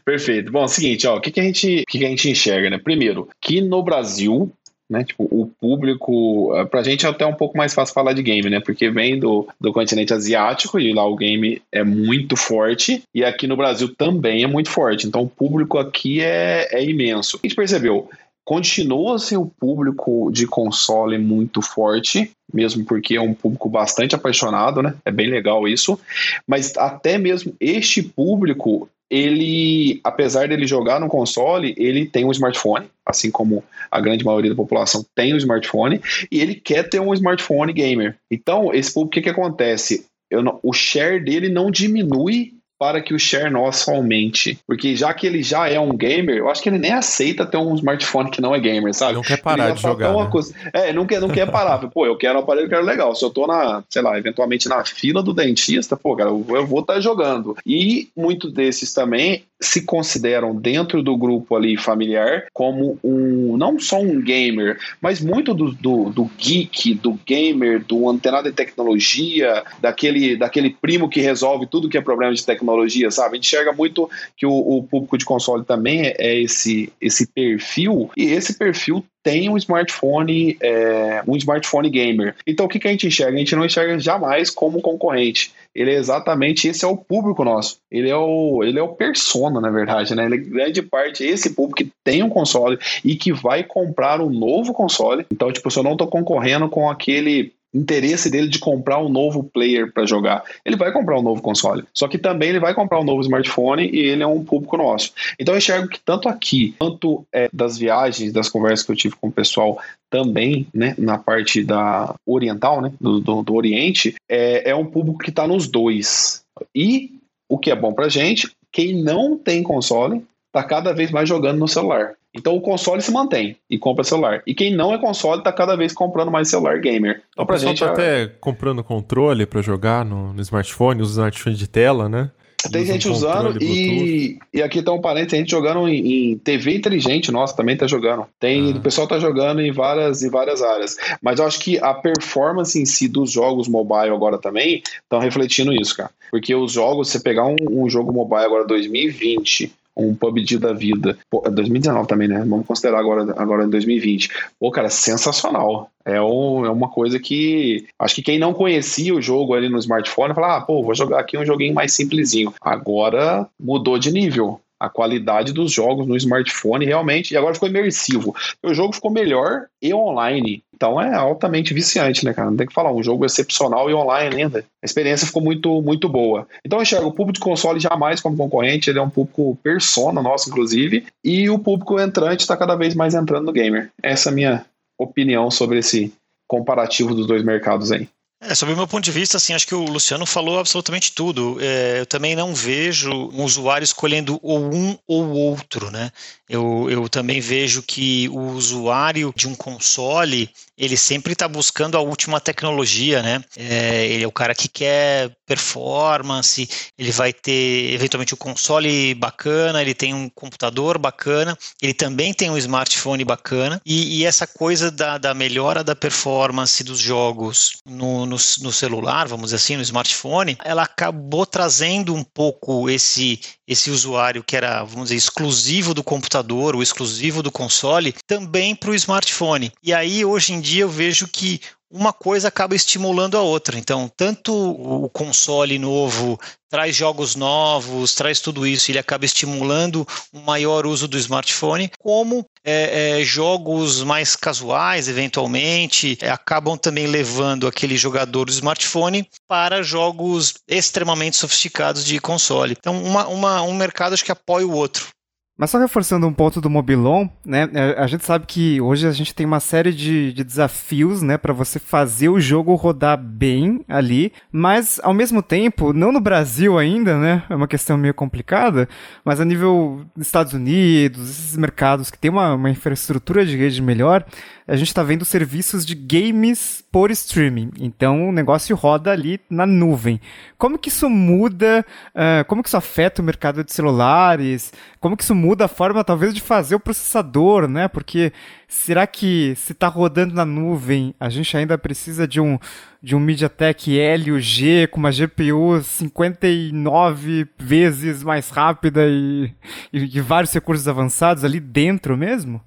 Perfeito. 0.06 0.50
Bom, 0.50 0.62
é 0.62 0.64
o 0.64 0.68
seguinte, 0.68 1.06
ó, 1.06 1.18
o 1.18 1.20
que, 1.20 1.30
que, 1.30 1.40
a 1.40 1.42
gente, 1.42 1.84
que, 1.86 1.98
que 1.98 2.06
a 2.06 2.08
gente 2.08 2.30
enxerga, 2.30 2.70
né? 2.70 2.78
Primeiro, 2.78 3.28
que 3.38 3.60
no 3.60 3.82
Brasil 3.82 4.50
né? 4.92 5.02
Tipo, 5.02 5.24
o 5.24 5.50
público, 5.60 6.54
eh, 6.54 6.64
pra 6.66 6.82
gente 6.82 7.06
é 7.06 7.08
até 7.08 7.24
um 7.24 7.34
pouco 7.34 7.56
mais 7.56 7.72
fácil 7.72 7.94
falar 7.94 8.12
de 8.12 8.22
game, 8.22 8.48
né? 8.50 8.60
Porque 8.60 8.90
vem 8.90 9.18
do, 9.18 9.48
do 9.58 9.72
continente 9.72 10.12
asiático 10.12 10.78
e 10.78 10.92
lá 10.92 11.04
o 11.04 11.16
game 11.16 11.60
é 11.72 11.82
muito 11.82 12.36
forte 12.36 13.02
e 13.14 13.24
aqui 13.24 13.46
no 13.46 13.56
Brasil 13.56 13.94
também 13.96 14.44
é 14.44 14.46
muito 14.46 14.70
forte. 14.70 15.06
Então 15.06 15.22
o 15.22 15.28
público 15.28 15.78
aqui 15.78 16.20
é, 16.20 16.68
é 16.70 16.84
imenso. 16.84 17.40
A 17.42 17.46
gente 17.46 17.56
percebeu, 17.56 18.08
continua 18.44 19.18
ser 19.18 19.38
o 19.38 19.46
público 19.46 20.30
de 20.30 20.46
console 20.46 21.16
muito 21.16 21.62
forte, 21.62 22.30
mesmo 22.52 22.84
porque 22.84 23.16
é 23.16 23.20
um 23.20 23.32
público 23.32 23.68
bastante 23.68 24.14
apaixonado, 24.14 24.82
né? 24.82 24.94
É 25.04 25.10
bem 25.10 25.30
legal 25.30 25.66
isso. 25.66 25.98
Mas 26.46 26.76
até 26.76 27.16
mesmo 27.16 27.54
este 27.58 28.02
público, 28.02 28.88
ele, 29.12 30.00
apesar 30.02 30.48
dele 30.48 30.66
jogar 30.66 30.98
no 30.98 31.06
console, 31.06 31.74
ele 31.76 32.06
tem 32.06 32.24
um 32.24 32.30
smartphone, 32.30 32.86
assim 33.04 33.30
como 33.30 33.62
a 33.90 34.00
grande 34.00 34.24
maioria 34.24 34.50
da 34.50 34.56
população 34.56 35.04
tem 35.14 35.34
um 35.34 35.36
smartphone, 35.36 36.00
e 36.30 36.40
ele 36.40 36.54
quer 36.54 36.88
ter 36.88 36.98
um 36.98 37.12
smartphone 37.12 37.74
gamer. 37.74 38.16
Então, 38.30 38.72
esse 38.72 38.94
público, 38.94 39.08
o 39.08 39.10
que, 39.10 39.20
que 39.20 39.28
acontece? 39.28 40.06
Não, 40.30 40.58
o 40.62 40.72
share 40.72 41.22
dele 41.22 41.50
não 41.50 41.70
diminui 41.70 42.54
para 42.82 43.00
que 43.00 43.14
o 43.14 43.18
share 43.18 43.48
nosso 43.48 43.92
aumente. 43.92 44.58
Porque 44.66 44.96
já 44.96 45.14
que 45.14 45.24
ele 45.24 45.40
já 45.40 45.68
é 45.68 45.78
um 45.78 45.96
gamer, 45.96 46.38
eu 46.38 46.50
acho 46.50 46.60
que 46.60 46.68
ele 46.68 46.78
nem 46.78 46.90
aceita 46.90 47.46
ter 47.46 47.56
um 47.56 47.76
smartphone 47.76 48.28
que 48.28 48.40
não 48.40 48.52
é 48.52 48.58
gamer, 48.58 48.92
sabe? 48.92 49.12
Não 49.12 49.22
quer 49.22 49.40
parar 49.40 49.70
de 49.70 49.80
jogar. 49.80 50.12
Né? 50.12 50.28
Coisa... 50.28 50.52
É, 50.72 50.92
não 50.92 51.06
quer, 51.06 51.20
não 51.20 51.28
quer 51.28 51.48
parar. 51.48 51.78
pô, 51.94 52.04
eu 52.04 52.16
quero 52.16 52.36
um 52.36 52.42
aparelho 52.42 52.68
que 52.68 52.74
é 52.74 52.80
legal. 52.80 53.14
Se 53.14 53.24
eu 53.24 53.30
tô 53.30 53.46
na, 53.46 53.84
sei 53.88 54.02
lá, 54.02 54.18
eventualmente 54.18 54.68
na 54.68 54.84
fila 54.84 55.22
do 55.22 55.32
dentista, 55.32 55.96
pô, 55.96 56.16
cara, 56.16 56.30
eu, 56.30 56.44
eu 56.48 56.66
vou 56.66 56.80
estar 56.80 56.94
tá 56.94 57.00
jogando. 57.00 57.56
E 57.64 58.08
muitos 58.16 58.52
desses 58.52 58.92
também 58.92 59.44
se 59.62 59.82
consideram 59.82 60.54
dentro 60.54 61.02
do 61.02 61.16
grupo 61.16 61.56
ali 61.56 61.76
familiar 61.76 62.46
como 62.52 62.98
um 63.02 63.56
não 63.56 63.78
só 63.78 64.00
um 64.00 64.20
gamer, 64.20 64.78
mas 65.00 65.20
muito 65.20 65.54
do, 65.54 65.72
do, 65.72 66.10
do 66.10 66.30
geek, 66.36 66.94
do 66.94 67.18
gamer, 67.26 67.82
do 67.84 68.08
antenado 68.08 68.50
de 68.50 68.54
tecnologia, 68.54 69.62
daquele, 69.80 70.36
daquele 70.36 70.70
primo 70.70 71.08
que 71.08 71.20
resolve 71.20 71.66
tudo 71.66 71.88
que 71.88 71.96
é 71.96 72.00
problema 72.00 72.34
de 72.34 72.44
tecnologia, 72.44 73.10
sabe? 73.10 73.38
Enxerga 73.38 73.72
muito 73.72 74.10
que 74.36 74.44
o, 74.44 74.52
o 74.52 74.82
público 74.82 75.16
de 75.16 75.24
console 75.24 75.64
também 75.64 76.06
é, 76.06 76.16
é 76.18 76.40
esse, 76.40 76.92
esse 77.00 77.26
perfil, 77.26 78.10
e 78.16 78.24
esse 78.24 78.58
perfil 78.58 79.04
tem 79.22 79.48
um 79.48 79.56
smartphone, 79.56 80.56
é, 80.60 81.22
um 81.26 81.36
smartphone 81.36 81.88
gamer. 81.88 82.34
Então 82.46 82.66
o 82.66 82.68
que, 82.68 82.78
que 82.78 82.88
a 82.88 82.90
gente 82.90 83.06
enxerga? 83.06 83.36
A 83.36 83.38
gente 83.38 83.54
não 83.54 83.64
enxerga 83.64 83.98
jamais 83.98 84.50
como 84.50 84.80
concorrente. 84.80 85.52
Ele 85.74 85.90
é 85.90 85.94
exatamente 85.94 86.68
esse 86.68 86.84
é 86.84 86.88
o 86.88 86.96
público 86.96 87.44
nosso. 87.44 87.78
Ele 87.90 88.08
é 88.08 88.16
o, 88.16 88.62
ele 88.62 88.78
é 88.78 88.82
o 88.82 88.94
persona, 88.94 89.60
na 89.60 89.70
verdade, 89.70 90.14
né? 90.14 90.26
Ele, 90.26 90.38
grande 90.38 90.82
parte 90.82 91.24
é 91.24 91.28
esse 91.28 91.54
público 91.54 91.82
que 91.82 91.92
tem 92.04 92.22
um 92.22 92.28
console 92.28 92.78
e 93.04 93.16
que 93.16 93.32
vai 93.32 93.64
comprar 93.64 94.20
um 94.20 94.30
novo 94.30 94.72
console. 94.72 95.26
Então, 95.32 95.52
tipo, 95.52 95.70
se 95.70 95.78
eu 95.78 95.82
não 95.82 95.92
estou 95.92 96.06
concorrendo 96.06 96.68
com 96.68 96.90
aquele 96.90 97.52
interesse 97.72 98.30
dele 98.30 98.48
de 98.48 98.58
comprar 98.58 98.98
um 98.98 99.08
novo 99.08 99.44
player 99.44 99.92
para 99.92 100.06
jogar. 100.06 100.44
Ele 100.64 100.76
vai 100.76 100.92
comprar 100.92 101.18
um 101.18 101.22
novo 101.22 101.40
console. 101.40 101.84
Só 101.94 102.06
que 102.06 102.18
também 102.18 102.50
ele 102.50 102.60
vai 102.60 102.74
comprar 102.74 103.00
um 103.00 103.04
novo 103.04 103.22
smartphone 103.22 103.88
e 103.88 103.98
ele 103.98 104.22
é 104.22 104.26
um 104.26 104.44
público 104.44 104.76
nosso. 104.76 105.12
Então 105.38 105.54
eu 105.54 105.58
enxergo 105.58 105.88
que 105.88 106.00
tanto 106.00 106.28
aqui, 106.28 106.74
quanto 106.78 107.24
é, 107.32 107.48
das 107.52 107.78
viagens, 107.78 108.32
das 108.32 108.48
conversas 108.48 108.84
que 108.84 108.92
eu 108.92 108.96
tive 108.96 109.16
com 109.16 109.28
o 109.28 109.32
pessoal 109.32 109.78
também, 110.10 110.66
né, 110.74 110.94
na 110.98 111.16
parte 111.16 111.64
da 111.64 112.14
oriental, 112.26 112.82
né, 112.82 112.92
do, 113.00 113.18
do, 113.18 113.42
do 113.42 113.54
Oriente, 113.54 114.14
é, 114.28 114.70
é 114.70 114.76
um 114.76 114.84
público 114.84 115.18
que 115.18 115.30
está 115.30 115.46
nos 115.46 115.66
dois. 115.66 116.44
E 116.74 117.12
o 117.48 117.58
que 117.58 117.70
é 117.70 117.76
bom 117.76 117.94
pra 117.94 118.10
gente, 118.10 118.50
quem 118.70 119.02
não 119.02 119.38
tem 119.38 119.62
console 119.62 120.22
está 120.48 120.62
cada 120.62 120.92
vez 120.92 121.10
mais 121.10 121.28
jogando 121.28 121.58
no 121.58 121.66
celular. 121.66 122.14
Então 122.34 122.56
o 122.56 122.60
console 122.60 123.02
se 123.02 123.12
mantém 123.12 123.56
e 123.68 123.78
compra 123.78 124.04
celular. 124.04 124.42
E 124.46 124.54
quem 124.54 124.74
não 124.74 124.94
é 124.94 124.98
console 124.98 125.40
está 125.40 125.52
cada 125.52 125.76
vez 125.76 125.92
comprando 125.92 126.30
mais 126.30 126.48
celular 126.48 126.78
gamer. 126.80 127.22
Então, 127.32 127.44
o 127.44 127.46
pessoal 127.46 127.70
gente, 127.70 127.80
tá 127.80 127.92
até 127.92 128.26
comprando 128.40 128.82
controle 128.82 129.44
para 129.44 129.60
jogar 129.60 130.04
no, 130.04 130.32
no 130.32 130.40
smartphone, 130.40 131.02
os 131.02 131.10
smartphones 131.10 131.58
de 131.58 131.68
tela, 131.68 132.08
né? 132.08 132.30
Tem 132.70 132.84
gente 132.84 133.08
usando 133.08 133.60
e, 133.60 134.38
e 134.52 134.62
aqui 134.62 134.82
tá 134.82 134.92
um 134.92 135.00
parente, 135.00 135.30
tem 135.30 135.40
gente 135.40 135.50
jogando 135.50 135.88
em, 135.88 136.32
em, 136.32 136.38
TV 136.38 136.76
inteligente, 136.76 137.32
nossa, 137.32 137.56
também 137.56 137.76
tá 137.76 137.86
jogando. 137.86 138.26
Tem, 138.38 138.72
ah. 138.72 138.76
O 138.76 138.80
pessoal 138.80 139.08
tá 139.08 139.18
jogando 139.18 139.60
em 139.60 139.72
várias, 139.72 140.22
em 140.22 140.30
várias 140.30 140.62
áreas. 140.62 140.96
Mas 141.20 141.38
eu 141.38 141.46
acho 141.46 141.58
que 141.58 141.78
a 141.78 141.92
performance 141.92 142.80
em 142.80 142.86
si 142.86 143.08
dos 143.08 143.32
jogos 143.32 143.66
mobile 143.66 144.14
agora 144.14 144.38
também 144.38 144.82
estão 145.02 145.18
refletindo 145.18 145.72
isso, 145.72 145.96
cara. 145.96 146.10
Porque 146.30 146.54
os 146.54 146.72
jogos, 146.72 147.08
você 147.08 147.18
pegar 147.18 147.46
um, 147.46 147.56
um 147.68 147.90
jogo 147.90 148.12
mobile 148.12 148.44
agora 148.44 148.64
2020 148.64 149.72
um 149.96 150.14
PUBG 150.14 150.58
da 150.58 150.72
vida. 150.72 151.18
Pô, 151.30 151.40
2019 151.48 152.04
é 152.04 152.08
também, 152.08 152.28
né? 152.28 152.44
Vamos 152.46 152.66
considerar 152.66 152.98
agora, 152.98 153.34
agora 153.36 153.64
em 153.64 153.70
2020. 153.70 154.30
Pô, 154.58 154.70
cara, 154.70 154.88
sensacional. 154.88 155.90
É, 156.04 156.20
um, 156.20 156.64
é 156.64 156.70
uma 156.70 156.88
coisa 156.88 157.18
que 157.18 157.86
acho 157.98 158.16
que 158.16 158.22
quem 158.22 158.38
não 158.38 158.52
conhecia 158.52 159.14
o 159.14 159.22
jogo 159.22 159.54
ali 159.54 159.68
no 159.68 159.78
smartphone 159.78 160.34
fala, 160.34 160.56
ah, 160.56 160.60
pô, 160.60 160.82
vou 160.82 160.94
jogar 160.94 161.20
aqui 161.20 161.38
um 161.38 161.44
joguinho 161.44 161.74
mais 161.74 161.92
simplesinho. 161.92 162.52
Agora 162.60 163.46
mudou 163.60 163.98
de 163.98 164.10
nível 164.10 164.60
a 164.82 164.88
qualidade 164.88 165.52
dos 165.52 165.70
jogos 165.70 166.08
no 166.08 166.16
smartphone 166.16 166.84
realmente, 166.84 167.32
e 167.32 167.36
agora 167.36 167.54
ficou 167.54 167.68
imersivo. 167.68 168.34
O 168.60 168.74
jogo 168.74 168.92
ficou 168.92 169.12
melhor 169.12 169.66
e 169.80 169.94
online. 169.94 170.60
Então 170.74 171.00
é 171.00 171.14
altamente 171.14 171.72
viciante, 171.72 172.24
né, 172.24 172.34
cara? 172.34 172.50
Não 172.50 172.56
tem 172.56 172.66
que 172.66 172.72
falar, 172.74 172.92
um 172.92 173.02
jogo 173.02 173.24
excepcional 173.24 173.88
e 173.88 173.94
online 173.94 174.42
ainda. 174.42 174.64
A 174.82 174.84
experiência 174.84 175.24
ficou 175.24 175.40
muito, 175.40 175.80
muito 175.80 176.08
boa. 176.08 176.48
Então 176.66 176.80
eu 176.80 176.82
enxergo 176.82 177.06
o 177.06 177.12
público 177.12 177.34
de 177.34 177.44
console 177.44 177.78
jamais 177.78 178.20
como 178.20 178.36
concorrente, 178.36 178.90
ele 178.90 178.98
é 178.98 179.02
um 179.02 179.08
público 179.08 179.56
persona 179.62 180.20
nosso, 180.20 180.50
inclusive, 180.50 181.06
e 181.24 181.48
o 181.48 181.60
público 181.60 182.00
entrante 182.00 182.40
está 182.40 182.56
cada 182.56 182.74
vez 182.74 182.92
mais 182.92 183.14
entrando 183.14 183.46
no 183.46 183.52
gamer. 183.52 183.88
Essa 184.02 184.30
é 184.30 184.32
a 184.32 184.34
minha 184.34 184.66
opinião 184.98 185.48
sobre 185.48 185.78
esse 185.78 186.12
comparativo 186.48 187.14
dos 187.14 187.28
dois 187.28 187.44
mercados 187.44 187.92
aí. 187.92 188.08
É, 188.44 188.56
sobre 188.56 188.74
o 188.74 188.76
meu 188.76 188.88
ponto 188.88 189.04
de 189.04 189.12
vista, 189.12 189.36
assim, 189.36 189.54
acho 189.54 189.68
que 189.68 189.74
o 189.74 189.84
Luciano 189.84 190.26
falou 190.26 190.58
absolutamente 190.58 191.12
tudo. 191.12 191.58
É, 191.60 192.00
eu 192.00 192.06
também 192.06 192.34
não 192.34 192.52
vejo 192.52 193.08
um 193.08 193.44
usuário 193.44 193.84
escolhendo 193.84 194.40
ou 194.42 194.74
um 194.74 194.98
ou 195.06 195.30
outro, 195.30 195.92
né? 195.92 196.10
Eu, 196.48 196.88
eu 196.90 197.08
também 197.08 197.40
vejo 197.40 197.84
que 197.84 198.28
o 198.30 198.40
usuário 198.50 199.32
de 199.36 199.46
um 199.46 199.54
console, 199.54 200.50
ele 200.82 200.96
sempre 200.96 201.32
está 201.32 201.46
buscando 201.46 201.96
a 201.96 202.00
última 202.00 202.40
tecnologia, 202.40 203.22
né? 203.22 203.44
É, 203.56 204.04
ele 204.08 204.24
é 204.24 204.26
o 204.26 204.32
cara 204.32 204.52
que 204.52 204.66
quer 204.66 205.30
performance, 205.46 206.68
ele 206.98 207.12
vai 207.12 207.32
ter 207.32 207.92
eventualmente 207.92 208.34
o 208.34 208.36
um 208.36 208.38
console 208.38 209.14
bacana, 209.14 209.80
ele 209.80 209.94
tem 209.94 210.12
um 210.12 210.28
computador 210.28 210.98
bacana, 210.98 211.56
ele 211.80 211.94
também 211.94 212.34
tem 212.34 212.50
um 212.50 212.58
smartphone 212.58 213.24
bacana, 213.24 213.80
e, 213.86 214.18
e 214.18 214.24
essa 214.24 214.44
coisa 214.44 214.90
da, 214.90 215.18
da 215.18 215.32
melhora 215.32 215.84
da 215.84 215.94
performance 215.94 216.82
dos 216.82 216.98
jogos 216.98 217.74
no, 217.86 218.26
no, 218.26 218.36
no 218.36 218.72
celular, 218.72 219.28
vamos 219.28 219.46
dizer 219.46 219.56
assim, 219.56 219.76
no 219.76 219.82
smartphone, 219.82 220.58
ela 220.64 220.82
acabou 220.82 221.46
trazendo 221.46 222.12
um 222.12 222.24
pouco 222.24 222.90
esse, 222.90 223.38
esse 223.68 223.88
usuário 223.88 224.42
que 224.42 224.56
era, 224.56 224.82
vamos 224.82 225.10
dizer, 225.10 225.16
exclusivo 225.16 225.94
do 225.94 226.02
computador, 226.02 226.74
o 226.74 226.82
exclusivo 226.82 227.40
do 227.40 227.52
console, 227.52 228.14
também 228.26 228.74
para 228.74 228.90
o 228.90 228.94
smartphone. 228.94 229.70
E 229.82 229.92
aí, 229.92 230.24
hoje 230.24 230.54
em 230.54 230.60
dia, 230.60 230.71
eu 230.78 230.88
vejo 230.88 231.28
que 231.28 231.60
uma 231.92 232.12
coisa 232.12 232.48
acaba 232.48 232.74
estimulando 232.74 233.36
a 233.36 233.42
outra. 233.42 233.78
Então, 233.78 234.10
tanto 234.16 234.52
o 234.54 235.10
console 235.10 235.78
novo 235.78 236.40
traz 236.70 236.96
jogos 236.96 237.36
novos, 237.36 238.14
traz 238.14 238.40
tudo 238.40 238.66
isso, 238.66 238.90
ele 238.90 238.98
acaba 238.98 239.26
estimulando 239.26 240.08
um 240.32 240.40
maior 240.40 240.86
uso 240.86 241.06
do 241.06 241.18
smartphone, 241.18 241.90
como 241.98 242.46
é, 242.64 243.20
é, 243.20 243.24
jogos 243.24 244.02
mais 244.02 244.34
casuais, 244.34 245.06
eventualmente, 245.06 246.16
é, 246.22 246.30
acabam 246.30 246.78
também 246.78 247.06
levando 247.06 247.66
aquele 247.66 247.98
jogador 247.98 248.46
do 248.46 248.52
smartphone 248.52 249.28
para 249.46 249.82
jogos 249.82 250.54
extremamente 250.66 251.36
sofisticados 251.36 252.06
de 252.06 252.18
console. 252.18 252.74
Então, 252.78 253.02
uma, 253.02 253.28
uma, 253.28 253.60
um 253.60 253.74
mercado 253.74 254.14
acho 254.14 254.24
que 254.24 254.32
apoia 254.32 254.66
o 254.66 254.72
outro. 254.72 255.08
Mas 255.56 255.70
só 255.70 255.78
reforçando 255.78 256.26
um 256.26 256.32
ponto 256.32 256.62
do 256.62 256.70
Mobilon, 256.70 257.28
né? 257.44 257.68
É, 257.74 257.94
a 257.98 258.06
gente 258.06 258.24
sabe 258.24 258.46
que 258.46 258.80
hoje 258.80 259.06
a 259.06 259.12
gente 259.12 259.34
tem 259.34 259.44
uma 259.44 259.60
série 259.60 259.92
de, 259.92 260.32
de 260.32 260.42
desafios, 260.42 261.20
né, 261.20 261.36
para 261.36 261.52
você 261.52 261.78
fazer 261.78 262.30
o 262.30 262.40
jogo 262.40 262.74
rodar 262.74 263.18
bem 263.18 263.84
ali, 263.86 264.32
mas 264.50 264.98
ao 265.02 265.12
mesmo 265.12 265.42
tempo, 265.42 265.92
não 265.92 266.10
no 266.10 266.20
Brasil 266.20 266.78
ainda, 266.78 267.18
né? 267.18 267.44
É 267.50 267.54
uma 267.54 267.68
questão 267.68 267.98
meio 267.98 268.14
complicada, 268.14 268.88
mas 269.24 269.40
a 269.40 269.44
nível 269.44 270.06
dos 270.16 270.26
Estados 270.26 270.54
Unidos, 270.54 271.28
esses 271.28 271.56
mercados 271.56 272.10
que 272.10 272.18
tem 272.18 272.30
uma, 272.30 272.54
uma 272.54 272.70
infraestrutura 272.70 273.44
de 273.44 273.56
rede 273.56 273.82
melhor, 273.82 274.24
a 274.66 274.76
gente 274.76 274.88
está 274.88 275.02
vendo 275.02 275.24
serviços 275.24 275.84
de 275.84 275.94
games 275.94 276.82
por 276.90 277.10
streaming. 277.10 277.70
Então 277.78 278.28
o 278.28 278.32
negócio 278.32 278.74
roda 278.76 279.10
ali 279.10 279.40
na 279.50 279.66
nuvem. 279.66 280.20
Como 280.56 280.78
que 280.78 280.88
isso 280.88 281.10
muda? 281.10 281.84
Uh, 282.14 282.44
como 282.46 282.62
que 282.62 282.68
isso 282.68 282.76
afeta 282.76 283.20
o 283.20 283.24
mercado 283.24 283.64
de 283.64 283.72
celulares? 283.72 284.72
Como 285.00 285.16
que 285.16 285.24
isso 285.24 285.34
muda 285.42 285.64
a 285.64 285.68
forma, 285.68 286.04
talvez, 286.04 286.32
de 286.32 286.40
fazer 286.40 286.76
o 286.76 286.80
processador, 286.80 287.66
né? 287.66 287.88
Porque 287.88 288.32
será 288.68 289.08
que 289.08 289.54
se 289.56 289.72
está 289.72 289.88
rodando 289.88 290.32
na 290.32 290.44
nuvem, 290.44 291.12
a 291.18 291.28
gente 291.28 291.56
ainda 291.56 291.76
precisa 291.76 292.28
de 292.28 292.40
um 292.40 292.58
de 293.02 293.16
um 293.16 293.18
MediaTek 293.18 293.96
Helio 293.98 294.40
G 294.40 294.86
com 294.86 295.00
uma 295.00 295.10
GPU 295.10 295.82
59 295.82 297.48
vezes 297.58 298.22
mais 298.22 298.48
rápida 298.48 299.00
e, 299.08 299.52
e, 299.92 300.16
e 300.16 300.20
vários 300.20 300.52
recursos 300.52 300.86
avançados 300.86 301.42
ali 301.42 301.58
dentro 301.58 302.16
mesmo? 302.16 302.62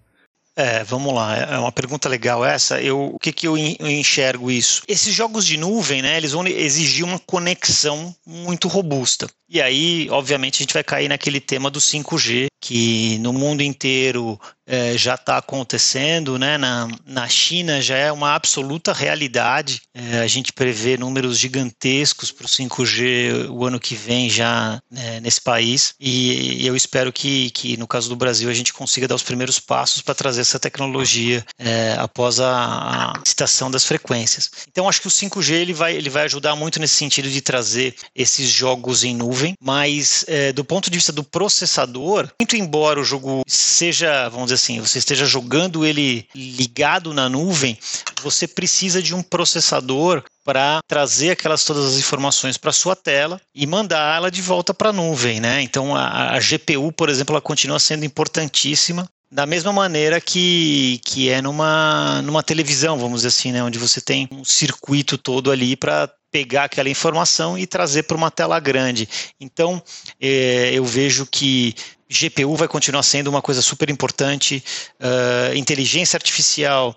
É, 0.57 0.85
vamos 0.85 1.13
lá, 1.13 1.35
é 1.35 1.57
uma 1.57 1.71
pergunta 1.71 2.07
legal 2.07 2.45
essa. 2.45 2.81
Eu, 2.81 3.11
o 3.13 3.19
que, 3.19 3.33
que 3.33 3.45
eu 3.45 3.57
enxergo 3.57 4.49
isso? 4.49 4.83
Esses 4.87 5.13
jogos 5.13 5.45
de 5.45 5.57
nuvem, 5.57 6.01
né, 6.01 6.15
eles 6.15 6.31
vão 6.31 6.47
exigir 6.47 7.03
uma 7.03 7.19
conexão 7.19 8.15
muito 8.25 8.69
robusta. 8.69 9.29
E 9.55 9.61
aí, 9.61 10.09
obviamente, 10.11 10.55
a 10.55 10.63
gente 10.63 10.73
vai 10.73 10.83
cair 10.83 11.07
naquele 11.07 11.39
tema 11.39 11.71
do 11.71 11.79
5G, 11.79 12.47
que 12.59 13.17
no 13.19 13.31
mundo 13.31 13.61
inteiro 13.61 14.37
é, 14.67 14.97
já 14.97 15.13
está 15.13 15.37
acontecendo, 15.37 16.37
né? 16.39 16.57
Na, 16.57 16.89
na 17.05 17.27
China 17.29 17.79
já 17.81 17.95
é 17.95 18.11
uma 18.11 18.33
absoluta 18.33 18.91
realidade. 18.91 19.83
É, 19.93 20.19
a 20.19 20.27
gente 20.27 20.51
prevê 20.51 20.97
números 20.97 21.37
gigantescos 21.37 22.31
para 22.31 22.45
o 22.45 22.49
5G 22.49 23.49
o 23.49 23.63
ano 23.63 23.79
que 23.79 23.95
vem 23.95 24.29
já 24.29 24.81
né, 24.89 25.19
nesse 25.19 25.39
país. 25.39 25.93
E, 25.99 26.63
e, 26.63 26.67
eu 26.67 26.75
espero 26.75 27.13
que, 27.13 27.51
que, 27.51 27.77
no 27.77 27.87
caso 27.87 28.09
do 28.09 28.15
Brasil, 28.15 28.49
a 28.49 28.53
gente 28.53 28.73
consiga 28.73 29.07
dar 29.07 29.15
os 29.15 29.23
primeiros 29.23 29.59
passos 29.59 30.01
para 30.01 30.15
trazer 30.15 30.41
essa 30.41 30.59
tecnologia 30.59 31.45
é, 31.59 31.95
após 31.99 32.39
a, 32.39 33.13
a 33.13 33.21
citação 33.23 33.69
das 33.69 33.85
frequências. 33.85 34.49
Então, 34.67 34.89
acho 34.89 34.99
que 34.99 35.07
o 35.07 35.11
5G 35.11 35.53
ele 35.53 35.73
vai, 35.73 35.95
ele 35.95 36.09
vai 36.09 36.23
ajudar 36.23 36.55
muito 36.55 36.79
nesse 36.79 36.95
sentido 36.95 37.29
de 37.29 37.41
trazer 37.41 37.95
esses 38.15 38.49
jogos 38.49 39.03
em 39.03 39.15
nuvem 39.15 39.44
nuvem, 39.45 39.55
mas 39.61 40.25
é, 40.27 40.51
do 40.51 40.65
ponto 40.65 40.89
de 40.89 40.97
vista 40.97 41.11
do 41.11 41.23
processador, 41.23 42.29
muito 42.39 42.55
embora 42.55 42.99
o 42.99 43.03
jogo 43.03 43.43
seja, 43.47 44.27
vamos 44.29 44.45
dizer 44.45 44.55
assim, 44.55 44.79
você 44.79 44.97
esteja 44.97 45.25
jogando 45.25 45.85
ele 45.85 46.27
ligado 46.33 47.13
na 47.13 47.29
nuvem, 47.29 47.77
você 48.21 48.47
precisa 48.47 49.01
de 49.01 49.13
um 49.13 49.21
processador 49.21 50.23
para 50.43 50.79
trazer 50.87 51.31
aquelas 51.31 51.63
todas 51.63 51.85
as 51.85 51.97
informações 51.97 52.57
para 52.57 52.71
sua 52.71 52.95
tela 52.95 53.39
e 53.53 53.65
mandar 53.67 54.17
ela 54.17 54.31
de 54.31 54.41
volta 54.41 54.73
para 54.73 54.89
a 54.89 54.93
nuvem, 54.93 55.39
né? 55.39 55.61
Então 55.61 55.95
a, 55.95 56.35
a, 56.35 56.39
GPU, 56.39 56.91
por 56.91 57.09
exemplo, 57.09 57.33
ela 57.33 57.41
continua 57.41 57.79
sendo 57.79 58.05
importantíssima 58.05 59.07
da 59.31 59.45
mesma 59.45 59.73
maneira 59.73 60.21
que, 60.21 61.01
que 61.03 61.29
é 61.29 61.41
numa, 61.41 62.21
numa 62.21 62.43
televisão, 62.43 62.97
vamos 62.97 63.19
dizer 63.19 63.29
assim, 63.29 63.51
né? 63.51 63.63
Onde 63.63 63.79
você 63.79 63.99
tem 63.99 64.29
um 64.31 64.45
circuito 64.45 65.17
todo 65.17 65.51
ali 65.51 65.75
para 65.75 66.09
pegar 66.35 66.65
aquela 66.65 66.89
informação 66.89 67.57
e 67.57 67.65
trazer 67.65 68.03
para 68.03 68.17
uma 68.17 68.29
tela 68.29 68.59
grande. 68.59 69.07
Então, 69.39 69.81
é, 70.19 70.71
eu 70.73 70.83
vejo 70.83 71.25
que 71.25 71.73
GPU 72.09 72.57
vai 72.57 72.67
continuar 72.67 73.03
sendo 73.03 73.29
uma 73.29 73.41
coisa 73.41 73.61
super 73.61 73.89
importante, 73.89 74.61
uh, 74.99 75.55
inteligência 75.55 76.17
artificial 76.17 76.93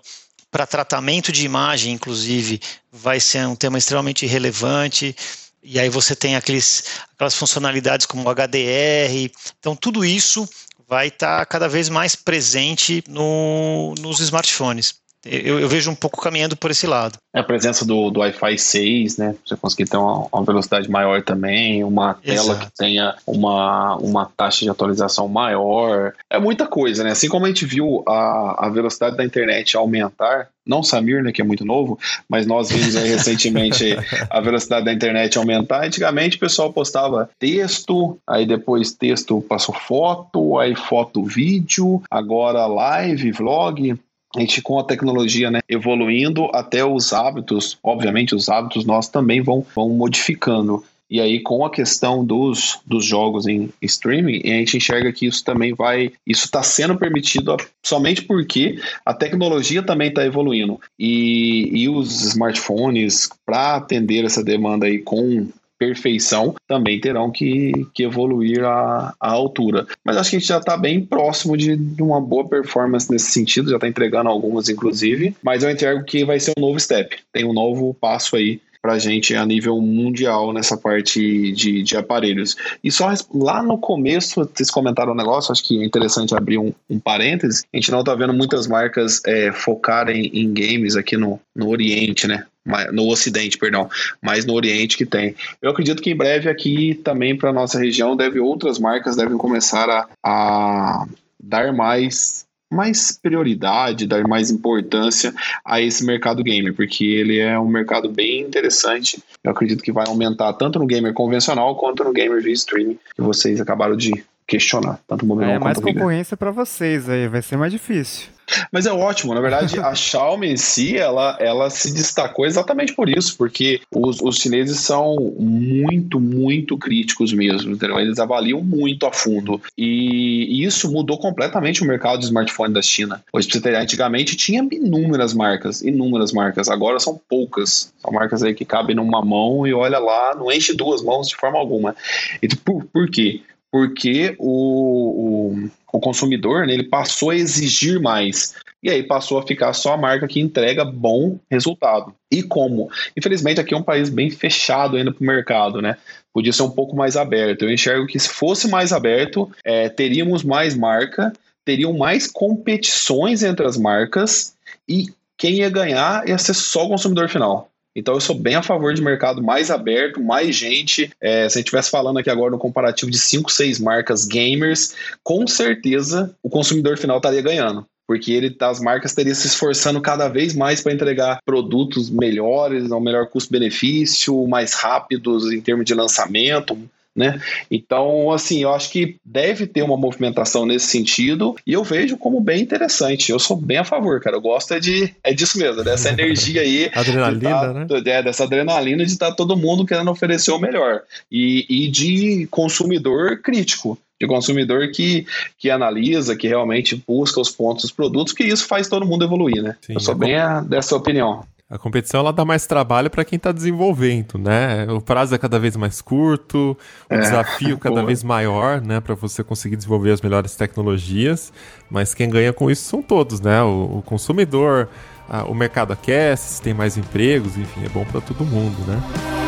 para 0.51 0.67
tratamento 0.67 1.31
de 1.31 1.45
imagem, 1.45 1.93
inclusive, 1.93 2.59
vai 2.91 3.21
ser 3.21 3.47
um 3.47 3.55
tema 3.55 3.77
extremamente 3.77 4.25
relevante. 4.25 5.15
E 5.63 5.79
aí 5.79 5.87
você 5.87 6.17
tem 6.17 6.35
aqueles, 6.35 6.83
aquelas 7.13 7.33
funcionalidades 7.33 8.05
como 8.05 8.29
HDR. 8.29 9.31
Então, 9.57 9.73
tudo 9.73 10.03
isso 10.03 10.45
vai 10.85 11.07
estar 11.07 11.39
tá 11.39 11.45
cada 11.45 11.69
vez 11.69 11.87
mais 11.87 12.13
presente 12.13 13.01
no, 13.07 13.93
nos 13.99 14.19
smartphones. 14.19 14.95
Eu, 15.25 15.59
eu, 15.59 15.67
vejo 15.67 15.91
um 15.91 15.95
pouco 15.95 16.21
caminhando 16.21 16.55
por 16.55 16.71
esse 16.71 16.87
lado. 16.87 17.17
É 17.35 17.41
a 17.41 17.43
presença 17.43 17.85
do, 17.85 18.09
do 18.09 18.21
Wi-Fi 18.21 18.57
6, 18.57 19.17
né? 19.17 19.35
Você 19.45 19.57
conseguir 19.57 19.89
ter 19.89 19.97
uma, 19.97 20.27
uma 20.31 20.43
velocidade 20.43 20.89
maior 20.89 21.21
também, 21.21 21.83
uma 21.83 22.13
tela 22.13 22.53
Exato. 22.53 22.65
que 22.65 22.71
tenha 22.77 23.15
uma, 23.27 23.97
uma 23.97 24.25
taxa 24.25 24.63
de 24.63 24.69
atualização 24.69 25.27
maior. 25.27 26.13
É 26.29 26.39
muita 26.39 26.65
coisa, 26.65 27.03
né? 27.03 27.11
Assim 27.11 27.27
como 27.27 27.45
a 27.45 27.49
gente 27.49 27.65
viu 27.65 28.01
a, 28.07 28.67
a 28.67 28.69
velocidade 28.69 29.17
da 29.17 29.25
internet 29.25 29.75
aumentar, 29.75 30.47
não 30.65 30.83
Samir, 30.83 31.23
né, 31.23 31.31
que 31.31 31.41
é 31.41 31.45
muito 31.45 31.65
novo, 31.65 31.99
mas 32.29 32.45
nós 32.45 32.69
vimos 32.69 32.95
aí 32.95 33.09
recentemente 33.09 33.97
a 34.29 34.39
velocidade 34.39 34.85
da 34.85 34.93
internet 34.93 35.37
aumentar. 35.37 35.83
Antigamente 35.83 36.37
o 36.37 36.39
pessoal 36.39 36.71
postava 36.71 37.29
texto, 37.39 38.17
aí 38.25 38.45
depois 38.45 38.93
texto 38.93 39.41
passou 39.41 39.75
foto, 39.75 40.57
aí 40.59 40.75
foto 40.75 41.23
vídeo, 41.23 42.01
agora 42.09 42.67
live, 42.67 43.31
vlog 43.31 43.99
a 44.35 44.39
gente 44.39 44.61
com 44.61 44.79
a 44.79 44.83
tecnologia 44.83 45.49
né, 45.49 45.61
evoluindo 45.67 46.45
até 46.53 46.85
os 46.85 47.13
hábitos, 47.13 47.77
obviamente 47.83 48.35
os 48.35 48.47
hábitos 48.47 48.85
nossos 48.85 49.11
também 49.11 49.41
vão, 49.41 49.65
vão 49.75 49.89
modificando. 49.89 50.83
E 51.09 51.19
aí, 51.19 51.39
com 51.39 51.65
a 51.65 51.71
questão 51.71 52.23
dos, 52.23 52.79
dos 52.85 53.03
jogos 53.03 53.47
em 53.47 53.73
streaming, 53.81 54.41
a 54.43 54.59
gente 54.59 54.77
enxerga 54.77 55.11
que 55.11 55.25
isso 55.25 55.43
também 55.43 55.73
vai. 55.73 56.11
Isso 56.25 56.45
está 56.45 56.61
sendo 56.61 56.95
permitido 56.95 57.57
somente 57.83 58.21
porque 58.21 58.79
a 59.03 59.11
tecnologia 59.11 59.81
também 59.81 60.09
está 60.09 60.23
evoluindo. 60.23 60.79
E, 60.99 61.71
e 61.73 61.89
os 61.89 62.21
smartphones, 62.21 63.27
para 63.43 63.77
atender 63.77 64.23
essa 64.23 64.43
demanda 64.43 64.85
aí 64.85 64.99
com 64.99 65.47
perfeição, 65.79 66.53
também 66.67 66.99
terão 66.99 67.31
que, 67.31 67.71
que 67.93 68.03
evoluir 68.03 68.63
à, 68.65 69.15
à 69.19 69.31
altura. 69.31 69.87
Mas 70.03 70.17
acho 70.17 70.29
que 70.29 70.35
a 70.35 70.39
gente 70.39 70.49
já 70.49 70.57
está 70.57 70.75
bem 70.75 71.03
próximo 71.03 71.55
de, 71.55 71.77
de, 71.77 72.03
uma 72.03 72.19
boa 72.19 72.47
performance 72.47 73.09
nesse 73.09 73.31
sentido, 73.31 73.69
já 73.69 73.77
está 73.77 73.87
entregando 73.87 74.29
algumas, 74.29 74.67
inclusive, 74.67 75.35
mas 75.41 75.63
eu 75.63 75.71
enxergo 75.71 76.03
que 76.03 76.25
vai 76.25 76.39
ser 76.39 76.51
um 76.57 76.61
novo 76.61 76.79
step, 76.79 77.17
tem 77.31 77.45
um 77.45 77.53
novo 77.53 77.93
passo 77.93 78.35
aí 78.35 78.59
para 78.81 78.93
a 78.93 78.99
gente 78.99 79.35
a 79.35 79.45
nível 79.45 79.79
mundial 79.81 80.53
nessa 80.53 80.77
parte 80.77 81.51
de, 81.51 81.83
de 81.83 81.97
aparelhos. 81.97 82.55
E 82.83 82.91
só 82.91 83.11
lá 83.33 83.61
no 83.61 83.77
começo, 83.77 84.35
vocês 84.35 84.71
comentaram 84.71 85.11
um 85.11 85.15
negócio, 85.15 85.51
acho 85.51 85.65
que 85.65 85.81
é 85.81 85.85
interessante 85.85 86.35
abrir 86.35 86.57
um, 86.57 86.73
um 86.89 86.99
parênteses. 86.99 87.65
A 87.73 87.77
gente 87.77 87.91
não 87.91 87.99
está 87.99 88.15
vendo 88.15 88.33
muitas 88.33 88.67
marcas 88.67 89.21
é, 89.25 89.51
focarem 89.51 90.27
em 90.33 90.53
games 90.53 90.95
aqui 90.95 91.17
no, 91.17 91.39
no 91.55 91.69
Oriente, 91.69 92.27
né? 92.27 92.45
No 92.91 93.07
Ocidente, 93.07 93.57
perdão, 93.57 93.89
mas 94.21 94.45
no 94.45 94.53
Oriente 94.53 94.97
que 94.97 95.05
tem. 95.05 95.35
Eu 95.61 95.71
acredito 95.71 96.01
que 96.01 96.11
em 96.11 96.15
breve 96.15 96.49
aqui 96.49 96.99
também 97.03 97.35
para 97.35 97.53
nossa 97.53 97.79
região 97.79 98.15
deve 98.15 98.39
outras 98.39 98.77
marcas 98.77 99.15
devem 99.15 99.37
começar 99.37 99.89
a, 99.89 100.07
a 100.23 101.05
dar 101.41 101.73
mais 101.73 102.47
mais 102.71 103.11
prioridade, 103.11 104.05
dar 104.05 104.27
mais 104.27 104.51
importância 104.51 105.33
a 105.65 105.81
esse 105.81 106.05
mercado 106.05 106.43
gamer, 106.43 106.71
porque 106.73 107.03
ele 107.03 107.39
é 107.39 107.59
um 107.59 107.67
mercado 107.67 108.09
bem 108.09 108.41
interessante. 108.41 109.21
Eu 109.43 109.51
acredito 109.51 109.81
que 109.81 109.91
vai 109.91 110.05
aumentar 110.07 110.53
tanto 110.53 110.77
no 110.77 110.85
gamer 110.85 111.11
convencional 111.13 111.75
quanto 111.75 112.03
no 112.03 112.13
gamer 112.13 112.43
via 112.43 112.53
streaming, 112.53 112.99
que 113.15 113.21
vocês 113.23 113.59
acabaram 113.59 113.97
de 113.97 114.23
questionar, 114.45 114.99
tanto 115.07 115.25
o 115.25 115.41
é, 115.41 115.59
mais 115.59 115.79
concorrência 115.79 116.37
para 116.37 116.51
vocês 116.51 117.09
aí, 117.09 117.27
vai 117.27 117.41
ser 117.41 117.55
mais 117.57 117.71
difícil. 117.71 118.27
Mas 118.71 118.85
é 118.85 118.91
ótimo, 118.91 119.33
na 119.33 119.41
verdade, 119.41 119.79
a 119.79 119.93
Xiaomi 119.95 120.47
em 120.47 120.57
si, 120.57 120.97
ela, 120.97 121.37
ela 121.39 121.69
se 121.69 121.93
destacou 121.93 122.45
exatamente 122.45 122.93
por 122.93 123.09
isso, 123.09 123.37
porque 123.37 123.81
os, 123.93 124.21
os 124.21 124.37
chineses 124.37 124.79
são 124.79 125.15
muito, 125.39 126.19
muito 126.19 126.77
críticos 126.77 127.33
mesmo, 127.33 127.71
entendeu? 127.71 127.99
Eles 127.99 128.19
avaliam 128.19 128.61
muito 128.61 129.05
a 129.05 129.11
fundo. 129.11 129.61
E, 129.77 130.63
isso 130.63 130.91
mudou 130.91 131.17
completamente 131.17 131.81
o 131.81 131.85
mercado 131.85 132.19
de 132.19 132.25
smartphone 132.25 132.73
da 132.73 132.81
China. 132.81 133.23
Hoje, 133.31 133.47
pra 133.47 133.57
você 133.57 133.61
ter, 133.61 133.75
antigamente 133.75 134.35
tinha 134.35 134.65
inúmeras 134.71 135.33
marcas, 135.33 135.81
inúmeras 135.81 136.31
marcas, 136.31 136.69
agora 136.69 136.99
são 136.99 137.19
poucas. 137.29 137.93
São 137.99 138.11
marcas 138.11 138.43
aí 138.43 138.53
que 138.53 138.65
cabem 138.65 138.95
numa 138.95 139.23
mão 139.23 139.65
e 139.65 139.73
olha 139.73 139.99
lá, 139.99 140.35
não 140.35 140.51
enche 140.51 140.73
duas 140.73 141.01
mãos 141.01 141.27
de 141.27 141.35
forma 141.35 141.57
alguma. 141.57 141.95
E 142.41 142.47
por, 142.55 142.85
por 142.85 143.09
quê? 143.09 143.41
Porque 143.71 144.35
o, 144.39 145.53
o 145.53 145.69
o 145.91 145.99
consumidor 145.99 146.65
né, 146.65 146.73
ele 146.73 146.83
passou 146.83 147.31
a 147.31 147.35
exigir 147.35 147.99
mais. 147.99 148.55
E 148.81 148.89
aí 148.89 149.03
passou 149.03 149.37
a 149.37 149.45
ficar 149.45 149.73
só 149.73 149.93
a 149.93 149.97
marca 149.97 150.27
que 150.27 150.39
entrega 150.39 150.85
bom 150.85 151.37
resultado. 151.51 152.13
E 152.31 152.41
como? 152.41 152.89
Infelizmente, 153.17 153.59
aqui 153.59 153.73
é 153.73 153.77
um 153.77 153.83
país 153.83 154.09
bem 154.09 154.29
fechado 154.29 154.95
ainda 154.95 155.11
para 155.11 155.21
o 155.21 155.27
mercado, 155.27 155.81
né? 155.81 155.97
Podia 156.33 156.53
ser 156.53 156.63
um 156.63 156.69
pouco 156.69 156.95
mais 156.95 157.17
aberto. 157.17 157.63
Eu 157.63 157.73
enxergo 157.73 158.07
que 158.07 158.17
se 158.17 158.29
fosse 158.29 158.69
mais 158.69 158.93
aberto, 158.93 159.51
é, 159.65 159.89
teríamos 159.89 160.43
mais 160.43 160.75
marca, 160.75 161.33
teriam 161.65 161.91
mais 161.97 162.25
competições 162.25 163.43
entre 163.43 163.65
as 163.65 163.77
marcas 163.77 164.55
e 164.87 165.07
quem 165.37 165.55
ia 165.55 165.69
ganhar 165.69 166.27
ia 166.27 166.37
ser 166.37 166.53
só 166.53 166.85
o 166.85 166.89
consumidor 166.89 167.27
final. 167.27 167.69
Então 167.95 168.13
eu 168.13 168.21
sou 168.21 168.35
bem 168.35 168.55
a 168.55 168.63
favor 168.63 168.93
de 168.93 169.01
mercado 169.01 169.41
mais 169.41 169.71
aberto, 169.71 170.21
mais 170.21 170.55
gente. 170.55 171.11
É, 171.21 171.49
se 171.49 171.57
a 171.57 171.59
gente 171.59 171.67
estivesse 171.67 171.89
falando 171.89 172.19
aqui 172.19 172.29
agora 172.29 172.51
no 172.51 172.59
comparativo 172.59 173.11
de 173.11 173.17
5, 173.17 173.51
6 173.51 173.79
marcas 173.79 174.25
gamers, 174.25 174.95
com 175.23 175.45
certeza 175.47 176.35
o 176.41 176.49
consumidor 176.49 176.97
final 176.97 177.17
estaria 177.17 177.41
ganhando 177.41 177.85
porque 178.09 178.31
ele, 178.31 178.57
as 178.61 178.79
marcas 178.79 179.13
teriam 179.13 179.35
se 179.35 179.45
esforçando 179.45 180.01
cada 180.01 180.27
vez 180.27 180.55
mais 180.55 180.81
para 180.81 180.91
entregar 180.91 181.37
produtos 181.45 182.09
melhores, 182.09 182.91
ao 182.91 182.99
melhor 182.99 183.27
custo-benefício, 183.27 184.47
mais 184.47 184.73
rápidos 184.73 185.51
em 185.53 185.61
termos 185.61 185.85
de 185.85 185.93
lançamento, 185.93 186.75
né? 187.15 187.41
Então, 187.69 188.31
assim, 188.31 188.63
eu 188.63 188.73
acho 188.73 188.91
que 188.91 189.17
deve 189.25 189.67
ter 189.67 189.81
uma 189.81 189.97
movimentação 189.97 190.65
nesse 190.65 190.87
sentido 190.87 191.55
e 191.65 191.73
eu 191.73 191.83
vejo 191.83 192.17
como 192.17 192.39
bem 192.39 192.61
interessante. 192.61 193.31
Eu 193.31 193.39
sou 193.39 193.57
bem 193.57 193.77
a 193.77 193.83
favor, 193.83 194.21
cara. 194.21 194.37
Eu 194.37 194.41
gosto 194.41 194.73
é, 194.73 194.79
de, 194.79 195.13
é 195.23 195.33
disso 195.33 195.57
mesmo, 195.57 195.83
dessa 195.83 196.09
energia 196.13 196.61
aí. 196.61 196.89
adrenalina, 196.93 197.49
tá, 197.49 197.73
né? 197.73 197.87
É, 198.05 198.23
dessa 198.23 198.43
adrenalina 198.43 199.05
de 199.05 199.11
estar 199.11 199.29
tá 199.29 199.35
todo 199.35 199.57
mundo 199.57 199.85
querendo 199.85 200.11
oferecer 200.11 200.51
o 200.51 200.59
melhor. 200.59 201.01
E, 201.31 201.65
e 201.69 201.87
de 201.89 202.47
consumidor 202.49 203.41
crítico 203.41 203.97
de 204.19 204.27
consumidor 204.27 204.91
que, 204.91 205.25
que 205.57 205.71
analisa, 205.71 206.35
que 206.35 206.45
realmente 206.45 207.01
busca 207.07 207.39
os 207.39 207.49
pontos 207.49 207.83
dos 207.83 207.91
produtos, 207.91 208.33
que 208.33 208.43
isso 208.43 208.67
faz 208.67 208.89
todo 208.89 209.05
mundo 209.05 209.23
evoluir, 209.23 209.63
né? 209.63 209.77
Sim, 209.81 209.93
eu 209.93 209.99
sou 210.01 210.13
é 210.13 210.17
bem 210.17 210.35
a, 210.35 210.59
dessa 210.59 210.93
opinião. 210.93 211.45
A 211.69 211.77
competição 211.77 212.21
ela 212.21 212.33
dá 212.33 212.43
mais 212.43 212.65
trabalho 212.65 213.11
para 213.11 213.23
quem 213.23 213.37
está 213.37 213.51
desenvolvendo, 213.51 214.39
né? 214.39 214.87
O 214.91 214.99
prazo 214.99 215.35
é 215.35 215.37
cada 215.37 215.59
vez 215.59 215.75
mais 215.75 216.01
curto, 216.01 216.75
o 217.07 217.13
é, 217.13 217.19
desafio 217.19 217.77
cada 217.79 217.97
boa. 217.97 218.07
vez 218.07 218.23
maior, 218.23 218.81
né, 218.81 218.99
para 218.99 219.13
você 219.13 219.43
conseguir 219.43 219.75
desenvolver 219.75 220.11
as 220.11 220.19
melhores 220.19 220.55
tecnologias. 220.55 221.53
Mas 221.87 222.15
quem 222.15 222.27
ganha 222.27 222.51
com 222.51 222.71
isso 222.71 222.89
são 222.89 223.03
todos, 223.03 223.39
né? 223.39 223.61
O, 223.61 223.99
o 223.99 224.01
consumidor, 224.01 224.89
a, 225.29 225.43
o 225.43 225.53
mercado 225.53 225.93
aquece, 225.93 226.59
tem 226.59 226.73
mais 226.73 226.97
empregos, 226.97 227.55
enfim, 227.55 227.85
é 227.85 227.89
bom 227.89 228.03
para 228.03 228.19
todo 228.19 228.43
mundo, 228.43 228.79
né? 228.87 229.38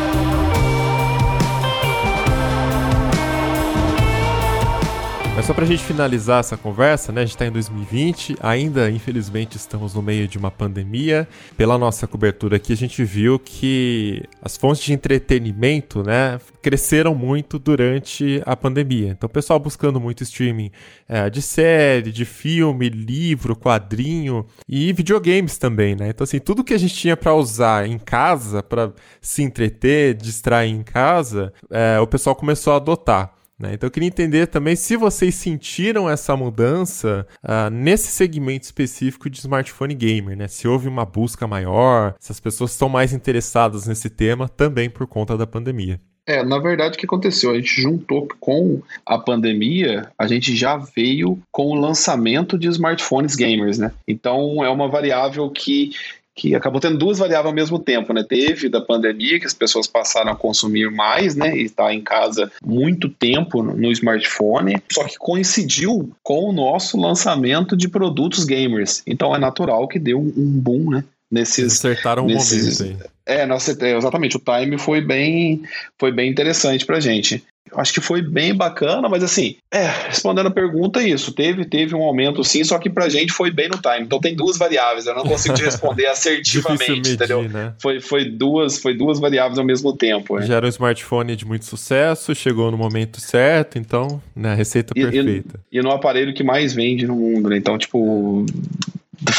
Só 5.44 5.52
pra 5.52 5.66
gente 5.66 5.82
finalizar 5.82 6.38
essa 6.38 6.56
conversa, 6.56 7.10
né? 7.10 7.22
A 7.22 7.24
gente 7.24 7.36
tá 7.36 7.44
em 7.44 7.50
2020, 7.50 8.36
ainda 8.40 8.88
infelizmente 8.88 9.56
estamos 9.56 9.92
no 9.92 10.00
meio 10.00 10.28
de 10.28 10.38
uma 10.38 10.52
pandemia. 10.52 11.26
Pela 11.56 11.76
nossa 11.76 12.06
cobertura 12.06 12.56
aqui, 12.56 12.72
a 12.72 12.76
gente 12.76 13.02
viu 13.02 13.40
que 13.40 14.22
as 14.40 14.56
fontes 14.56 14.84
de 14.84 14.92
entretenimento, 14.92 16.00
né, 16.04 16.38
cresceram 16.62 17.12
muito 17.12 17.58
durante 17.58 18.40
a 18.46 18.54
pandemia. 18.54 19.10
Então, 19.10 19.26
o 19.26 19.30
pessoal 19.30 19.58
buscando 19.58 20.00
muito 20.00 20.22
streaming 20.22 20.70
é, 21.08 21.28
de 21.28 21.42
série, 21.42 22.12
de 22.12 22.24
filme, 22.24 22.88
livro, 22.88 23.56
quadrinho 23.56 24.46
e 24.68 24.92
videogames 24.92 25.58
também, 25.58 25.96
né? 25.96 26.10
Então, 26.10 26.22
assim, 26.22 26.38
tudo 26.38 26.62
que 26.62 26.72
a 26.72 26.78
gente 26.78 26.94
tinha 26.94 27.16
para 27.16 27.34
usar 27.34 27.88
em 27.88 27.98
casa, 27.98 28.62
para 28.62 28.92
se 29.20 29.42
entreter, 29.42 30.14
distrair 30.14 30.70
em 30.70 30.84
casa, 30.84 31.52
é, 31.68 31.98
o 31.98 32.06
pessoal 32.06 32.36
começou 32.36 32.74
a 32.74 32.76
adotar. 32.76 33.41
Né? 33.58 33.74
Então 33.74 33.86
eu 33.86 33.90
queria 33.90 34.08
entender 34.08 34.46
também 34.46 34.74
se 34.74 34.96
vocês 34.96 35.34
sentiram 35.34 36.08
essa 36.08 36.36
mudança 36.36 37.26
uh, 37.44 37.70
nesse 37.70 38.08
segmento 38.08 38.64
específico 38.64 39.30
de 39.30 39.38
smartphone 39.38 39.94
gamer, 39.94 40.36
né? 40.36 40.48
Se 40.48 40.66
houve 40.66 40.88
uma 40.88 41.04
busca 41.04 41.46
maior, 41.46 42.14
se 42.18 42.32
as 42.32 42.40
pessoas 42.40 42.72
estão 42.72 42.88
mais 42.88 43.12
interessadas 43.12 43.86
nesse 43.86 44.10
tema 44.10 44.48
também 44.48 44.90
por 44.90 45.06
conta 45.06 45.36
da 45.36 45.46
pandemia. 45.46 46.00
É, 46.24 46.44
na 46.44 46.58
verdade, 46.58 46.94
o 46.94 46.98
que 46.98 47.06
aconteceu? 47.06 47.50
A 47.50 47.54
gente 47.54 47.82
juntou 47.82 48.28
com 48.38 48.80
a 49.04 49.18
pandemia, 49.18 50.08
a 50.16 50.26
gente 50.26 50.54
já 50.54 50.76
veio 50.76 51.40
com 51.50 51.66
o 51.66 51.74
lançamento 51.74 52.56
de 52.56 52.68
smartphones 52.68 53.34
gamers, 53.34 53.76
né? 53.76 53.92
Então 54.06 54.64
é 54.64 54.70
uma 54.70 54.88
variável 54.88 55.50
que 55.50 55.90
que 56.34 56.54
acabou 56.54 56.80
tendo 56.80 56.98
duas 56.98 57.18
variáveis 57.18 57.46
ao 57.46 57.54
mesmo 57.54 57.78
tempo, 57.78 58.12
né? 58.12 58.24
Teve 58.26 58.68
da 58.68 58.80
pandemia, 58.80 59.38
que 59.38 59.46
as 59.46 59.54
pessoas 59.54 59.86
passaram 59.86 60.32
a 60.32 60.36
consumir 60.36 60.90
mais, 60.90 61.34
né? 61.34 61.56
E 61.56 61.64
estar 61.64 61.84
tá 61.84 61.94
em 61.94 62.00
casa 62.00 62.50
muito 62.64 63.08
tempo 63.08 63.62
no 63.62 63.92
smartphone, 63.92 64.82
só 64.90 65.04
que 65.04 65.16
coincidiu 65.18 66.10
com 66.22 66.48
o 66.48 66.52
nosso 66.52 66.98
lançamento 66.98 67.76
de 67.76 67.88
produtos 67.88 68.44
gamers. 68.44 69.02
Então 69.06 69.34
é 69.34 69.38
natural 69.38 69.86
que 69.86 69.98
deu 69.98 70.18
um 70.18 70.60
boom, 70.60 70.90
né? 70.90 71.04
Nesses, 71.30 71.78
acertaram 71.78 72.26
nesses, 72.26 72.80
um 72.80 72.84
momento 72.84 73.02
aí. 73.02 73.10
É, 73.24 73.46
é, 73.46 73.96
exatamente. 73.96 74.36
O 74.36 74.40
time 74.40 74.76
foi 74.78 75.00
bem, 75.00 75.62
foi 75.98 76.12
bem 76.12 76.30
interessante 76.30 76.84
pra 76.84 77.00
gente 77.00 77.42
acho 77.76 77.92
que 77.92 78.00
foi 78.00 78.22
bem 78.22 78.54
bacana, 78.54 79.08
mas 79.08 79.22
assim, 79.22 79.56
é, 79.70 79.86
respondendo 80.08 80.46
a 80.46 80.50
pergunta, 80.50 81.00
é 81.00 81.08
isso. 81.08 81.32
Teve, 81.32 81.64
teve 81.64 81.94
um 81.94 82.02
aumento 82.02 82.42
sim, 82.44 82.62
só 82.64 82.78
que 82.78 82.90
pra 82.90 83.08
gente 83.08 83.32
foi 83.32 83.50
bem 83.50 83.68
no 83.68 83.78
time. 83.78 84.04
Então 84.04 84.20
tem 84.20 84.34
duas 84.34 84.58
variáveis, 84.58 85.06
eu 85.06 85.14
não 85.14 85.24
consigo 85.24 85.54
te 85.54 85.62
responder 85.62 86.06
assertivamente, 86.12 86.90
medir, 86.90 87.14
entendeu? 87.14 87.48
Né? 87.48 87.74
Foi, 87.80 88.00
foi, 88.00 88.24
duas, 88.24 88.78
foi 88.78 88.94
duas 88.94 89.18
variáveis 89.18 89.58
ao 89.58 89.64
mesmo 89.64 89.96
tempo. 89.96 90.38
É. 90.38 90.42
Já 90.42 90.56
era 90.56 90.66
um 90.66 90.68
smartphone 90.68 91.36
de 91.36 91.44
muito 91.44 91.64
sucesso, 91.64 92.34
chegou 92.34 92.70
no 92.70 92.76
momento 92.76 93.20
certo, 93.20 93.78
então, 93.78 94.22
né, 94.34 94.52
a 94.52 94.54
receita 94.54 94.92
e, 94.96 95.02
perfeita. 95.02 95.60
E, 95.70 95.78
e 95.78 95.82
no 95.82 95.90
aparelho 95.90 96.34
que 96.34 96.42
mais 96.42 96.72
vende 96.72 97.06
no 97.06 97.16
mundo, 97.16 97.48
né? 97.48 97.56
Então, 97.56 97.78
tipo, 97.78 98.44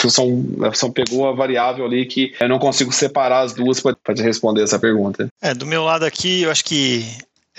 são, 0.09 0.45
são 0.73 0.91
pegou 0.91 1.27
a 1.27 1.33
variável 1.33 1.85
ali 1.85 2.05
que 2.05 2.33
eu 2.39 2.47
não 2.47 2.59
consigo 2.59 2.91
separar 2.91 3.41
as 3.41 3.53
duas 3.53 3.81
para 3.81 4.15
te 4.15 4.21
responder 4.21 4.63
essa 4.63 4.79
pergunta. 4.79 5.27
É, 5.41 5.53
do 5.53 5.65
meu 5.65 5.83
lado 5.83 6.05
aqui, 6.05 6.43
eu 6.43 6.51
acho 6.51 6.63
que 6.63 7.05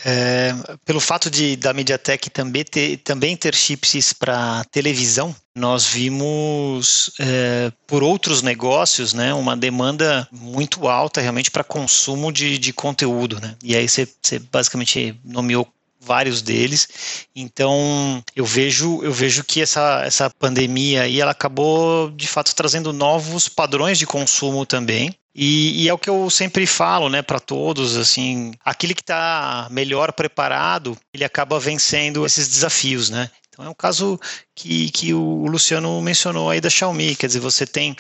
é, 0.05 0.53
pelo 0.85 0.99
fato 0.99 1.31
de 1.31 1.57
da 1.57 1.73
MediaTek 1.73 2.31
também 2.31 2.65
ter, 2.65 2.97
também 2.99 3.37
ter 3.37 3.55
chips 3.55 4.13
para 4.13 4.65
televisão, 4.65 5.35
nós 5.55 5.87
vimos 5.87 7.13
é, 7.21 7.71
por 7.87 8.03
outros 8.03 8.43
negócios 8.43 9.13
né, 9.13 9.33
uma 9.33 9.57
demanda 9.57 10.27
muito 10.33 10.89
alta 10.89 11.21
realmente 11.21 11.51
para 11.51 11.63
consumo 11.63 12.33
de, 12.33 12.59
de 12.59 12.73
conteúdo. 12.73 13.41
Né? 13.41 13.55
E 13.63 13.77
aí 13.77 13.89
você, 13.89 14.09
basicamente 14.51 15.19
nomeou 15.25 15.69
vários 16.01 16.43
deles. 16.43 16.89
Então 17.35 18.23
eu 18.35 18.45
vejo 18.45 19.03
eu 19.03 19.13
vejo 19.13 19.43
que 19.45 19.63
essa, 19.63 20.03
essa 20.05 20.29
pandemia 20.29 21.03
aí 21.03 21.21
ela 21.21 21.31
acabou 21.31 22.11
de 22.11 22.27
fato 22.27 22.55
trazendo 22.55 22.93
novos 22.93 23.49
padrões 23.49 23.99
de 23.99 24.07
consumo 24.07 24.67
também. 24.67 25.15
E, 25.35 25.83
e, 25.83 25.89
é 25.89 25.93
o 25.93 25.99
que 25.99 26.09
eu 26.09 26.31
sempre 26.31 26.65
falo, 26.65 27.09
né, 27.09 27.21
para 27.21 27.41
todos, 27.41 27.97
assim, 27.97 28.53
aquele 28.65 28.95
que 28.95 29.03
está 29.03 29.67
melhor 29.69 30.13
preparado, 30.13 30.97
ele 31.13 31.25
acaba 31.25 31.59
vencendo 31.59 32.25
esses 32.25 32.47
desafios, 32.47 33.11
né? 33.11 33.29
Então 33.49 33.65
é 33.65 33.69
um 33.69 33.75
caso 33.75 34.19
que, 34.55 34.91
que 34.91 35.13
o 35.13 35.47
Luciano 35.47 36.01
mencionou 36.01 36.51
aí 36.51 36.61
da 36.61 36.71
Xiaomi, 36.71 37.17
quer 37.17 37.27
dizer, 37.27 37.41
você 37.41 37.67
tem 37.67 37.97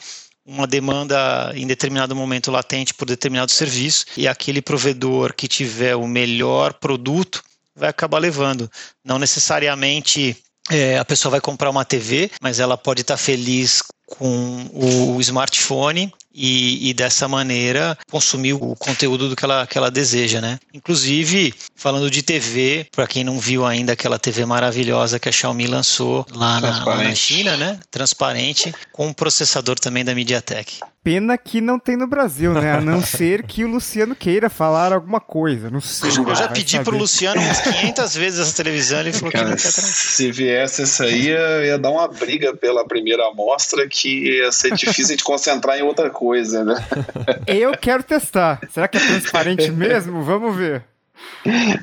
uma 0.46 0.66
demanda 0.66 1.52
em 1.54 1.66
determinado 1.66 2.14
momento 2.14 2.50
latente 2.50 2.92
por 2.92 3.06
determinado 3.06 3.50
serviço 3.50 4.04
e 4.16 4.28
aquele 4.28 4.60
provedor 4.60 5.32
que 5.34 5.48
tiver 5.48 5.96
o 5.96 6.06
melhor 6.06 6.74
produto 6.74 7.42
vai 7.74 7.88
acabar 7.88 8.18
levando. 8.18 8.70
Não 9.04 9.18
necessariamente 9.18 10.36
é, 10.70 10.98
a 10.98 11.04
pessoa 11.04 11.32
vai 11.32 11.40
comprar 11.40 11.70
uma 11.70 11.84
TV, 11.84 12.30
mas 12.40 12.60
ela 12.60 12.76
pode 12.76 13.00
estar 13.00 13.16
feliz 13.16 13.82
com 14.06 14.70
o 14.72 15.20
smartphone 15.20 16.12
e, 16.34 16.90
e, 16.90 16.94
dessa 16.94 17.28
maneira 17.28 17.96
consumir 18.10 18.54
o 18.54 18.74
conteúdo 18.76 19.28
do 19.28 19.36
que 19.36 19.44
ela, 19.44 19.66
que 19.66 19.78
ela 19.78 19.90
deseja, 19.90 20.40
né? 20.40 20.58
Inclusive, 20.72 21.54
falando 21.76 22.10
de 22.10 22.22
TV, 22.22 22.86
para 22.90 23.06
quem 23.06 23.22
não 23.22 23.38
viu 23.38 23.64
ainda 23.64 23.92
aquela 23.92 24.18
TV 24.18 24.44
maravilhosa 24.44 25.18
que 25.18 25.28
a 25.28 25.32
Xiaomi 25.32 25.66
lançou 25.66 26.26
lá 26.34 26.60
na, 26.60 26.84
lá 26.84 26.96
na 26.96 27.14
China, 27.14 27.56
né? 27.56 27.78
Transparente, 27.90 28.74
com 28.92 29.06
um 29.06 29.12
processador 29.12 29.78
também 29.78 30.04
da 30.04 30.14
MediaTek. 30.14 30.80
Pena 31.04 31.36
que 31.36 31.60
não 31.60 31.78
tem 31.78 31.98
no 31.98 32.06
Brasil, 32.06 32.54
né? 32.54 32.72
A 32.72 32.80
não 32.80 33.02
ser 33.04 33.42
que 33.42 33.62
o 33.62 33.68
Luciano 33.68 34.16
queira 34.16 34.48
falar 34.48 34.90
alguma 34.90 35.20
coisa. 35.20 35.68
Não 35.68 35.80
sei. 35.80 36.08
Eu 36.08 36.34
já 36.34 36.48
pedi 36.48 36.72
saber. 36.72 36.84
pro 36.84 36.96
Luciano 36.96 37.42
umas 37.42 37.60
500 37.60 38.14
vezes 38.16 38.40
essa 38.40 38.56
televisão 38.56 39.00
ele 39.00 39.12
falou 39.12 39.30
Cara, 39.30 39.44
que 39.44 39.50
não 39.50 39.56
quer 39.58 39.70
Se 39.70 40.32
viesse 40.32 40.80
essa 40.80 41.04
aí, 41.04 41.26
ia, 41.26 41.66
ia 41.66 41.78
dar 41.78 41.90
uma 41.90 42.08
briga 42.08 42.56
pela 42.56 42.88
primeira 42.88 43.28
amostra 43.28 43.86
que 43.86 44.30
ia 44.30 44.50
ser 44.50 44.74
difícil 44.74 45.14
de 45.14 45.22
concentrar 45.22 45.78
em 45.78 45.82
outra 45.82 46.08
coisa, 46.08 46.23
né? 46.64 46.74
Eu 47.46 47.76
quero 47.76 48.02
testar. 48.02 48.60
Será 48.70 48.88
que 48.88 48.96
é 48.96 49.00
transparente 49.00 49.70
mesmo? 49.70 50.22
Vamos 50.22 50.56
ver. 50.56 50.84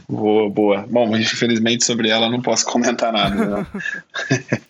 Boa, 0.10 0.50
boa. 0.50 0.86
Bom, 0.90 1.16
infelizmente 1.16 1.86
sobre 1.86 2.10
ela 2.10 2.30
não 2.30 2.42
posso 2.42 2.66
comentar 2.66 3.14
nada. 3.14 3.68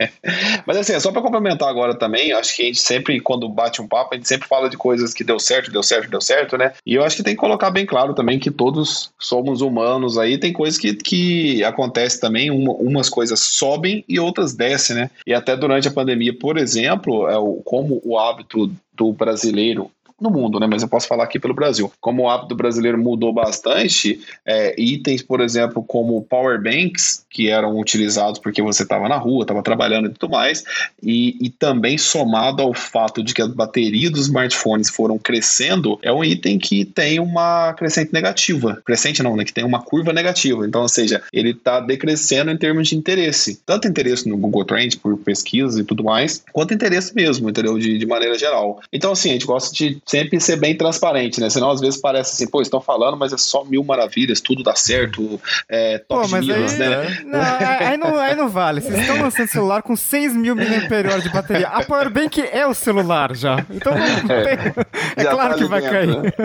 mas 0.66 0.78
assim, 0.78 0.94
é 0.94 1.00
só 1.00 1.12
para 1.12 1.22
complementar 1.22 1.70
agora 1.70 1.96
também, 1.96 2.32
acho 2.34 2.56
que 2.56 2.64
a 2.64 2.66
gente 2.66 2.80
sempre, 2.80 3.20
quando 3.20 3.48
bate 3.50 3.82
um 3.82 3.88
papo, 3.88 4.14
a 4.14 4.18
gente 4.18 4.28
sempre 4.28 4.48
fala 4.48 4.70
de 4.70 4.78
coisas 4.78 5.14
que 5.14 5.24
deu 5.24 5.40
certo, 5.40 5.72
deu 5.72 5.84
certo, 5.84 6.10
deu 6.10 6.22
certo, 6.22 6.58
né? 6.58 6.74
E 6.86 6.96
eu 6.96 7.04
acho 7.04 7.16
que 7.16 7.24
tem 7.24 7.34
que 7.34 7.40
colocar 7.40 7.72
bem 7.72 7.86
claro 7.86 8.14
também 8.14 8.40
que 8.40 8.52
todos 8.52 9.12
somos 9.20 9.62
humanos 9.62 10.18
aí, 10.18 10.38
tem 10.38 10.54
coisas 10.54 10.80
que, 10.80 10.94
que 10.94 11.64
acontece 11.64 12.20
também, 12.20 12.52
uma, 12.52 12.74
umas 12.74 13.10
coisas 13.10 13.40
sobem 13.40 14.04
e 14.08 14.20
outras 14.20 14.54
descem, 14.54 14.96
né? 14.96 15.10
E 15.26 15.34
até 15.34 15.56
durante 15.56 15.88
a 15.88 15.92
pandemia, 15.92 16.38
por 16.38 16.58
exemplo, 16.58 17.28
é 17.28 17.38
o, 17.38 17.62
como 17.64 18.02
o 18.04 18.18
hábito 18.18 18.72
do 18.94 19.14
brasileiro 19.14 19.90
no 20.22 20.30
mundo, 20.30 20.60
né? 20.60 20.68
Mas 20.68 20.84
eu 20.84 20.88
posso 20.88 21.08
falar 21.08 21.24
aqui 21.24 21.40
pelo 21.40 21.54
Brasil. 21.54 21.92
Como 22.00 22.24
o 22.24 22.30
hábito 22.30 22.56
brasileiro 22.56 22.98
mudou 22.98 23.34
bastante, 23.34 24.20
é, 24.46 24.80
itens, 24.80 25.22
por 25.22 25.42
exemplo, 25.42 25.84
como 25.84 26.22
power 26.22 26.62
banks, 26.62 27.26
que 27.30 27.50
eram 27.50 27.80
utilizados 27.80 28.40
porque 28.40 28.62
você 28.62 28.84
estava 28.84 29.10
na 29.10 29.18
rua, 29.18 29.44
estava 29.44 29.64
trabalhando 29.64 30.08
e 30.08 30.14
tudo 30.14 30.32
mais, 30.32 30.64
e, 31.02 31.38
e 31.42 31.50
também 31.50 31.98
somado 31.98 32.62
ao 32.62 32.74
fato 32.74 33.24
de 33.24 33.34
que 33.34 33.42
a 33.42 33.48
bateria 33.48 34.10
dos 34.12 34.22
smartphones 34.22 34.90
foram 34.90 35.18
crescendo, 35.18 35.98
é 36.02 36.12
um 36.12 36.24
item 36.24 36.60
que 36.60 36.86
tem 36.86 37.20
uma 37.20 37.74
crescente 37.74 38.14
negativa. 38.14 38.82
Crescente 38.86 39.24
não, 39.24 39.36
né? 39.36 39.44
Que 39.44 39.54
tem 39.54 39.64
uma 39.64 39.82
curva 39.82 40.14
negativa. 40.14 40.66
Então, 40.68 40.82
ou 40.82 40.90
seja, 40.90 41.22
ele 41.34 41.52
está 41.52 41.80
decrescendo 41.80 42.52
em 42.52 42.58
termos 42.58 42.88
de 42.88 42.96
interesse. 42.96 43.62
Tanto 43.66 43.88
interesse 43.88 44.28
no 44.28 44.38
Google 44.38 44.66
Trends 44.66 44.96
por 44.96 45.18
pesquisas 45.18 45.78
e 45.78 45.84
tudo 45.84 46.04
mais, 46.04 46.44
quanto 46.52 46.74
interesse 46.74 47.16
mesmo, 47.16 47.50
entendeu? 47.50 47.78
De, 47.78 47.98
de 47.98 48.06
maneira 48.06 48.38
geral. 48.38 48.82
Então, 48.92 49.12
assim, 49.12 49.30
a 49.30 49.34
gente 49.34 49.46
gosta 49.46 49.74
de 49.74 50.02
sempre 50.12 50.42
ser 50.42 50.58
bem 50.58 50.76
transparente, 50.76 51.40
né? 51.40 51.50
Senão 51.50 51.72
às 51.72 51.80
vezes 51.80 52.00
parece 52.00 52.34
assim, 52.34 52.46
pô, 52.46 52.62
estão 52.62 52.82
falando, 52.82 53.16
mas 53.16 53.32
é 53.32 53.38
só 53.38 53.64
mil 53.64 53.82
maravilhas, 53.82 54.42
tudo 54.42 54.62
dá 54.62 54.76
certo, 54.76 55.40
é, 55.70 56.00
top 56.00 56.30
pô, 56.30 56.40
de 56.40 56.52
aí, 56.52 56.78
né? 56.78 57.24
Não, 57.26 57.40
aí, 57.88 57.98
não, 57.98 58.20
aí 58.20 58.36
não 58.36 58.50
vale. 58.50 58.82
Vocês 58.82 59.00
estão 59.00 59.22
lançando 59.22 59.48
celular 59.48 59.82
com 59.82 59.96
6 59.96 60.36
mil 60.36 60.54
mAh 60.54 61.20
de 61.22 61.30
bateria. 61.30 61.68
A 61.70 61.84
Powerbank 61.86 62.42
é 62.42 62.68
o 62.68 62.74
celular 62.74 63.34
já. 63.36 63.66
Então 63.70 63.94
é, 64.30 64.74
é 65.16 65.24
claro 65.24 65.54
tá 65.54 65.58
que 65.58 65.64
vai 65.64 65.82
dentro, 65.82 65.96
cair. 65.96 66.36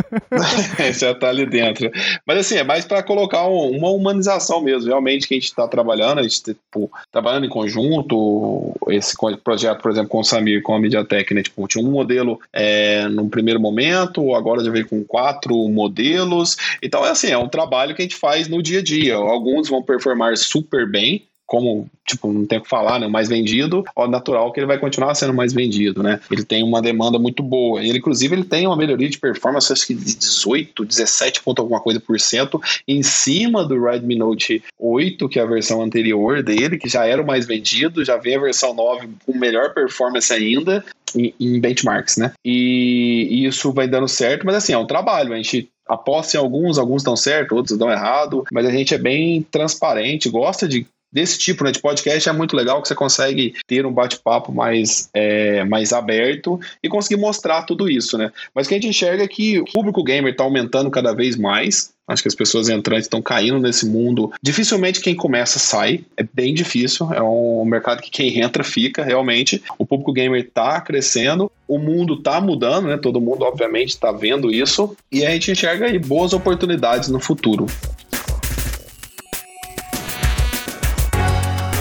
Né? 0.81 0.93
já 0.95 1.15
tá 1.15 1.29
ali 1.29 1.45
dentro. 1.45 1.91
Mas 2.25 2.39
assim, 2.39 2.57
é 2.57 2.65
mais 2.65 2.85
para 2.85 3.03
colocar 3.03 3.49
um, 3.49 3.77
uma 3.77 3.91
humanização 3.91 4.61
mesmo. 4.61 4.89
Realmente 4.89 5.27
que 5.27 5.35
a 5.35 5.37
gente 5.37 5.47
está 5.47 5.67
trabalhando, 5.67 6.21
a 6.21 6.23
gente 6.23 6.41
tipo, 6.41 6.91
trabalhando 7.11 7.47
em 7.47 7.51
conjunto, 7.51 8.73
esse 8.89 9.17
projeto, 9.43 9.83
por 9.83 9.91
exemplo, 9.91 10.09
com 10.09 10.21
o 10.21 10.25
Samir, 10.25 10.63
com 10.63 10.75
a 10.75 10.79
MediaTek, 10.79 11.35
né? 11.35 11.43
Tipo, 11.43 11.67
tinha 11.67 11.85
um 11.85 11.91
modelo 11.91 12.39
é, 12.53 13.09
no 13.09 13.29
primeiro 13.29 13.56
primeiro 13.57 13.61
momento, 13.61 14.35
agora 14.35 14.63
já 14.63 14.71
veio 14.71 14.89
com 14.89 15.03
quatro 15.05 15.55
modelos. 15.69 16.57
Então, 16.83 17.05
é 17.05 17.11
assim, 17.11 17.29
é 17.29 17.39
um 17.39 17.49
trabalho 17.49 17.95
que 17.95 18.03
a 18.03 18.05
gente 18.05 18.17
faz 18.17 18.49
no 18.49 18.63
dia 18.63 18.81
a 18.81 18.83
dia. 18.83 19.17
Alguns 19.17 19.69
vão 19.69 19.83
performar 19.83 20.37
super 20.37 20.89
bem, 20.89 21.27
como, 21.47 21.89
tipo, 22.05 22.33
não 22.33 22.45
tem 22.45 22.59
o 22.59 22.63
que 22.63 22.69
falar, 22.69 22.99
né? 22.99 23.07
O 23.07 23.11
mais 23.11 23.29
vendido, 23.29 23.85
ó, 23.95 24.09
natural 24.09 24.53
que 24.53 24.59
ele 24.59 24.67
vai 24.67 24.79
continuar 24.79 25.15
sendo 25.15 25.33
mais 25.33 25.53
vendido, 25.53 26.03
né? 26.03 26.21
Ele 26.31 26.45
tem 26.45 26.63
uma 26.65 26.83
demanda 26.83 27.19
muito 27.19 27.43
boa. 27.43 27.83
Ele, 27.83 27.99
inclusive, 27.99 28.35
ele 28.35 28.45
tem 28.45 28.67
uma 28.67 28.77
melhoria 28.77 29.09
de 29.09 29.19
performance, 29.19 29.73
acho 29.73 29.87
que 29.87 29.95
de 29.95 30.17
18, 30.17 30.85
17 30.85 31.43
ponto 31.43 31.63
alguma 31.63 31.81
coisa 31.81 32.01
por 32.01 32.19
cento, 32.19 32.61
em 32.87 33.03
cima 33.03 33.65
do 33.65 33.81
Redmi 33.81 34.17
Note 34.17 34.63
8, 34.79 35.29
que 35.29 35.39
é 35.39 35.43
a 35.43 35.47
versão 35.47 35.81
anterior 35.81 36.43
dele, 36.43 36.79
que 36.79 36.89
já 36.89 37.07
era 37.07 37.23
o 37.23 37.27
mais 37.27 37.47
vendido, 37.47 38.05
já 38.05 38.17
vem 38.17 38.37
a 38.37 38.41
versão 38.41 38.75
9 38.75 39.09
com 39.25 39.39
melhor 39.39 39.73
performance 39.73 40.33
ainda 40.33 40.85
em, 41.15 41.33
em 41.39 41.61
benchmarks, 41.61 42.17
né? 42.17 42.33
E, 42.45 43.29
e 43.31 43.47
isso 43.47 43.73
vai 43.73 43.87
dando 43.87 44.09
certo, 44.09 44.45
mas 44.45 44.57
assim, 44.57 44.73
é 44.73 44.79
um 44.79 44.87
trabalho, 44.87 45.33
a 45.33 45.37
gente 45.37 45.69
aposta 45.87 46.37
em 46.37 46.41
alguns, 46.41 46.79
alguns 46.79 47.03
dão 47.03 47.15
certo, 47.17 47.55
outros 47.55 47.79
dão 47.79 47.91
errado, 47.91 48.45
mas 48.53 48.67
a 48.67 48.71
gente 48.71 48.93
é 48.93 48.99
bem 48.99 49.43
transparente, 49.43 50.29
gosta 50.29 50.67
de 50.67 50.87
desse 51.17 51.39
tipo 51.39 51.65
né, 51.65 51.73
de 51.73 51.79
podcast 51.79 52.29
é 52.29 52.33
muito 52.33 52.55
legal 52.55 52.83
que 52.83 52.89
você 52.89 52.95
consegue 52.95 53.55
ter 53.67 53.87
um 53.87 53.93
bate-papo 53.93 54.53
mais, 54.53 55.09
é, 55.15 55.65
mais 55.65 55.91
aberto 55.95 56.61
e 56.83 56.91
conseguir 56.91 57.19
mostrar 57.19 57.63
tudo 57.63 57.89
isso, 57.89 58.19
né? 58.19 58.31
Mas 58.55 58.67
o 58.67 58.69
que 58.69 58.75
a 58.75 58.77
gente 58.77 58.91
enxerga 58.91 59.25
é 59.25 59.29
que 59.29 59.59
o 59.59 59.65
público 59.65 60.05
gamer 60.05 60.33
está 60.33 60.45
aumentando 60.45 60.91
cada 60.91 61.15
vez 61.15 61.35
mais. 61.35 61.95
Acho 62.07 62.23
que 62.23 62.29
as 62.29 62.35
pessoas 62.35 62.69
entrantes 62.69 63.07
estão 63.07 63.23
caindo 63.23 63.59
nesse 63.59 63.87
mundo. 63.87 64.31
Dificilmente 64.43 65.01
quem 65.01 65.17
começa 65.17 65.59
sai. 65.59 66.05
É 66.19 66.23
bem 66.23 66.53
difícil. 66.53 67.11
É 67.13 67.23
um 67.23 67.65
mercado 67.65 68.03
que 68.03 68.11
quem 68.11 68.39
entra 68.41 68.63
fica, 68.63 69.03
realmente. 69.03 69.63
O 69.79 69.87
público 69.87 70.13
gamer 70.13 70.43
está 70.43 70.81
crescendo. 70.83 71.51
O 71.67 71.79
mundo 71.79 72.15
está 72.15 72.41
mudando, 72.43 72.89
né? 72.89 72.99
Todo 72.99 73.23
mundo, 73.23 73.43
obviamente, 73.43 73.89
está 73.89 74.13
vendo 74.13 74.53
isso. 74.53 74.95
E 75.11 75.25
a 75.25 75.31
gente 75.31 75.51
enxerga 75.51 75.87
aí 75.87 75.99
boas 75.99 76.33
oportunidades 76.33 77.09
no 77.09 77.19
futuro. 77.19 77.67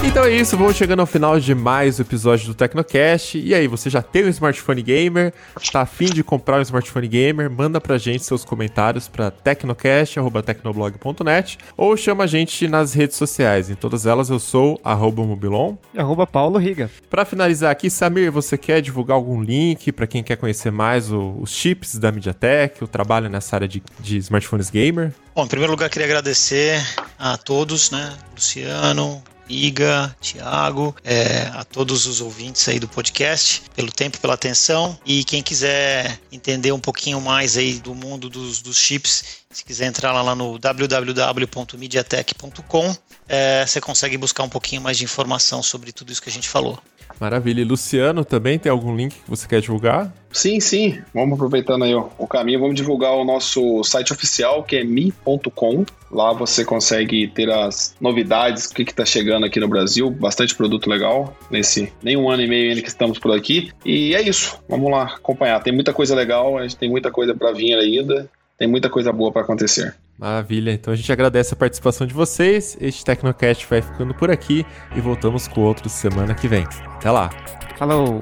Então 0.06 0.24
é 0.24 0.32
isso, 0.32 0.56
vamos 0.56 0.76
chegando 0.76 1.00
ao 1.00 1.06
final 1.06 1.40
de 1.40 1.52
mais 1.52 1.98
um 1.98 2.02
episódio 2.02 2.46
do 2.46 2.54
Tecnocast. 2.54 3.36
E 3.38 3.52
aí, 3.52 3.66
você 3.66 3.90
já 3.90 4.00
tem 4.00 4.24
um 4.24 4.28
smartphone 4.28 4.80
gamer? 4.80 5.34
Tá 5.72 5.80
afim 5.80 6.04
de 6.06 6.22
comprar 6.22 6.58
um 6.58 6.62
smartphone 6.62 7.08
gamer? 7.08 7.50
Manda 7.50 7.80
pra 7.80 7.98
gente 7.98 8.22
seus 8.24 8.44
comentários 8.44 9.08
para 9.08 9.32
tecnocast.tecnoblog.net 9.32 11.58
ou 11.76 11.96
chama 11.96 12.22
a 12.24 12.26
gente 12.26 12.66
nas 12.68 12.94
redes 12.94 13.16
sociais. 13.16 13.68
Em 13.68 13.74
todas 13.74 14.06
elas 14.06 14.30
eu 14.30 14.38
sou 14.38 14.80
arroba 14.84 15.24
Mobilon. 15.24 15.74
E 15.92 15.98
arroba 15.98 16.24
Paulo 16.24 16.56
Riga. 16.56 16.88
Pra 17.10 17.24
finalizar 17.24 17.72
aqui, 17.72 17.90
Samir, 17.90 18.30
você 18.30 18.56
quer 18.56 18.80
divulgar 18.80 19.16
algum 19.16 19.42
link 19.42 19.90
para 19.90 20.06
quem 20.06 20.22
quer 20.22 20.36
conhecer 20.36 20.70
mais 20.70 21.10
o, 21.10 21.34
os 21.40 21.50
chips 21.50 21.98
da 21.98 22.12
MediaTek, 22.12 22.82
o 22.82 22.86
trabalho 22.86 23.28
nessa 23.28 23.56
área 23.56 23.66
de, 23.66 23.82
de 23.98 24.18
smartphones 24.18 24.70
gamer? 24.70 25.12
Bom, 25.34 25.44
em 25.44 25.48
primeiro 25.48 25.72
lugar, 25.72 25.90
queria 25.90 26.06
agradecer 26.06 26.80
a 27.18 27.36
todos, 27.36 27.90
né? 27.90 28.14
Luciano, 28.34 29.20
Iga, 29.48 30.14
Thiago, 30.20 30.94
é, 31.04 31.50
a 31.54 31.64
todos 31.64 32.06
os 32.06 32.20
ouvintes 32.20 32.68
aí 32.68 32.78
do 32.78 32.86
podcast, 32.88 33.62
pelo 33.74 33.90
tempo, 33.92 34.18
pela 34.18 34.34
atenção. 34.34 34.98
E 35.04 35.24
quem 35.24 35.42
quiser 35.42 36.20
entender 36.30 36.72
um 36.72 36.80
pouquinho 36.80 37.20
mais 37.20 37.56
aí 37.56 37.78
do 37.78 37.94
mundo 37.94 38.28
dos, 38.28 38.60
dos 38.60 38.76
chips, 38.76 39.24
se 39.50 39.64
quiser 39.64 39.86
entrar 39.86 40.12
lá 40.12 40.34
no 40.34 40.58
www.mediatek.com, 40.58 42.96
é, 43.28 43.64
você 43.66 43.80
consegue 43.80 44.18
buscar 44.18 44.42
um 44.42 44.48
pouquinho 44.48 44.82
mais 44.82 44.98
de 44.98 45.04
informação 45.04 45.62
sobre 45.62 45.92
tudo 45.92 46.10
isso 46.12 46.22
que 46.22 46.28
a 46.28 46.32
gente 46.32 46.48
falou. 46.48 46.78
Maravilha. 47.20 47.60
E 47.60 47.64
Luciano, 47.64 48.24
também 48.24 48.58
tem 48.58 48.70
algum 48.70 48.94
link 48.94 49.14
que 49.14 49.30
você 49.30 49.48
quer 49.48 49.60
divulgar? 49.60 50.12
Sim, 50.32 50.60
sim. 50.60 51.00
Vamos 51.14 51.34
aproveitando 51.34 51.84
aí 51.84 51.94
ó, 51.94 52.08
o 52.18 52.26
caminho, 52.26 52.60
vamos 52.60 52.74
divulgar 52.74 53.12
o 53.12 53.24
nosso 53.24 53.82
site 53.84 54.12
oficial, 54.12 54.62
que 54.62 54.76
é 54.76 54.84
mi.com. 54.84 55.84
Lá 56.10 56.32
você 56.32 56.64
consegue 56.64 57.26
ter 57.28 57.50
as 57.50 57.94
novidades, 58.00 58.66
o 58.66 58.74
que 58.74 58.82
está 58.82 59.04
chegando 59.04 59.46
aqui 59.46 59.58
no 59.58 59.66
Brasil, 59.66 60.10
bastante 60.10 60.54
produto 60.54 60.88
legal 60.88 61.36
nesse 61.50 61.92
nem 62.02 62.16
um 62.16 62.30
ano 62.30 62.42
e 62.42 62.46
meio 62.46 62.70
ainda 62.70 62.82
que 62.82 62.88
estamos 62.88 63.18
por 63.18 63.34
aqui. 63.34 63.70
E 63.84 64.14
é 64.14 64.20
isso, 64.20 64.58
vamos 64.68 64.90
lá 64.90 65.04
acompanhar. 65.04 65.62
Tem 65.62 65.72
muita 65.72 65.92
coisa 65.92 66.14
legal, 66.14 66.58
a 66.58 66.62
gente 66.62 66.76
tem 66.76 66.90
muita 66.90 67.10
coisa 67.10 67.34
para 67.34 67.52
vir 67.52 67.74
ainda, 67.74 68.28
tem 68.58 68.68
muita 68.68 68.90
coisa 68.90 69.12
boa 69.12 69.32
para 69.32 69.42
acontecer. 69.42 69.94
Maravilha, 70.18 70.72
então 70.72 70.92
a 70.92 70.96
gente 70.96 71.12
agradece 71.12 71.52
a 71.52 71.56
participação 71.56 72.06
de 72.06 72.14
vocês. 72.14 72.76
Este 72.80 73.04
Tecnocast 73.04 73.66
vai 73.68 73.82
ficando 73.82 74.14
por 74.14 74.30
aqui 74.30 74.64
e 74.94 75.00
voltamos 75.00 75.46
com 75.46 75.60
outro 75.60 75.88
semana 75.88 76.34
que 76.34 76.48
vem. 76.48 76.64
Até 76.96 77.10
lá. 77.10 77.30
Falou! 77.76 78.18